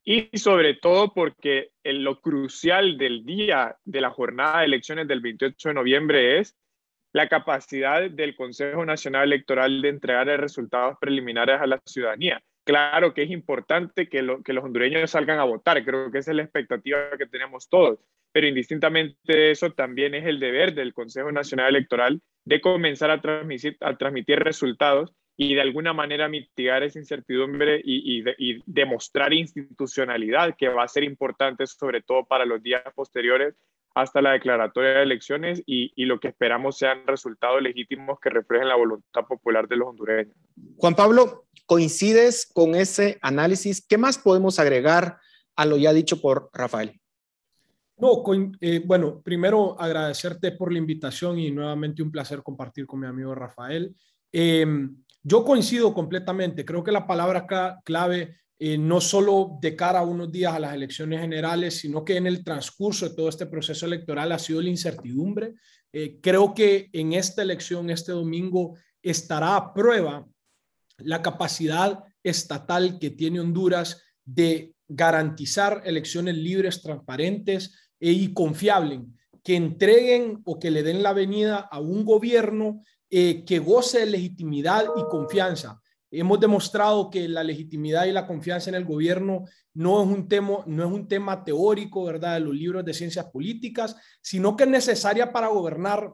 y 0.03 0.35
sobre 0.39 0.73
todo 0.73 1.13
porque 1.13 1.69
lo 1.83 2.19
crucial 2.19 2.97
del 2.97 3.23
día 3.25 3.77
de 3.85 4.01
la 4.01 4.09
jornada 4.09 4.59
de 4.59 4.65
elecciones 4.65 5.07
del 5.07 5.19
28 5.19 5.69
de 5.69 5.75
noviembre 5.75 6.39
es 6.39 6.57
la 7.13 7.29
capacidad 7.29 8.09
del 8.09 8.35
Consejo 8.35 8.83
Nacional 8.85 9.25
Electoral 9.25 9.83
de 9.83 9.89
entregar 9.89 10.27
resultados 10.39 10.97
preliminares 10.99 11.61
a 11.61 11.67
la 11.67 11.79
ciudadanía. 11.85 12.41
Claro 12.63 13.13
que 13.13 13.21
es 13.21 13.29
importante 13.29 14.09
que, 14.09 14.37
que 14.43 14.53
los 14.53 14.63
hondureños 14.63 15.11
salgan 15.11 15.37
a 15.37 15.43
votar, 15.43 15.85
creo 15.85 16.11
que 16.11 16.17
esa 16.17 16.31
es 16.31 16.37
la 16.37 16.43
expectativa 16.43 17.15
que 17.17 17.27
tenemos 17.27 17.69
todos, 17.69 17.99
pero 18.39 18.47
indistintamente 18.47 19.17
de 19.25 19.51
eso 19.51 19.71
también 19.71 20.15
es 20.15 20.25
el 20.25 20.39
deber 20.39 20.73
del 20.73 20.93
Consejo 20.93 21.29
Nacional 21.29 21.75
Electoral 21.75 22.21
de 22.45 22.61
comenzar 22.61 23.11
a 23.11 23.19
transmitir, 23.19 24.39
resultados 24.39 25.13
y 25.35 25.55
de 25.55 25.61
alguna 25.61 25.91
manera 25.91 26.29
mitigar 26.29 26.83
esa 26.83 26.99
incertidumbre 26.99 27.81
y, 27.83 28.23
y, 28.37 28.63
demostrar 28.65 29.33
institucionalidad 29.33 30.55
que 30.57 30.69
va 30.69 30.85
a 30.85 30.87
ser 30.87 31.03
importante 31.03 31.67
sobre 31.67 32.01
todo 32.01 32.23
para 32.23 32.45
los 32.45 32.63
días 32.63 32.81
posteriores 32.95 33.55
hasta 33.93 34.21
la 34.21 34.31
declaratoria 34.31 34.91
de 34.91 35.03
elecciones 35.03 35.61
y, 35.65 35.91
lo 36.05 36.21
que 36.21 36.29
esperamos 36.29 36.77
sean 36.77 37.05
resultados 37.05 37.61
legítimos 37.61 38.21
que 38.21 38.29
reflejen 38.29 38.69
la 38.69 38.77
voluntad 38.77 39.25
popular 39.27 39.67
de 39.67 39.75
los 39.75 39.89
hondureños. 39.89 40.33
Juan 40.77 40.95
Pablo, 40.95 41.43
¿coincides 41.65 42.49
con 42.53 42.73
ese 42.73 43.19
análisis? 43.21 43.85
¿Qué 43.85 43.97
más 43.97 44.17
podemos 44.17 44.59
agregar 44.59 45.17
a 45.57 45.65
lo 45.65 45.75
ya 45.75 45.91
dicho 45.91 46.21
por 46.21 46.49
Rafael? 46.53 46.98
No, 47.99 48.23
eh, 48.61 48.81
bueno, 48.85 49.21
primero 49.21 49.79
agradecerte 49.79 50.53
por 50.53 50.71
la 50.71 50.79
invitación 50.79 51.37
y 51.37 51.51
nuevamente 51.51 52.01
un 52.01 52.11
placer 52.11 52.41
compartir 52.41 52.85
con 52.85 53.01
mi 53.01 53.07
amigo 53.07 53.35
Rafael. 53.35 53.93
Em, 54.31 54.95
yo 55.21 55.43
coincido 55.43 55.93
completamente, 55.93 56.63
creo 56.63 56.81
que 56.81 56.93
la 56.93 57.05
palabra 57.05 57.45
clave 57.83 58.37
eh, 58.57 58.77
no 58.77 59.01
solo 59.01 59.57
de 59.61 59.75
cara 59.75 59.99
a 59.99 60.05
unos 60.05 60.31
días 60.31 60.53
a 60.53 60.59
las 60.59 60.73
elecciones 60.73 61.19
generales, 61.21 61.77
sino 61.79 62.05
que 62.05 62.15
en 62.15 62.27
el 62.27 62.43
transcurso 62.43 63.09
de 63.09 63.15
todo 63.15 63.27
este 63.27 63.45
proceso 63.45 63.85
electoral 63.85 64.31
ha 64.31 64.39
sido 64.39 64.61
la 64.61 64.69
incertidumbre. 64.69 65.55
Eh, 65.91 66.19
creo 66.21 66.53
que 66.53 66.89
en 66.93 67.13
esta 67.13 67.41
elección, 67.41 67.89
este 67.89 68.13
domingo, 68.13 68.77
estará 69.01 69.55
a 69.55 69.73
prueba 69.73 70.25
la 70.97 71.21
capacidad 71.21 72.03
estatal 72.23 72.97
que 72.99 73.09
tiene 73.11 73.39
Honduras 73.39 74.01
de 74.23 74.75
garantizar 74.87 75.81
elecciones 75.85 76.35
libres, 76.35 76.81
transparentes 76.81 77.88
y 77.99 78.33
confiables, 78.33 79.01
que 79.43 79.55
entreguen 79.55 80.41
o 80.45 80.59
que 80.59 80.71
le 80.71 80.83
den 80.83 81.03
la 81.03 81.13
venida 81.13 81.57
a 81.59 81.79
un 81.79 82.05
gobierno 82.05 82.81
eh, 83.09 83.43
que 83.45 83.59
goce 83.59 83.99
de 83.99 84.05
legitimidad 84.05 84.85
y 84.95 85.03
confianza 85.09 85.81
Hemos 86.11 86.39
demostrado 86.39 87.09
que 87.11 87.27
la 87.27 87.43
legitimidad 87.43 88.05
y 88.05 88.11
la 88.11 88.25
confianza 88.25 88.69
en 88.69 88.75
el 88.75 88.85
gobierno 88.85 89.45
no 89.75 90.01
es 90.01 90.09
un 90.09 90.27
tema, 90.27 90.63
no 90.65 90.83
es 90.83 90.91
un 90.91 91.07
tema 91.07 91.43
teórico, 91.43 92.05
¿verdad?, 92.05 92.35
de 92.35 92.39
los 92.39 92.55
libros 92.55 92.83
de 92.83 92.95
ciencias 92.95 93.27
políticas, 93.27 93.95
sino 94.21 94.57
que 94.57 94.63
es 94.63 94.69
necesaria 94.69 95.31
para 95.31 95.47
gobernar 95.49 96.11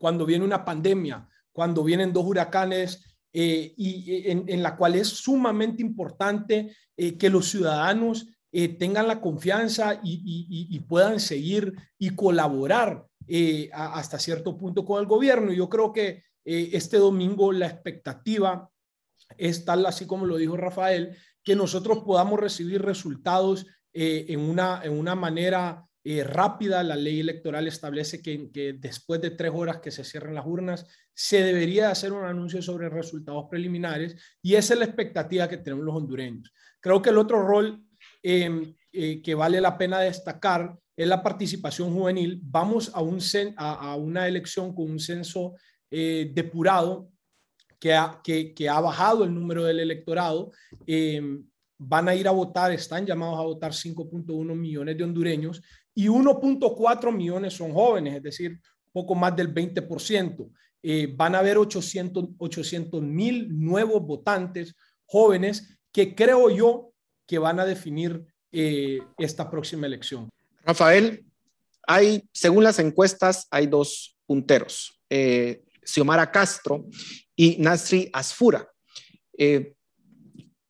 cuando 0.00 0.26
viene 0.26 0.44
una 0.44 0.64
pandemia, 0.64 1.28
cuando 1.52 1.84
vienen 1.84 2.12
dos 2.12 2.24
huracanes 2.24 3.16
eh, 3.32 3.72
y 3.76 4.28
en, 4.28 4.62
la 4.62 4.76
cual 4.76 4.96
es 4.96 5.08
sumamente 5.08 5.82
importante 5.82 6.74
eh, 6.96 7.16
que 7.16 7.30
los 7.30 7.48
ciudadanos 7.48 8.26
eh, 8.52 8.68
tengan 8.68 9.08
la 9.08 9.20
confianza 9.20 10.00
y, 10.04 10.78
puedan 10.88 11.18
seguir 11.18 11.72
y 11.98 12.10
colaborar 12.10 13.06
hasta 13.72 14.18
cierto 14.18 14.56
punto 14.58 14.84
con 14.84 15.00
el 15.00 15.06
gobierno. 15.06 15.52
Yo 15.52 15.68
creo 15.68 15.92
que 15.92 16.22
este 16.44 16.98
domingo 16.98 17.50
la 17.52 17.66
expectativa 17.66 18.68
es 19.38 19.64
tal, 19.64 19.86
así 19.86 20.06
como 20.06 20.26
lo 20.26 20.36
dijo 20.36 20.56
Rafael, 20.56 21.16
que 21.42 21.56
nosotros 21.56 22.00
podamos 22.04 22.38
recibir 22.38 22.82
resultados 22.82 23.66
eh, 23.92 24.26
en, 24.28 24.40
una, 24.40 24.80
en 24.84 24.92
una 24.92 25.14
manera 25.14 25.86
eh, 26.04 26.24
rápida. 26.24 26.82
La 26.82 26.96
ley 26.96 27.20
electoral 27.20 27.66
establece 27.66 28.22
que, 28.22 28.50
que, 28.50 28.74
después 28.74 29.20
de 29.20 29.30
tres 29.30 29.52
horas 29.54 29.78
que 29.78 29.90
se 29.90 30.04
cierren 30.04 30.34
las 30.34 30.46
urnas, 30.46 30.86
se 31.14 31.42
debería 31.42 31.90
hacer 31.90 32.12
un 32.12 32.24
anuncio 32.24 32.62
sobre 32.62 32.88
resultados 32.88 33.46
preliminares 33.50 34.16
y 34.40 34.54
esa 34.54 34.74
es 34.74 34.78
la 34.78 34.86
expectativa 34.86 35.48
que 35.48 35.58
tenemos 35.58 35.84
los 35.84 35.96
hondureños. 35.96 36.52
Creo 36.80 37.02
que 37.02 37.10
el 37.10 37.18
otro 37.18 37.46
rol 37.46 37.84
em, 38.22 38.74
eh, 38.92 39.20
que 39.22 39.34
vale 39.34 39.60
la 39.60 39.76
pena 39.76 40.00
destacar 40.00 40.78
es 40.96 41.08
la 41.08 41.22
participación 41.22 41.92
juvenil. 41.92 42.40
Vamos 42.42 42.90
a, 42.94 43.00
un, 43.00 43.18
a, 43.56 43.92
a 43.92 43.96
una 43.96 44.28
elección 44.28 44.74
con 44.74 44.90
un 44.90 45.00
censo 45.00 45.54
depurado 45.90 47.12
que 47.82 47.92
ha, 47.92 48.20
que, 48.22 48.68
ha 48.68 48.80
bajado 48.80 49.24
el 49.24 49.34
número 49.34 49.64
del 49.64 49.80
electorado. 49.80 50.52
Em, 50.86 51.44
van 51.76 52.08
a 52.08 52.14
ir 52.14 52.28
a 52.28 52.30
votar, 52.30 52.70
están 52.70 53.04
llamados 53.04 53.40
a 53.40 53.42
votar 53.42 53.72
5.1 53.72 54.54
millones 54.54 54.96
de 54.96 55.02
hondureños 55.02 55.60
y 55.92 56.06
1.4 56.06 57.12
millones 57.12 57.54
son 57.54 57.72
jóvenes, 57.72 58.14
es 58.14 58.22
decir, 58.22 58.60
poco 58.92 59.16
más 59.16 59.34
del 59.34 59.52
20%. 59.52 60.48
Eh, 60.80 61.12
van 61.16 61.34
a 61.34 61.40
haber 61.40 61.58
800 61.58 63.02
mil 63.02 63.48
nuevos 63.58 64.00
votantes 64.00 64.76
jóvenes 65.04 65.76
que 65.90 66.14
creo 66.14 66.50
yo 66.50 66.91
que 67.26 67.38
van 67.38 67.60
a 67.60 67.64
definir 67.64 68.24
eh, 68.52 69.00
esta 69.18 69.50
próxima 69.50 69.86
elección. 69.86 70.28
Rafael, 70.64 71.24
hay, 71.86 72.28
según 72.32 72.64
las 72.64 72.78
encuestas, 72.78 73.46
hay 73.50 73.66
dos 73.66 74.16
punteros. 74.26 75.00
Eh, 75.10 75.62
Xiomara 75.84 76.30
Castro 76.30 76.86
y 77.34 77.56
Nasri 77.58 78.08
Asfura. 78.12 78.68
Eh, 79.36 79.74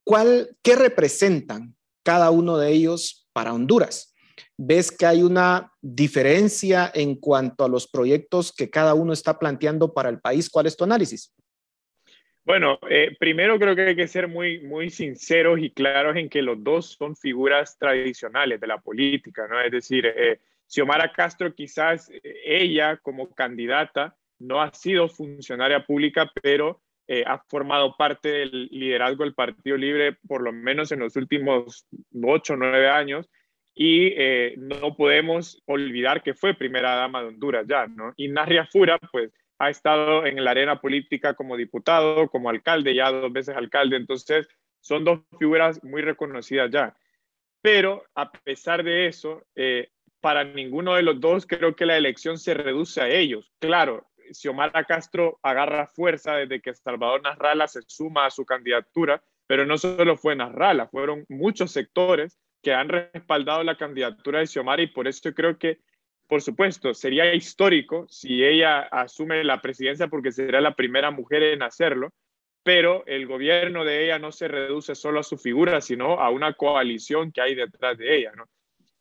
¿cuál, 0.04 0.56
¿Qué 0.62 0.76
representan 0.76 1.74
cada 2.02 2.30
uno 2.30 2.56
de 2.56 2.70
ellos 2.70 3.28
para 3.32 3.52
Honduras? 3.52 4.14
¿Ves 4.56 4.90
que 4.90 5.06
hay 5.06 5.22
una 5.22 5.72
diferencia 5.80 6.90
en 6.94 7.16
cuanto 7.16 7.64
a 7.64 7.68
los 7.68 7.88
proyectos 7.88 8.52
que 8.52 8.70
cada 8.70 8.94
uno 8.94 9.12
está 9.12 9.38
planteando 9.38 9.92
para 9.92 10.08
el 10.08 10.20
país? 10.20 10.48
¿Cuál 10.48 10.66
es 10.66 10.76
tu 10.76 10.84
análisis? 10.84 11.32
Bueno, 12.44 12.78
eh, 12.90 13.16
primero 13.18 13.58
creo 13.58 13.76
que 13.76 13.82
hay 13.82 13.96
que 13.96 14.08
ser 14.08 14.26
muy, 14.26 14.60
muy 14.60 14.90
sinceros 14.90 15.60
y 15.60 15.70
claros 15.70 16.16
en 16.16 16.28
que 16.28 16.42
los 16.42 16.62
dos 16.62 16.96
son 16.98 17.14
figuras 17.16 17.78
tradicionales 17.78 18.60
de 18.60 18.66
la 18.66 18.78
política, 18.78 19.46
¿no? 19.48 19.60
Es 19.60 19.70
decir, 19.70 20.06
eh, 20.06 20.40
Xiomara 20.66 21.12
Castro 21.12 21.54
quizás 21.54 22.10
ella 22.22 22.96
como 22.96 23.32
candidata 23.32 24.16
no 24.38 24.60
ha 24.60 24.72
sido 24.74 25.08
funcionaria 25.08 25.84
pública, 25.86 26.30
pero 26.42 26.80
eh, 27.08 27.24
ha 27.26 27.38
formado 27.38 27.96
parte 27.96 28.28
del 28.28 28.68
liderazgo 28.70 29.24
del 29.24 29.34
Partido 29.34 29.76
Libre 29.76 30.16
por 30.26 30.40
lo 30.40 30.52
menos 30.52 30.92
en 30.92 31.00
los 31.00 31.16
últimos 31.16 31.86
ocho 32.22 32.54
o 32.54 32.56
nueve 32.56 32.88
años 32.88 33.28
y 33.74 34.12
eh, 34.16 34.54
no 34.56 34.94
podemos 34.96 35.62
olvidar 35.66 36.22
que 36.22 36.34
fue 36.34 36.54
primera 36.54 36.94
dama 36.94 37.22
de 37.22 37.28
Honduras 37.28 37.66
ya, 37.68 37.86
¿no? 37.86 38.12
Y 38.16 38.28
Narria 38.28 38.66
Fura, 38.66 38.98
pues, 39.10 39.32
ha 39.62 39.70
estado 39.70 40.26
en 40.26 40.42
la 40.42 40.50
arena 40.50 40.80
política 40.80 41.34
como 41.34 41.56
diputado, 41.56 42.28
como 42.28 42.50
alcalde, 42.50 42.96
ya 42.96 43.12
dos 43.12 43.32
veces 43.32 43.56
alcalde, 43.56 43.94
entonces 43.94 44.48
son 44.80 45.04
dos 45.04 45.20
figuras 45.38 45.84
muy 45.84 46.02
reconocidas 46.02 46.68
ya. 46.72 46.96
Pero 47.60 48.02
a 48.16 48.32
pesar 48.32 48.82
de 48.82 49.06
eso, 49.06 49.46
eh, 49.54 49.90
para 50.20 50.42
ninguno 50.42 50.94
de 50.94 51.02
los 51.02 51.20
dos 51.20 51.46
creo 51.46 51.76
que 51.76 51.86
la 51.86 51.96
elección 51.96 52.38
se 52.38 52.54
reduce 52.54 53.00
a 53.00 53.08
ellos. 53.08 53.52
Claro, 53.60 54.10
Xiomara 54.32 54.82
Castro 54.82 55.38
agarra 55.44 55.86
fuerza 55.86 56.34
desde 56.34 56.60
que 56.60 56.74
Salvador 56.74 57.22
Nasralla 57.22 57.68
se 57.68 57.82
suma 57.86 58.26
a 58.26 58.32
su 58.32 58.44
candidatura, 58.44 59.22
pero 59.46 59.64
no 59.64 59.78
solo 59.78 60.16
fue 60.16 60.34
Nasralla, 60.34 60.88
fueron 60.88 61.24
muchos 61.28 61.70
sectores 61.70 62.36
que 62.64 62.74
han 62.74 62.88
respaldado 62.88 63.62
la 63.62 63.76
candidatura 63.76 64.40
de 64.40 64.48
Xiomara 64.48 64.82
y 64.82 64.88
por 64.88 65.06
eso 65.06 65.32
creo 65.32 65.56
que, 65.56 65.78
por 66.32 66.40
supuesto, 66.40 66.94
sería 66.94 67.34
histórico 67.34 68.06
si 68.08 68.42
ella 68.42 68.80
asume 68.80 69.44
la 69.44 69.60
presidencia 69.60 70.08
porque 70.08 70.32
sería 70.32 70.62
la 70.62 70.74
primera 70.74 71.10
mujer 71.10 71.42
en 71.42 71.62
hacerlo, 71.62 72.08
pero 72.62 73.04
el 73.04 73.26
gobierno 73.26 73.84
de 73.84 74.06
ella 74.06 74.18
no 74.18 74.32
se 74.32 74.48
reduce 74.48 74.94
solo 74.94 75.20
a 75.20 75.24
su 75.24 75.36
figura, 75.36 75.82
sino 75.82 76.20
a 76.20 76.30
una 76.30 76.54
coalición 76.54 77.32
que 77.32 77.42
hay 77.42 77.54
detrás 77.54 77.98
de 77.98 78.16
ella. 78.16 78.32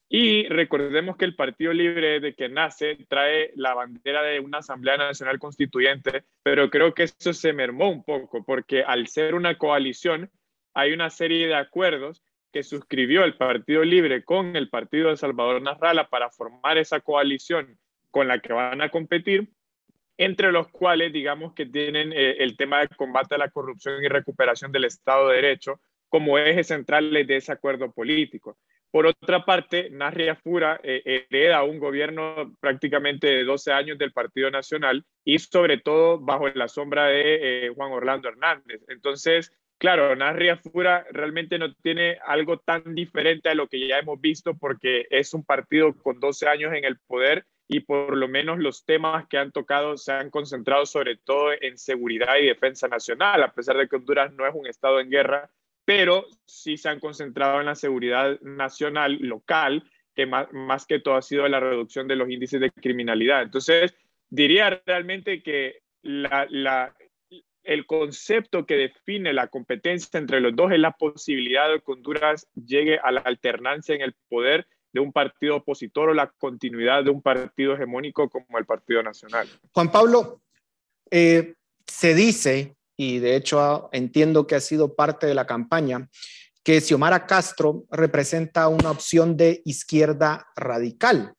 Y 0.09 0.45
recordemos 0.49 1.15
que 1.15 1.23
el 1.23 1.37
Partido 1.37 1.71
Libre 1.71 2.19
de 2.19 2.33
que 2.35 2.49
nace 2.49 2.97
trae 3.07 3.53
la 3.55 3.75
bandera 3.75 4.23
de 4.23 4.41
una 4.41 4.57
Asamblea 4.57 4.97
Nacional 4.97 5.39
Constituyente, 5.39 6.25
pero 6.43 6.69
creo 6.69 6.93
que 6.93 7.03
eso 7.03 7.31
se 7.31 7.53
mermó 7.53 7.89
un 7.89 8.03
poco 8.03 8.43
porque 8.43 8.83
al 8.83 9.07
ser 9.07 9.35
una 9.35 9.57
coalición 9.57 10.29
hay 10.73 10.91
una 10.91 11.09
serie 11.09 11.47
de 11.47 11.55
acuerdos 11.55 12.21
que 12.51 12.63
suscribió 12.63 13.23
el 13.23 13.35
Partido 13.35 13.83
Libre 13.83 14.23
con 14.23 14.55
el 14.55 14.69
Partido 14.69 15.09
de 15.09 15.17
Salvador 15.17 15.61
Nasralla 15.61 16.09
para 16.09 16.29
formar 16.29 16.77
esa 16.77 16.99
coalición 16.99 17.77
con 18.09 18.27
la 18.27 18.39
que 18.39 18.53
van 18.53 18.81
a 18.81 18.89
competir, 18.89 19.49
entre 20.17 20.51
los 20.51 20.67
cuales 20.67 21.13
digamos 21.13 21.53
que 21.53 21.65
tienen 21.65 22.11
eh, 22.13 22.37
el 22.39 22.57
tema 22.57 22.81
de 22.81 22.89
combate 22.89 23.35
a 23.35 23.39
la 23.39 23.49
corrupción 23.49 24.03
y 24.03 24.07
recuperación 24.07 24.71
del 24.71 24.85
Estado 24.85 25.29
de 25.29 25.35
Derecho 25.35 25.79
como 26.09 26.37
ejes 26.37 26.67
centrales 26.67 27.25
de 27.25 27.37
ese 27.37 27.53
acuerdo 27.53 27.91
político. 27.91 28.57
Por 28.91 29.05
otra 29.05 29.45
parte, 29.45 29.89
Narria 29.89 30.35
Fura 30.35 30.79
eh, 30.83 31.25
hereda 31.29 31.63
un 31.63 31.79
gobierno 31.79 32.53
prácticamente 32.59 33.27
de 33.27 33.45
12 33.45 33.71
años 33.71 33.97
del 33.97 34.11
Partido 34.11 34.51
Nacional 34.51 35.05
y 35.23 35.39
sobre 35.39 35.77
todo 35.77 36.19
bajo 36.19 36.49
la 36.49 36.67
sombra 36.67 37.05
de 37.05 37.67
eh, 37.67 37.69
Juan 37.69 37.93
Orlando 37.93 38.27
Hernández. 38.27 38.81
Entonces, 38.89 39.53
claro, 39.81 40.15
Narria 40.15 40.57
Fura 40.57 41.07
realmente 41.09 41.57
no 41.57 41.73
tiene 41.73 42.19
algo 42.27 42.59
tan 42.59 42.93
diferente 42.93 43.49
a 43.49 43.55
lo 43.55 43.67
que 43.67 43.87
ya 43.87 43.97
hemos 43.97 44.21
visto 44.21 44.55
porque 44.55 45.07
es 45.09 45.33
un 45.33 45.43
partido 45.43 45.95
con 45.95 46.19
12 46.19 46.47
años 46.47 46.71
en 46.73 46.85
el 46.85 46.99
poder 46.99 47.47
y 47.67 47.79
por 47.79 48.15
lo 48.15 48.27
menos 48.27 48.59
los 48.59 48.85
temas 48.85 49.25
que 49.27 49.39
han 49.39 49.51
tocado 49.51 49.97
se 49.97 50.11
han 50.11 50.29
concentrado 50.29 50.85
sobre 50.85 51.17
todo 51.17 51.49
en 51.59 51.79
seguridad 51.79 52.37
y 52.39 52.45
defensa 52.45 52.87
nacional, 52.87 53.41
a 53.41 53.53
pesar 53.53 53.75
de 53.75 53.87
que 53.87 53.95
Honduras 53.95 54.31
no 54.33 54.45
es 54.45 54.53
un 54.53 54.67
estado 54.67 54.99
en 54.99 55.09
guerra, 55.09 55.49
pero 55.83 56.27
sí 56.45 56.77
se 56.77 56.89
han 56.89 56.99
concentrado 56.99 57.59
en 57.59 57.65
la 57.65 57.73
seguridad 57.73 58.39
nacional, 58.41 59.17
local, 59.19 59.89
que 60.13 60.27
más, 60.27 60.85
que 60.85 60.99
todo 60.99 61.15
ha 61.15 61.23
sido 61.23 61.47
la 61.47 61.59
reducción 61.59 62.07
de 62.07 62.17
los 62.17 62.29
índices 62.29 62.61
de 62.61 62.69
criminalidad. 62.69 63.41
Entonces, 63.41 63.95
diría 64.29 64.79
realmente 64.85 65.41
que 65.41 65.81
el 67.63 67.85
concepto 67.85 68.65
que 68.65 68.75
define 68.75 69.33
la 69.33 69.47
competencia 69.47 70.19
entre 70.19 70.41
los 70.41 70.55
dos 70.55 70.71
es 70.71 70.79
la 70.79 70.91
posibilidad 70.91 71.69
de 71.69 71.79
que 71.79 71.91
Honduras 71.91 72.47
llegue 72.55 72.99
a 72.99 73.11
la 73.11 73.21
alternancia 73.21 73.95
en 73.95 74.01
el 74.01 74.15
poder 74.29 74.67
de 74.93 74.99
un 74.99 75.11
partido 75.11 75.57
opositor 75.57 76.09
o 76.09 76.13
la 76.13 76.27
continuidad 76.27 77.03
de 77.03 77.11
un 77.11 77.21
partido 77.21 77.73
hegemónico 77.73 78.29
como 78.29 78.57
el 78.57 78.65
Partido 78.65 79.01
Nacional. 79.03 79.47
Juan 79.71 79.91
Pablo, 79.91 80.41
eh, 81.09 81.55
se 81.87 82.13
dice 82.13 82.75
y 82.97 83.19
de 83.19 83.35
hecho 83.35 83.89
entiendo 83.91 84.47
que 84.47 84.55
ha 84.55 84.59
sido 84.59 84.95
parte 84.95 85.27
de 85.27 85.35
la 85.35 85.47
campaña, 85.47 86.09
que 86.63 86.81
Xiomara 86.81 87.25
Castro 87.25 87.85
representa 87.89 88.67
una 88.67 88.91
opción 88.91 89.35
de 89.35 89.61
izquierda 89.65 90.47
radical 90.55 91.33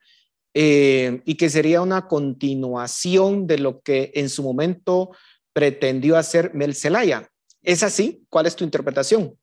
eh, 0.54 1.22
y 1.24 1.36
que 1.36 1.48
sería 1.48 1.80
una 1.80 2.08
continuación 2.08 3.46
de 3.46 3.58
lo 3.58 3.80
que 3.80 4.10
en 4.14 4.28
su 4.28 4.42
momento 4.42 5.10
pretendió 5.52 6.16
hacer 6.16 6.54
Mel 6.54 6.74
Zelaya. 6.74 7.28
¿Es 7.62 7.82
así? 7.82 8.24
¿Cuál 8.28 8.46
es 8.46 8.56
tu 8.56 8.64
interpretación? 8.64 9.36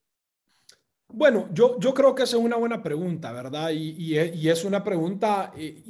Bueno, 1.11 1.49
yo, 1.51 1.79
yo 1.79 1.93
creo 1.95 2.13
que 2.13 2.21
esa 2.21 2.37
es 2.37 2.43
una 2.43 2.55
buena 2.55 2.83
pregunta, 2.83 3.31
¿verdad? 3.31 3.71
Y, 3.71 4.15
es 4.15 4.63
una 4.63 4.83
pregunta 4.83 5.51
eh, 5.57 5.81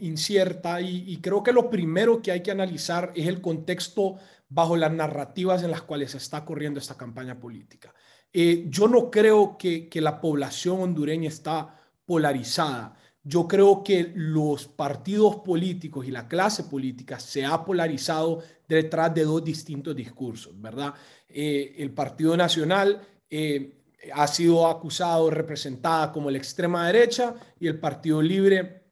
incierta 0.00 0.82
y, 0.82 1.16
creo 1.22 1.42
que 1.42 1.52
lo 1.52 1.70
primero 1.70 2.20
que 2.20 2.30
hay 2.30 2.42
que 2.42 2.50
analizar 2.50 3.10
es 3.14 3.26
el 3.26 3.40
contexto 3.40 4.16
bajo 4.48 4.76
las 4.76 4.92
narrativas 4.92 5.62
en 5.62 5.70
las 5.70 5.80
cuales 5.82 6.14
está 6.14 6.44
corriendo 6.44 6.78
esta 6.78 6.94
campaña 6.96 7.40
política. 7.40 7.94
Eh, 8.32 8.66
yo 8.68 8.86
no 8.86 9.10
creo 9.10 9.56
que, 9.56 9.88
la 9.94 10.20
población 10.20 10.82
hondureña 10.82 11.28
está 11.28 11.74
polarizada. 12.04 12.94
Yo 13.26 13.48
creo 13.48 13.82
que 13.82 14.12
los 14.14 14.66
partidos 14.68 15.36
políticos 15.36 16.06
y 16.06 16.10
la 16.10 16.28
clase 16.28 16.64
política 16.64 17.18
se 17.18 17.44
ha 17.44 17.64
polarizado 17.64 18.42
detrás 18.68 19.12
de 19.14 19.24
dos 19.24 19.42
distintos 19.42 19.96
discursos, 19.96 20.52
¿verdad? 20.60 20.94
Eh, 21.28 21.74
el 21.78 21.90
Partido 21.90 22.36
Nacional 22.36 23.00
eh, 23.28 23.72
ha 24.12 24.26
sido 24.28 24.66
acusado, 24.68 25.30
representada 25.30 26.12
como 26.12 26.30
la 26.30 26.38
extrema 26.38 26.86
derecha 26.86 27.34
y 27.58 27.66
el 27.66 27.80
Partido 27.80 28.22
Libre 28.22 28.82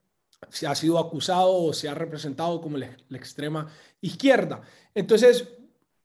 se 0.48 0.66
ha 0.66 0.74
sido 0.74 0.98
acusado 0.98 1.54
o 1.54 1.72
se 1.72 1.88
ha 1.88 1.94
representado 1.94 2.60
como 2.60 2.76
la 2.76 3.16
extrema 3.16 3.68
izquierda. 4.00 4.62
Entonces, 4.94 5.46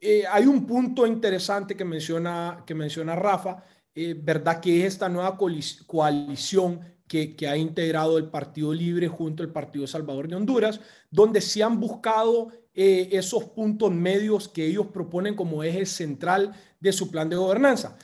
eh, 0.02 0.24
hay 0.32 0.46
un 0.46 0.66
punto 0.66 1.06
interesante 1.06 1.76
que 1.76 1.84
menciona, 1.84 2.64
que 2.66 2.74
menciona 2.74 3.16
Rafa, 3.16 3.64
eh, 3.94 4.16
¿verdad? 4.18 4.62
Que 4.62 4.80
es 4.80 4.94
esta 4.94 5.10
nueva 5.10 5.38
coalición 5.38 6.80
que, 7.10 7.36
ha 7.47 7.57
integrado 7.57 8.18
el 8.18 8.30
Partido 8.30 8.74
Libre 8.74 9.07
junto 9.07 9.43
al 9.43 9.51
Partido 9.51 9.88
Salvador 9.88 10.28
de 10.28 10.36
Honduras, 10.36 10.80
donde 11.10 11.41
se 11.41 11.64
han 11.64 11.80
buscado 11.80 12.49
eh, 12.74 13.10
esos 13.12 13.45
puntos 13.45 13.91
medios 13.91 14.47
que 14.47 14.66
ellos 14.66 14.88
proponen 14.93 15.36
como 15.36 15.64
eje 15.64 15.86
central 15.86 16.53
de 16.80 16.93
su 16.93 17.12
plan 17.12 17.30
de 17.30 17.36
gobernanza. 17.36 17.97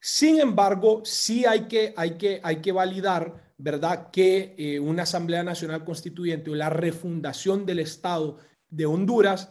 Sin 0.00 0.40
embargo, 0.40 1.02
sí 1.04 1.44
hay 1.44 1.62
que, 1.62 1.92
hay 1.96 2.12
que, 2.12 2.40
hay 2.42 2.56
que 2.56 2.72
validar, 2.72 3.52
¿verdad?, 3.58 4.10
que 4.10 4.80
una 4.82 5.02
Asamblea 5.02 5.42
Nacional 5.42 5.84
Constituyente 5.84 6.50
o 6.50 6.54
la 6.54 6.70
refundación 6.70 7.66
del 7.66 7.80
Estado 7.80 8.38
de 8.70 8.86
Honduras 8.86 9.50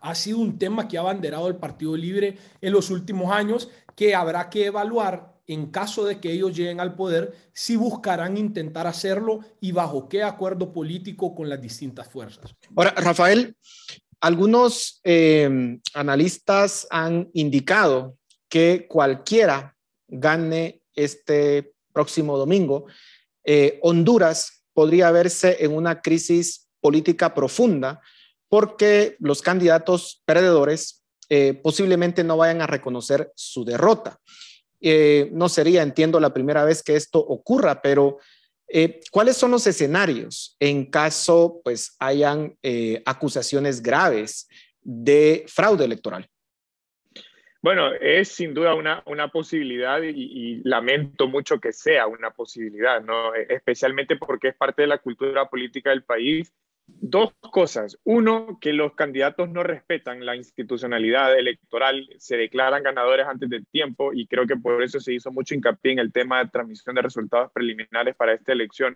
ha 0.00 0.14
sido 0.14 0.38
un 0.38 0.58
tema 0.58 0.88
que 0.88 0.96
ha 0.96 1.02
abanderado 1.02 1.48
el 1.48 1.56
Partido 1.56 1.96
Libre 1.96 2.38
en 2.60 2.72
los 2.72 2.90
últimos 2.90 3.32
años, 3.32 3.68
que 3.94 4.14
habrá 4.14 4.48
que 4.48 4.66
evaluar 4.66 5.29
en 5.52 5.66
caso 5.66 6.04
de 6.04 6.20
que 6.20 6.30
ellos 6.30 6.56
lleguen 6.56 6.78
al 6.78 6.94
poder, 6.94 7.34
si 7.52 7.74
buscarán 7.74 8.38
intentar 8.38 8.86
hacerlo 8.86 9.40
y 9.60 9.72
bajo 9.72 10.08
qué 10.08 10.22
acuerdo 10.22 10.72
político 10.72 11.34
con 11.34 11.48
las 11.48 11.60
distintas 11.60 12.08
fuerzas. 12.08 12.54
Ahora, 12.76 12.92
Rafael, 12.96 13.56
algunos 14.20 15.00
eh, 15.02 15.78
analistas 15.94 16.86
han 16.88 17.30
indicado 17.32 18.16
que 18.48 18.86
cualquiera 18.88 19.76
gane 20.06 20.82
este 20.94 21.72
próximo 21.92 22.38
domingo, 22.38 22.86
eh, 23.44 23.80
Honduras 23.82 24.64
podría 24.72 25.10
verse 25.10 25.56
en 25.64 25.74
una 25.74 26.00
crisis 26.00 26.68
política 26.80 27.34
profunda 27.34 28.00
porque 28.48 29.16
los 29.18 29.42
candidatos 29.42 30.22
perdedores 30.24 31.02
eh, 31.28 31.54
posiblemente 31.54 32.22
no 32.22 32.36
vayan 32.36 32.62
a 32.62 32.66
reconocer 32.66 33.32
su 33.34 33.64
derrota. 33.64 34.20
Eh, 34.80 35.28
no 35.32 35.48
sería, 35.48 35.82
entiendo, 35.82 36.20
la 36.20 36.32
primera 36.32 36.64
vez 36.64 36.82
que 36.82 36.96
esto 36.96 37.18
ocurra, 37.18 37.82
pero 37.82 38.18
eh, 38.68 39.00
¿cuáles 39.10 39.36
son 39.36 39.50
los 39.50 39.66
escenarios 39.66 40.56
en 40.60 40.86
caso 40.86 41.60
pues 41.64 41.96
hayan 41.98 42.56
acusaciones 43.04 43.82
graves 43.82 44.48
de 44.80 45.44
fraude 45.48 45.84
electoral? 45.84 46.28
Bueno, 47.62 47.92
es 47.92 48.28
sin 48.28 48.54
duda 48.54 48.74
una, 48.74 49.02
una 49.04 49.28
posibilidad 49.28 50.00
y, 50.00 50.08
y, 50.08 50.62
lamento 50.64 51.28
mucho 51.28 51.60
que 51.60 51.72
sea 51.74 52.06
una 52.06 52.30
posibilidad, 52.30 53.02
¿no? 53.02 53.34
especialmente 53.34 54.16
porque 54.16 54.48
es 54.48 54.56
parte 54.56 54.82
de 54.82 54.88
la 54.88 54.96
cultura 54.96 55.46
política 55.46 55.90
del 55.90 56.02
país 56.02 56.50
Dos 57.02 57.32
cosas. 57.50 57.98
Uno, 58.04 58.58
que 58.60 58.72
los 58.72 58.94
candidatos 58.94 59.48
no 59.50 59.62
respetan 59.62 60.24
la 60.24 60.36
institucionalidad 60.36 61.38
electoral, 61.38 62.08
se 62.18 62.36
declaran 62.36 62.82
ganadores 62.82 63.26
antes 63.26 63.48
del 63.48 63.66
tiempo 63.66 64.12
y 64.12 64.26
creo 64.26 64.46
que 64.46 64.56
por 64.56 64.82
eso 64.82 65.00
se 65.00 65.14
hizo 65.14 65.30
mucho 65.30 65.54
hincapié 65.54 65.92
en 65.92 65.98
el 65.98 66.12
tema 66.12 66.42
de 66.42 66.50
transmisión 66.50 66.94
de 66.94 67.02
resultados 67.02 67.50
preliminares 67.52 68.14
para 68.16 68.34
esta 68.34 68.52
elección. 68.52 68.94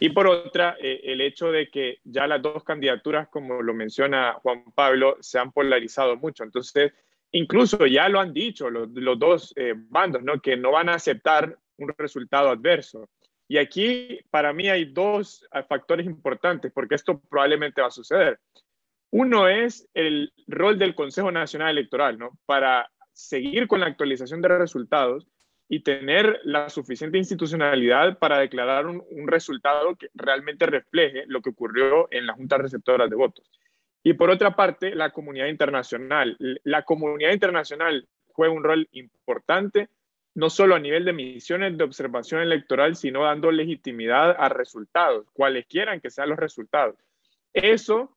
Y 0.00 0.10
por 0.10 0.26
otra, 0.26 0.76
eh, 0.80 1.00
el 1.04 1.20
hecho 1.20 1.50
de 1.52 1.68
que 1.68 1.98
ya 2.04 2.26
las 2.26 2.42
dos 2.42 2.64
candidaturas, 2.64 3.28
como 3.28 3.62
lo 3.62 3.74
menciona 3.74 4.34
Juan 4.34 4.64
Pablo, 4.74 5.16
se 5.20 5.38
han 5.38 5.52
polarizado 5.52 6.16
mucho. 6.16 6.44
Entonces, 6.44 6.92
incluso 7.32 7.86
ya 7.86 8.08
lo 8.08 8.20
han 8.20 8.32
dicho 8.32 8.70
los, 8.70 8.88
dos 9.18 9.52
eh, 9.56 9.74
bandos, 9.76 10.22
¿no? 10.22 10.40
que 10.40 10.56
no 10.56 10.72
van 10.72 10.88
a 10.88 10.94
aceptar 10.94 11.56
un 11.76 11.92
resultado 11.96 12.50
adverso. 12.50 13.08
Y 13.48 13.58
aquí 13.58 14.20
para 14.30 14.52
mí 14.52 14.68
hay 14.68 14.86
dos 14.86 15.46
eh, 15.52 15.62
factores 15.68 16.06
importantes 16.06 16.72
porque 16.72 16.94
esto 16.94 17.20
probablemente 17.20 17.80
va 17.80 17.88
a 17.88 17.90
suceder. 17.90 18.40
Uno 19.10 19.48
es 19.48 19.88
el 19.94 20.32
rol 20.48 20.78
del 20.78 20.94
Consejo 20.94 21.30
Nacional 21.30 21.70
Electoral, 21.70 22.18
¿no? 22.18 22.38
Para 22.46 22.90
seguir 23.12 23.68
con 23.68 23.80
la 23.80 23.86
actualización 23.86 24.42
de 24.42 24.48
resultados 24.48 25.28
y 25.68 25.80
tener 25.80 26.40
la 26.44 26.68
suficiente 26.68 27.18
institucionalidad 27.18 28.18
para 28.18 28.38
declarar 28.38 28.86
un, 28.86 29.02
resultado 29.26 29.96
que 29.96 30.08
realmente 30.14 30.66
refleje 30.66 31.24
lo 31.26 31.40
que 31.40 31.50
ocurrió 31.50 32.08
en 32.10 32.26
las 32.26 32.36
juntas 32.36 32.60
receptoras 32.60 33.08
de 33.08 33.16
votos. 33.16 33.50
Y 34.02 34.12
por 34.12 34.30
otra 34.30 34.54
parte, 34.54 34.94
la 34.94 35.10
comunidad 35.10 35.46
internacional. 35.46 36.36
La 36.64 36.82
comunidad 36.82 37.32
internacional 37.32 38.06
juega 38.32 38.52
un 38.52 38.64
rol 38.64 38.88
importante, 38.92 39.88
no 40.34 40.50
solo 40.50 40.74
a 40.74 40.80
nivel 40.80 41.04
de 41.04 41.12
misiones 41.12 41.78
de 41.78 41.84
observación 41.84 42.40
electoral, 42.40 42.96
sino 42.96 43.24
dando 43.24 43.50
legitimidad 43.50 44.36
a 44.38 44.48
resultados, 44.48 45.26
cuales 45.32 45.66
quieran 45.66 46.00
que 46.00 46.10
sean 46.10 46.28
los 46.28 46.38
resultados. 46.38 46.96
Eso 47.52 48.16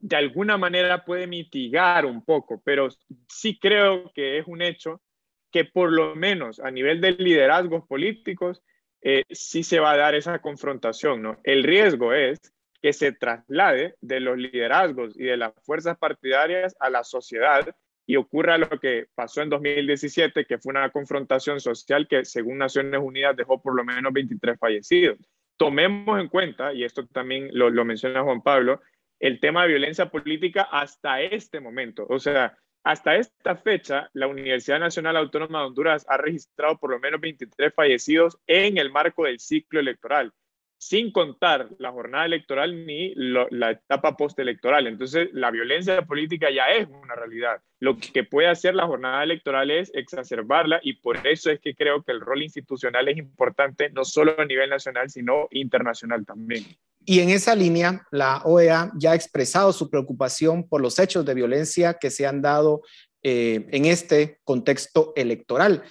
de 0.00 0.16
alguna 0.16 0.56
manera 0.56 1.04
puede 1.04 1.26
mitigar 1.26 2.06
un 2.06 2.24
poco, 2.24 2.62
pero 2.64 2.88
sí 3.28 3.58
creo 3.58 4.10
que 4.14 4.38
es 4.38 4.46
un 4.46 4.62
hecho 4.62 5.02
que 5.50 5.64
por 5.64 5.92
lo 5.92 6.14
menos 6.14 6.60
a 6.60 6.70
nivel 6.70 7.00
de 7.00 7.12
liderazgos 7.12 7.86
políticos 7.86 8.62
eh, 9.02 9.24
sí 9.30 9.62
se 9.62 9.80
va 9.80 9.92
a 9.92 9.96
dar 9.96 10.14
esa 10.14 10.38
confrontación, 10.38 11.22
¿no? 11.22 11.38
El 11.42 11.64
riesgo 11.64 12.12
es 12.12 12.38
que 12.80 12.92
se 12.92 13.12
traslade 13.12 13.96
de 14.00 14.20
los 14.20 14.38
liderazgos 14.38 15.18
y 15.18 15.24
de 15.24 15.36
las 15.36 15.52
fuerzas 15.64 15.98
partidarias 15.98 16.76
a 16.78 16.88
la 16.88 17.04
sociedad 17.04 17.74
y 18.10 18.16
ocurra 18.16 18.58
lo 18.58 18.68
que 18.68 19.06
pasó 19.14 19.40
en 19.40 19.50
2017, 19.50 20.44
que 20.44 20.58
fue 20.58 20.72
una 20.72 20.90
confrontación 20.90 21.60
social 21.60 22.08
que 22.08 22.24
según 22.24 22.58
Naciones 22.58 23.00
Unidas 23.00 23.36
dejó 23.36 23.62
por 23.62 23.76
lo 23.76 23.84
menos 23.84 24.12
23 24.12 24.58
fallecidos. 24.58 25.16
Tomemos 25.56 26.18
en 26.18 26.26
cuenta, 26.26 26.74
y 26.74 26.82
esto 26.82 27.06
también 27.06 27.50
lo, 27.52 27.70
lo 27.70 27.84
menciona 27.84 28.24
Juan 28.24 28.42
Pablo, 28.42 28.80
el 29.20 29.38
tema 29.38 29.62
de 29.62 29.68
violencia 29.68 30.10
política 30.10 30.62
hasta 30.72 31.20
este 31.20 31.60
momento. 31.60 32.04
O 32.08 32.18
sea, 32.18 32.58
hasta 32.82 33.14
esta 33.14 33.54
fecha, 33.54 34.10
la 34.12 34.26
Universidad 34.26 34.80
Nacional 34.80 35.16
Autónoma 35.16 35.60
de 35.60 35.66
Honduras 35.66 36.04
ha 36.08 36.16
registrado 36.16 36.78
por 36.78 36.90
lo 36.90 36.98
menos 36.98 37.20
23 37.20 37.72
fallecidos 37.72 38.38
en 38.48 38.76
el 38.78 38.90
marco 38.90 39.22
del 39.22 39.38
ciclo 39.38 39.78
electoral, 39.78 40.32
sin 40.80 41.12
contar 41.12 41.68
la 41.78 41.92
jornada 41.92 42.24
electoral 42.24 42.86
ni 42.86 43.12
la 43.14 43.72
etapa 43.72 44.16
postelectoral. 44.16 44.86
Entonces, 44.86 45.28
la 45.34 45.50
violencia 45.50 46.00
política 46.02 46.48
ya 46.50 46.68
es 46.74 46.88
una 46.88 47.14
realidad. 47.14 47.60
Lo 47.80 47.98
que 47.98 48.24
puede 48.24 48.48
hacer 48.48 48.74
la 48.74 48.86
jornada 48.86 49.22
electoral 49.22 49.70
es 49.70 49.90
exacerbarla 49.94 50.80
y 50.82 50.94
por 50.94 51.26
eso 51.26 51.50
es 51.50 51.60
que 51.60 51.74
creo 51.74 52.02
que 52.02 52.12
el 52.12 52.22
rol 52.22 52.42
institucional 52.42 53.08
es 53.08 53.18
importante, 53.18 53.90
no 53.90 54.06
solo 54.06 54.34
a 54.40 54.46
nivel 54.46 54.70
nacional, 54.70 55.10
sino 55.10 55.48
internacional 55.50 56.24
también. 56.24 56.64
Y 57.04 57.20
en 57.20 57.28
esa 57.28 57.54
línea, 57.54 58.06
la 58.10 58.38
OEA 58.44 58.90
ya 58.96 59.12
ha 59.12 59.14
expresado 59.14 59.74
su 59.74 59.90
preocupación 59.90 60.66
por 60.66 60.80
los 60.80 60.98
hechos 60.98 61.26
de 61.26 61.34
violencia 61.34 61.94
que 61.94 62.10
se 62.10 62.26
han 62.26 62.40
dado 62.40 62.80
eh, 63.22 63.66
en 63.70 63.84
este 63.84 64.40
contexto 64.44 65.12
electoral. 65.14 65.82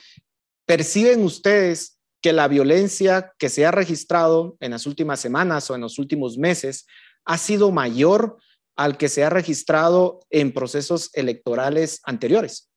¿Perciben 0.65 1.23
ustedes 1.23 1.98
que 2.21 2.33
la 2.33 2.47
violencia 2.47 3.33
que 3.37 3.49
se 3.49 3.65
ha 3.65 3.71
registrado 3.71 4.57
en 4.59 4.71
las 4.71 4.85
últimas 4.85 5.19
semanas 5.19 5.69
o 5.69 5.75
en 5.75 5.81
los 5.81 5.99
últimos 5.99 6.37
meses 6.37 6.85
ha 7.25 7.37
sido 7.37 7.71
mayor 7.71 8.37
al 8.75 8.97
que 8.97 9.09
se 9.09 9.23
ha 9.23 9.29
registrado 9.29 10.21
en 10.29 10.53
procesos 10.53 11.11
electorales 11.13 12.01
anteriores? 12.03 12.69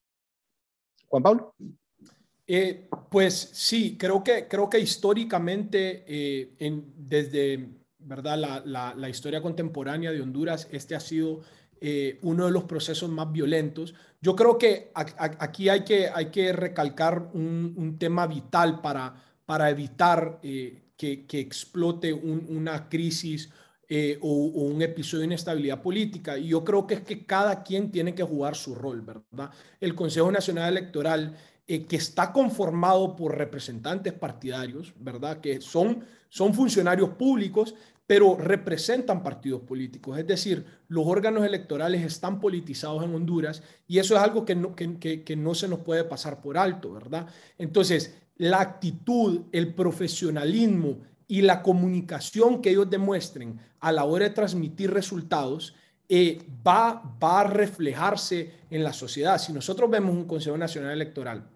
Juan 1.07 1.23
Pablo. 1.23 1.55
Eh, 2.45 2.89
pues 3.09 3.51
sí, 3.53 3.97
creo 3.97 4.23
que, 4.23 4.47
creo 4.47 4.69
que 4.69 4.79
históricamente, 4.79 6.03
eh, 6.07 6.55
en, 6.59 6.93
desde 6.97 7.83
¿verdad? 8.05 8.63
La, 8.65 9.09
historia 9.09 9.41
contemporánea 9.41 10.11
de 10.11 10.21
Honduras, 10.21 10.67
este 10.71 10.95
ha 10.95 10.99
sido 10.99 11.41
eh, 11.79 12.19
uno 12.21 12.45
de 12.45 12.51
los 12.51 12.63
procesos 12.63 13.09
más 13.09 13.31
violentos. 13.31 13.93
Yo 14.21 14.35
creo 14.35 14.57
que 14.57 14.91
aquí 14.93 15.69
hay 15.69 15.83
que, 15.83 16.09
hay 16.09 16.27
que 16.27 16.53
recalcar 16.53 17.29
un, 17.33 17.97
tema 17.99 18.27
vital 18.27 18.81
para, 18.81 19.32
para 19.45 19.69
evitar 19.69 20.39
eh, 20.43 20.91
que, 20.97 21.25
explote 21.31 22.13
una 22.13 22.87
crisis 22.87 23.49
eh, 23.89 24.17
o, 24.21 24.29
un 24.29 24.81
episodio 24.81 25.19
de 25.19 25.27
inestabilidad 25.27 25.81
política. 25.81 26.37
Y 26.37 26.47
yo 26.47 26.63
creo 26.63 26.87
que 26.87 26.95
es 26.95 27.01
que 27.01 27.25
cada 27.25 27.63
quien 27.63 27.91
tiene 27.91 28.15
que 28.15 28.23
jugar 28.23 28.55
su 28.55 28.73
rol, 28.73 29.01
¿verdad? 29.01 29.51
El 29.79 29.95
Consejo 29.95 30.31
Nacional 30.31 30.69
Electoral, 30.71 31.35
que 31.65 31.95
está 31.95 32.31
conformado 32.33 33.15
por 33.15 33.37
representantes 33.37 34.13
partidarios, 34.13 34.93
¿verdad? 34.97 35.39
Que 35.39 35.61
son, 35.61 36.03
funcionarios 36.29 37.09
públicos 37.11 37.75
pero 38.05 38.35
representan 38.35 39.23
partidos 39.23 39.61
políticos. 39.61 40.17
Es 40.19 40.27
decir, 40.27 40.65
los 40.87 41.05
órganos 41.07 41.45
electorales 41.45 42.03
están 42.03 42.39
politizados 42.39 43.03
en 43.03 43.15
Honduras 43.15 43.63
y 43.87 43.99
eso 43.99 44.15
es 44.15 44.21
algo 44.21 44.43
que 44.43 44.55
no, 44.55 44.75
que, 44.75 45.35
no 45.37 45.55
se 45.55 45.67
nos 45.67 45.79
puede 45.79 46.03
pasar 46.03 46.41
por 46.41 46.57
alto, 46.57 46.91
¿verdad? 46.93 47.27
Entonces, 47.57 48.17
la 48.37 48.61
actitud, 48.61 49.41
el 49.51 49.73
profesionalismo 49.73 50.99
y 51.27 51.41
la 51.41 51.61
comunicación 51.61 52.61
que 52.61 52.71
ellos 52.71 52.89
demuestren 52.89 53.59
a 53.79 53.91
la 53.91 54.03
hora 54.03 54.25
de 54.25 54.35
transmitir 54.35 54.91
resultados 54.91 55.75
eh, 56.09 56.41
va, 56.65 57.17
va 57.21 57.41
a 57.41 57.43
reflejarse 57.45 58.51
en 58.69 58.83
la 58.83 58.93
sociedad. 58.93 59.37
Si 59.37 59.53
nosotros 59.53 59.89
vemos 59.89 60.15
un 60.15 60.25
Consejo 60.25 60.57
Nacional 60.57 60.91
Electoral 60.91 61.49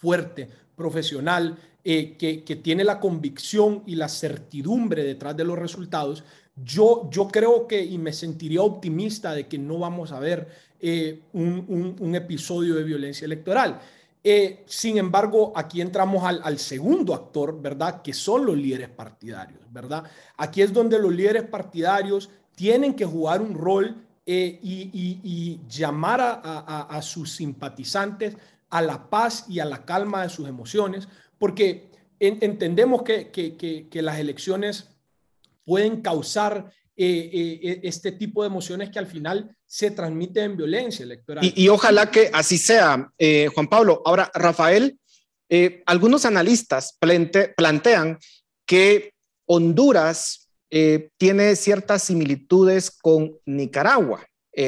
fuerte, 0.00 0.48
profesional, 0.74 1.58
eh, 1.84 2.16
que, 2.18 2.56
tiene 2.56 2.84
la 2.84 3.00
convicción 3.00 3.82
y 3.86 3.94
la 3.94 4.08
certidumbre 4.08 5.02
detrás 5.02 5.36
de 5.36 5.44
los 5.44 5.58
resultados, 5.58 6.24
yo, 6.56 7.08
yo 7.10 7.28
creo 7.28 7.66
que 7.66 7.82
y 7.82 7.96
me 7.96 8.12
sentiría 8.12 8.62
optimista 8.62 9.34
de 9.34 9.46
que 9.46 9.58
no 9.58 9.78
vamos 9.78 10.12
a 10.12 10.20
ver 10.20 10.48
eh, 10.78 11.22
un, 11.32 12.14
episodio 12.14 12.74
de 12.74 12.84
violencia 12.84 13.24
electoral. 13.24 13.80
Eh, 14.22 14.64
sin 14.66 14.98
embargo, 14.98 15.52
aquí 15.56 15.80
entramos 15.80 16.24
al, 16.24 16.58
segundo 16.58 17.14
actor, 17.14 17.60
¿verdad? 17.60 18.02
Que 18.02 18.12
son 18.12 18.44
los 18.44 18.56
líderes 18.56 18.90
partidarios, 18.90 19.60
¿verdad? 19.70 20.04
Aquí 20.36 20.60
es 20.60 20.72
donde 20.72 20.98
los 20.98 21.12
líderes 21.12 21.44
partidarios 21.44 22.28
tienen 22.54 22.94
que 22.94 23.06
jugar 23.06 23.40
un 23.40 23.54
rol 23.54 23.96
y, 24.26 25.60
llamar 25.68 26.20
a, 26.44 27.00
sus 27.02 27.32
simpatizantes 27.32 28.36
a 28.68 28.82
la 28.82 29.08
paz 29.08 29.46
y 29.48 29.58
a 29.58 29.64
la 29.64 29.84
calma 29.84 30.22
de 30.22 30.28
sus 30.28 30.46
emociones, 30.46 31.08
porque 31.38 31.90
entendemos 32.20 33.02
que, 33.02 33.88
las 33.94 34.18
elecciones 34.18 34.90
pueden 35.64 36.02
causar 36.02 36.72
eh, 37.02 37.60
eh, 37.62 37.80
este 37.84 38.12
tipo 38.12 38.42
de 38.42 38.48
emociones 38.48 38.90
que 38.90 38.98
al 38.98 39.06
final 39.06 39.56
se 39.66 39.90
transmiten 39.90 40.50
en 40.50 40.56
violencia 40.56 41.02
electoral. 41.02 41.52
Y, 41.54 41.68
ojalá 41.68 42.10
que 42.10 42.30
así 42.32 42.58
sea, 42.58 43.10
eh, 43.18 43.48
Juan 43.54 43.68
Pablo. 43.68 44.02
Ahora, 44.04 44.30
Rafael, 44.34 44.98
algunos 45.86 46.26
analistas 46.26 46.96
plantean 47.56 48.18
que 48.64 49.14
Honduras 49.46 50.48
tiene 51.16 51.56
ciertas 51.56 52.04
similitudes 52.04 52.92
con 52.92 53.36
Nicaragua, 53.46 54.24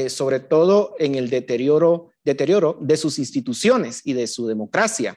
sobre 0.08 0.40
todo 0.40 0.96
en 0.98 1.14
el 1.14 1.30
deterioro, 1.30 2.10
deterioro 2.24 2.78
de 2.80 2.96
sus 2.96 3.20
instituciones 3.20 4.00
y 4.04 4.14
de 4.14 4.26
su 4.26 4.48
democracia. 4.48 5.16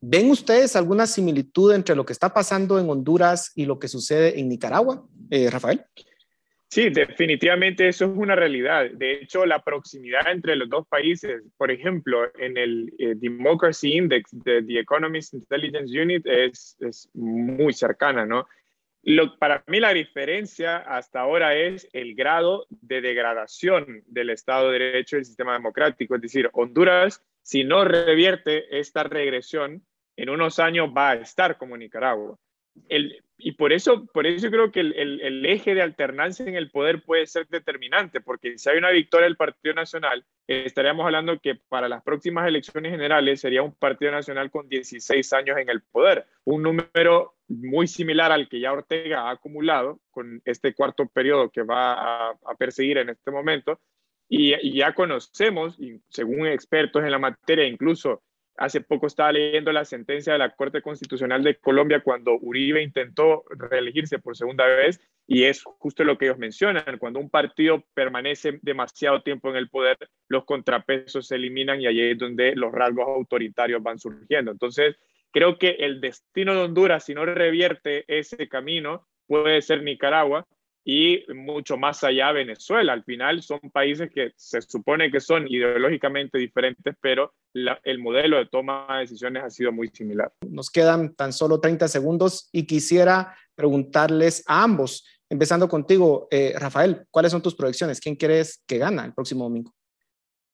¿Ven 0.00 0.30
ustedes 0.30 0.76
alguna 0.76 1.06
similitud 1.06 1.72
entre 1.72 1.96
lo 1.96 2.06
que 2.06 2.12
está 2.12 2.32
pasando 2.32 2.78
en 2.78 2.88
Honduras 2.88 3.50
y 3.56 3.64
lo 3.64 3.80
que 3.80 3.88
sucede 3.88 4.38
en 4.38 4.48
Nicaragua, 4.48 5.04
eh, 5.28 5.50
Rafael? 5.50 5.84
Sí, 6.70 6.90
definitivamente 6.90 7.88
eso 7.88 8.04
es 8.04 8.10
una 8.14 8.36
realidad. 8.36 8.90
De 8.92 9.12
hecho, 9.12 9.46
la 9.46 9.62
proximidad 9.62 10.30
entre 10.30 10.54
los 10.54 10.68
dos 10.68 10.86
países, 10.86 11.42
por 11.56 11.70
ejemplo, 11.70 12.30
en 12.38 12.58
el 12.58 12.92
eh, 12.98 13.14
Democracy 13.16 13.94
Index 13.94 14.30
de 14.32 14.62
The 14.62 14.80
Economist 14.80 15.32
Intelligence 15.32 15.98
Unit 15.98 16.26
es, 16.26 16.76
es 16.80 17.08
muy 17.14 17.72
cercana, 17.72 18.26
¿no? 18.26 18.46
Lo, 19.02 19.38
para 19.38 19.64
mí 19.68 19.80
la 19.80 19.94
diferencia 19.94 20.76
hasta 20.76 21.20
ahora 21.20 21.54
es 21.56 21.88
el 21.94 22.14
grado 22.14 22.66
de 22.68 23.00
degradación 23.00 24.02
del 24.06 24.28
Estado 24.28 24.70
de 24.70 24.78
Derecho 24.78 25.16
y 25.16 25.20
del 25.20 25.24
sistema 25.24 25.54
democrático. 25.54 26.16
Es 26.16 26.20
decir, 26.20 26.50
Honduras, 26.52 27.24
si 27.42 27.64
no 27.64 27.86
revierte 27.86 28.78
esta 28.78 29.04
regresión, 29.04 29.86
en 30.16 30.28
unos 30.28 30.58
años 30.58 30.90
va 30.94 31.12
a 31.12 31.14
estar 31.14 31.56
como 31.56 31.78
Nicaragua. 31.78 32.36
El, 32.88 33.22
y 33.40 33.52
por 33.52 33.72
eso, 33.72 34.04
por 34.06 34.26
eso 34.26 34.50
creo 34.50 34.72
que 34.72 34.80
el, 34.80 35.20
el, 35.20 35.46
eje 35.46 35.72
de 35.72 35.82
alternancia 35.82 36.44
en 36.44 36.56
el 36.56 36.72
poder 36.72 37.04
puede 37.04 37.24
ser 37.26 37.46
determinante, 37.46 38.20
porque 38.20 38.58
si 38.58 38.68
hay 38.68 38.78
una 38.78 38.90
victoria 38.90 39.26
del 39.26 39.36
Partido 39.36 39.74
Nacional, 39.74 40.26
estaríamos 40.48 41.06
hablando 41.06 41.38
que 41.38 41.54
para 41.54 41.88
las 41.88 42.02
próximas 42.02 42.48
elecciones 42.48 42.90
generales 42.90 43.40
sería 43.40 43.62
un 43.62 43.74
Partido 43.74 44.10
Nacional 44.10 44.50
con 44.50 44.68
16 44.68 45.32
años 45.34 45.56
en 45.56 45.68
el 45.68 45.82
poder, 45.82 46.26
un 46.42 46.64
número 46.64 47.36
muy 47.46 47.86
similar 47.86 48.32
al 48.32 48.48
que 48.48 48.58
ya 48.58 48.72
Ortega 48.72 49.28
ha 49.28 49.30
acumulado 49.30 50.00
con 50.10 50.42
este 50.44 50.74
cuarto 50.74 51.06
periodo 51.06 51.50
que 51.50 51.62
va 51.62 51.92
a, 51.92 52.30
a 52.30 52.54
perseguir 52.58 52.98
en 52.98 53.10
este 53.10 53.30
momento. 53.30 53.80
Y, 54.28 54.54
y 54.54 54.78
ya 54.78 54.92
conocemos, 54.92 55.78
y 55.78 56.02
según 56.08 56.46
expertos 56.48 57.02
en 57.02 57.12
la 57.12 57.18
materia, 57.18 57.66
incluso 57.66 58.22
Hace 58.58 58.80
poco 58.80 59.06
estaba 59.06 59.32
leyendo 59.32 59.72
la 59.72 59.84
sentencia 59.84 60.32
de 60.32 60.38
la 60.38 60.50
Corte 60.50 60.82
Constitucional 60.82 61.42
de 61.42 61.56
Colombia 61.56 62.02
cuando 62.02 62.38
Uribe 62.40 62.82
intentó 62.82 63.44
reelegirse 63.50 64.18
por 64.18 64.36
segunda 64.36 64.66
vez 64.66 65.00
y 65.26 65.44
es 65.44 65.62
justo 65.62 66.04
lo 66.04 66.18
que 66.18 66.26
ellos 66.26 66.38
mencionan. 66.38 66.98
Cuando 66.98 67.20
un 67.20 67.30
partido 67.30 67.84
permanece 67.94 68.58
demasiado 68.62 69.22
tiempo 69.22 69.48
en 69.50 69.56
el 69.56 69.70
poder, 69.70 69.96
los 70.28 70.44
contrapesos 70.44 71.28
se 71.28 71.36
eliminan 71.36 71.80
y 71.80 71.86
ahí 71.86 72.00
es 72.00 72.18
donde 72.18 72.54
los 72.56 72.72
rasgos 72.72 73.06
autoritarios 73.06 73.82
van 73.82 73.98
surgiendo. 73.98 74.50
Entonces, 74.50 74.96
Creo 75.30 75.58
que 75.58 75.70
el 75.80 76.00
destino 76.00 76.54
de 76.54 76.62
Honduras, 76.62 77.04
si 77.04 77.14
no 77.14 77.24
revierte 77.24 78.04
ese 78.08 78.48
camino, 78.48 79.06
puede 79.26 79.60
ser 79.60 79.82
Nicaragua 79.82 80.46
y 80.84 81.24
mucho 81.34 81.76
más 81.76 82.02
allá 82.04 82.32
Venezuela. 82.32 82.92
Al 82.92 83.04
final 83.04 83.42
son 83.42 83.60
países 83.72 84.10
que 84.10 84.32
se 84.36 84.62
supone 84.62 85.10
que 85.10 85.20
son 85.20 85.46
ideológicamente 85.48 86.38
diferentes, 86.38 86.94
pero 87.00 87.34
el 87.54 87.98
modelo 87.98 88.38
de 88.38 88.46
toma 88.46 88.86
de 88.94 89.00
decisiones 89.00 89.44
ha 89.44 89.50
sido 89.50 89.72
muy 89.72 89.88
similar. 89.88 90.32
Nos 90.48 90.70
quedan 90.70 91.14
tan 91.14 91.32
solo 91.32 91.60
30 91.60 91.88
segundos 91.88 92.48
y 92.52 92.66
quisiera 92.66 93.36
preguntarles 93.54 94.44
a 94.46 94.62
ambos, 94.62 95.04
empezando 95.28 95.68
contigo, 95.68 96.28
eh, 96.30 96.54
Rafael, 96.56 97.06
¿cuáles 97.10 97.32
son 97.32 97.42
tus 97.42 97.54
proyecciones? 97.54 98.00
¿Quién 98.00 98.16
crees 98.16 98.62
que 98.66 98.78
gana 98.78 99.04
el 99.04 99.12
próximo 99.12 99.44
domingo? 99.44 99.74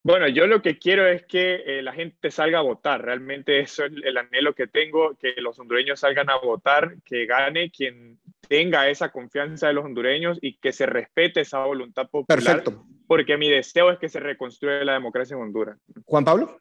Bueno, 0.04 0.28
yo 0.28 0.46
lo 0.46 0.60
que 0.60 0.78
quiero 0.78 1.06
es 1.06 1.24
que 1.24 1.62
eh, 1.64 1.82
la 1.82 1.94
gente 1.94 2.30
salga 2.30 2.58
a 2.58 2.62
votar. 2.62 3.02
Realmente 3.02 3.60
eso 3.60 3.86
es 3.86 3.92
el 4.04 4.18
anhelo 4.18 4.54
que 4.54 4.66
tengo, 4.66 5.16
que 5.16 5.32
los 5.38 5.58
hondureños 5.58 6.00
salgan 6.00 6.28
a 6.28 6.36
votar, 6.36 6.96
que 7.06 7.24
gane 7.24 7.70
quien 7.70 8.18
tenga 8.46 8.90
esa 8.90 9.10
confianza 9.10 9.68
de 9.68 9.72
los 9.72 9.84
hondureños 9.86 10.38
y 10.42 10.58
que 10.58 10.72
se 10.72 10.84
respete 10.84 11.40
esa 11.40 11.64
voluntad 11.64 12.10
popular. 12.10 12.38
Perfecto. 12.38 12.84
Porque 13.06 13.38
mi 13.38 13.50
deseo 13.50 13.90
es 13.90 13.98
que 13.98 14.10
se 14.10 14.20
reconstruya 14.20 14.84
la 14.84 14.92
democracia 14.92 15.36
en 15.36 15.42
Honduras. 15.42 15.78
Juan 16.04 16.24
Pablo. 16.26 16.60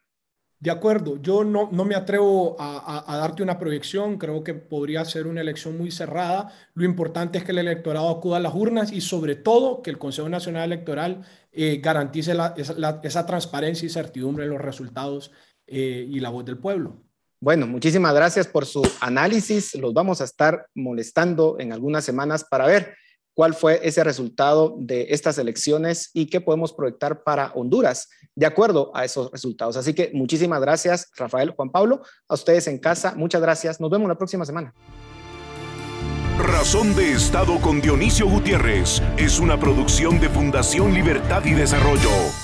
De 0.64 0.70
acuerdo, 0.70 1.20
yo 1.20 1.44
no, 1.44 1.68
no 1.70 1.84
me 1.84 1.94
atrevo 1.94 2.56
a, 2.58 3.18
darte 3.18 3.42
una 3.42 3.58
proyección, 3.58 4.16
creo 4.16 4.42
que 4.42 4.54
podría 4.54 5.04
ser 5.04 5.26
una 5.26 5.42
elección 5.42 5.76
muy 5.76 5.90
cerrada. 5.90 6.50
Lo 6.72 6.86
importante 6.86 7.36
es 7.36 7.44
que 7.44 7.52
el 7.52 7.58
electorado 7.58 8.08
acuda 8.08 8.38
a 8.38 8.40
las 8.40 8.54
urnas 8.54 8.90
y 8.90 9.02
sobre 9.02 9.36
todo 9.36 9.82
que 9.82 9.90
el 9.90 9.98
Consejo 9.98 10.30
Nacional 10.30 10.72
Electoral 10.72 11.26
eh, 11.56 11.80
garantice 11.82 12.36
esa, 12.56 13.26
transparencia 13.26 13.86
y 13.86 13.90
certidumbre 13.90 14.44
en 14.44 14.50
los 14.50 14.60
resultados 14.60 15.30
eh, 15.66 16.06
y 16.08 16.20
la 16.20 16.30
voz 16.30 16.44
del 16.44 16.58
pueblo. 16.58 17.02
Bueno, 17.40 17.66
muchísimas 17.66 18.14
gracias 18.14 18.46
por 18.46 18.66
su 18.66 18.82
análisis. 19.00 19.74
Los 19.74 19.92
vamos 19.92 20.20
a 20.20 20.24
estar 20.24 20.66
molestando 20.74 21.56
en 21.60 21.72
algunas 21.72 22.04
semanas 22.04 22.44
para 22.44 22.66
ver 22.66 22.96
cuál 23.34 23.54
fue 23.54 23.80
ese 23.82 24.02
resultado 24.02 24.76
de 24.78 25.08
estas 25.10 25.38
elecciones 25.38 26.10
y 26.14 26.26
qué 26.26 26.40
podemos 26.40 26.72
proyectar 26.72 27.22
para 27.22 27.52
Honduras 27.52 28.08
de 28.34 28.46
acuerdo 28.46 28.90
a 28.94 29.04
esos 29.04 29.30
resultados. 29.30 29.76
Así 29.76 29.92
que 29.92 30.10
muchísimas 30.14 30.60
gracias, 30.60 31.10
Rafael, 31.16 31.50
Juan 31.50 31.70
Pablo, 31.70 32.02
a 32.28 32.34
ustedes 32.34 32.66
en 32.66 32.78
casa. 32.78 33.14
Muchas 33.14 33.42
gracias. 33.42 33.80
Nos 33.80 33.90
vemos 33.90 34.08
la 34.08 34.16
próxima 34.16 34.44
semana. 34.44 34.72
Razón 36.64 36.94
de 36.94 37.12
Estado 37.12 37.60
con 37.60 37.82
Dionisio 37.82 38.26
Gutiérrez 38.26 39.02
es 39.18 39.38
una 39.38 39.58
producción 39.60 40.18
de 40.18 40.30
Fundación 40.30 40.94
Libertad 40.94 41.44
y 41.44 41.52
Desarrollo. 41.52 42.43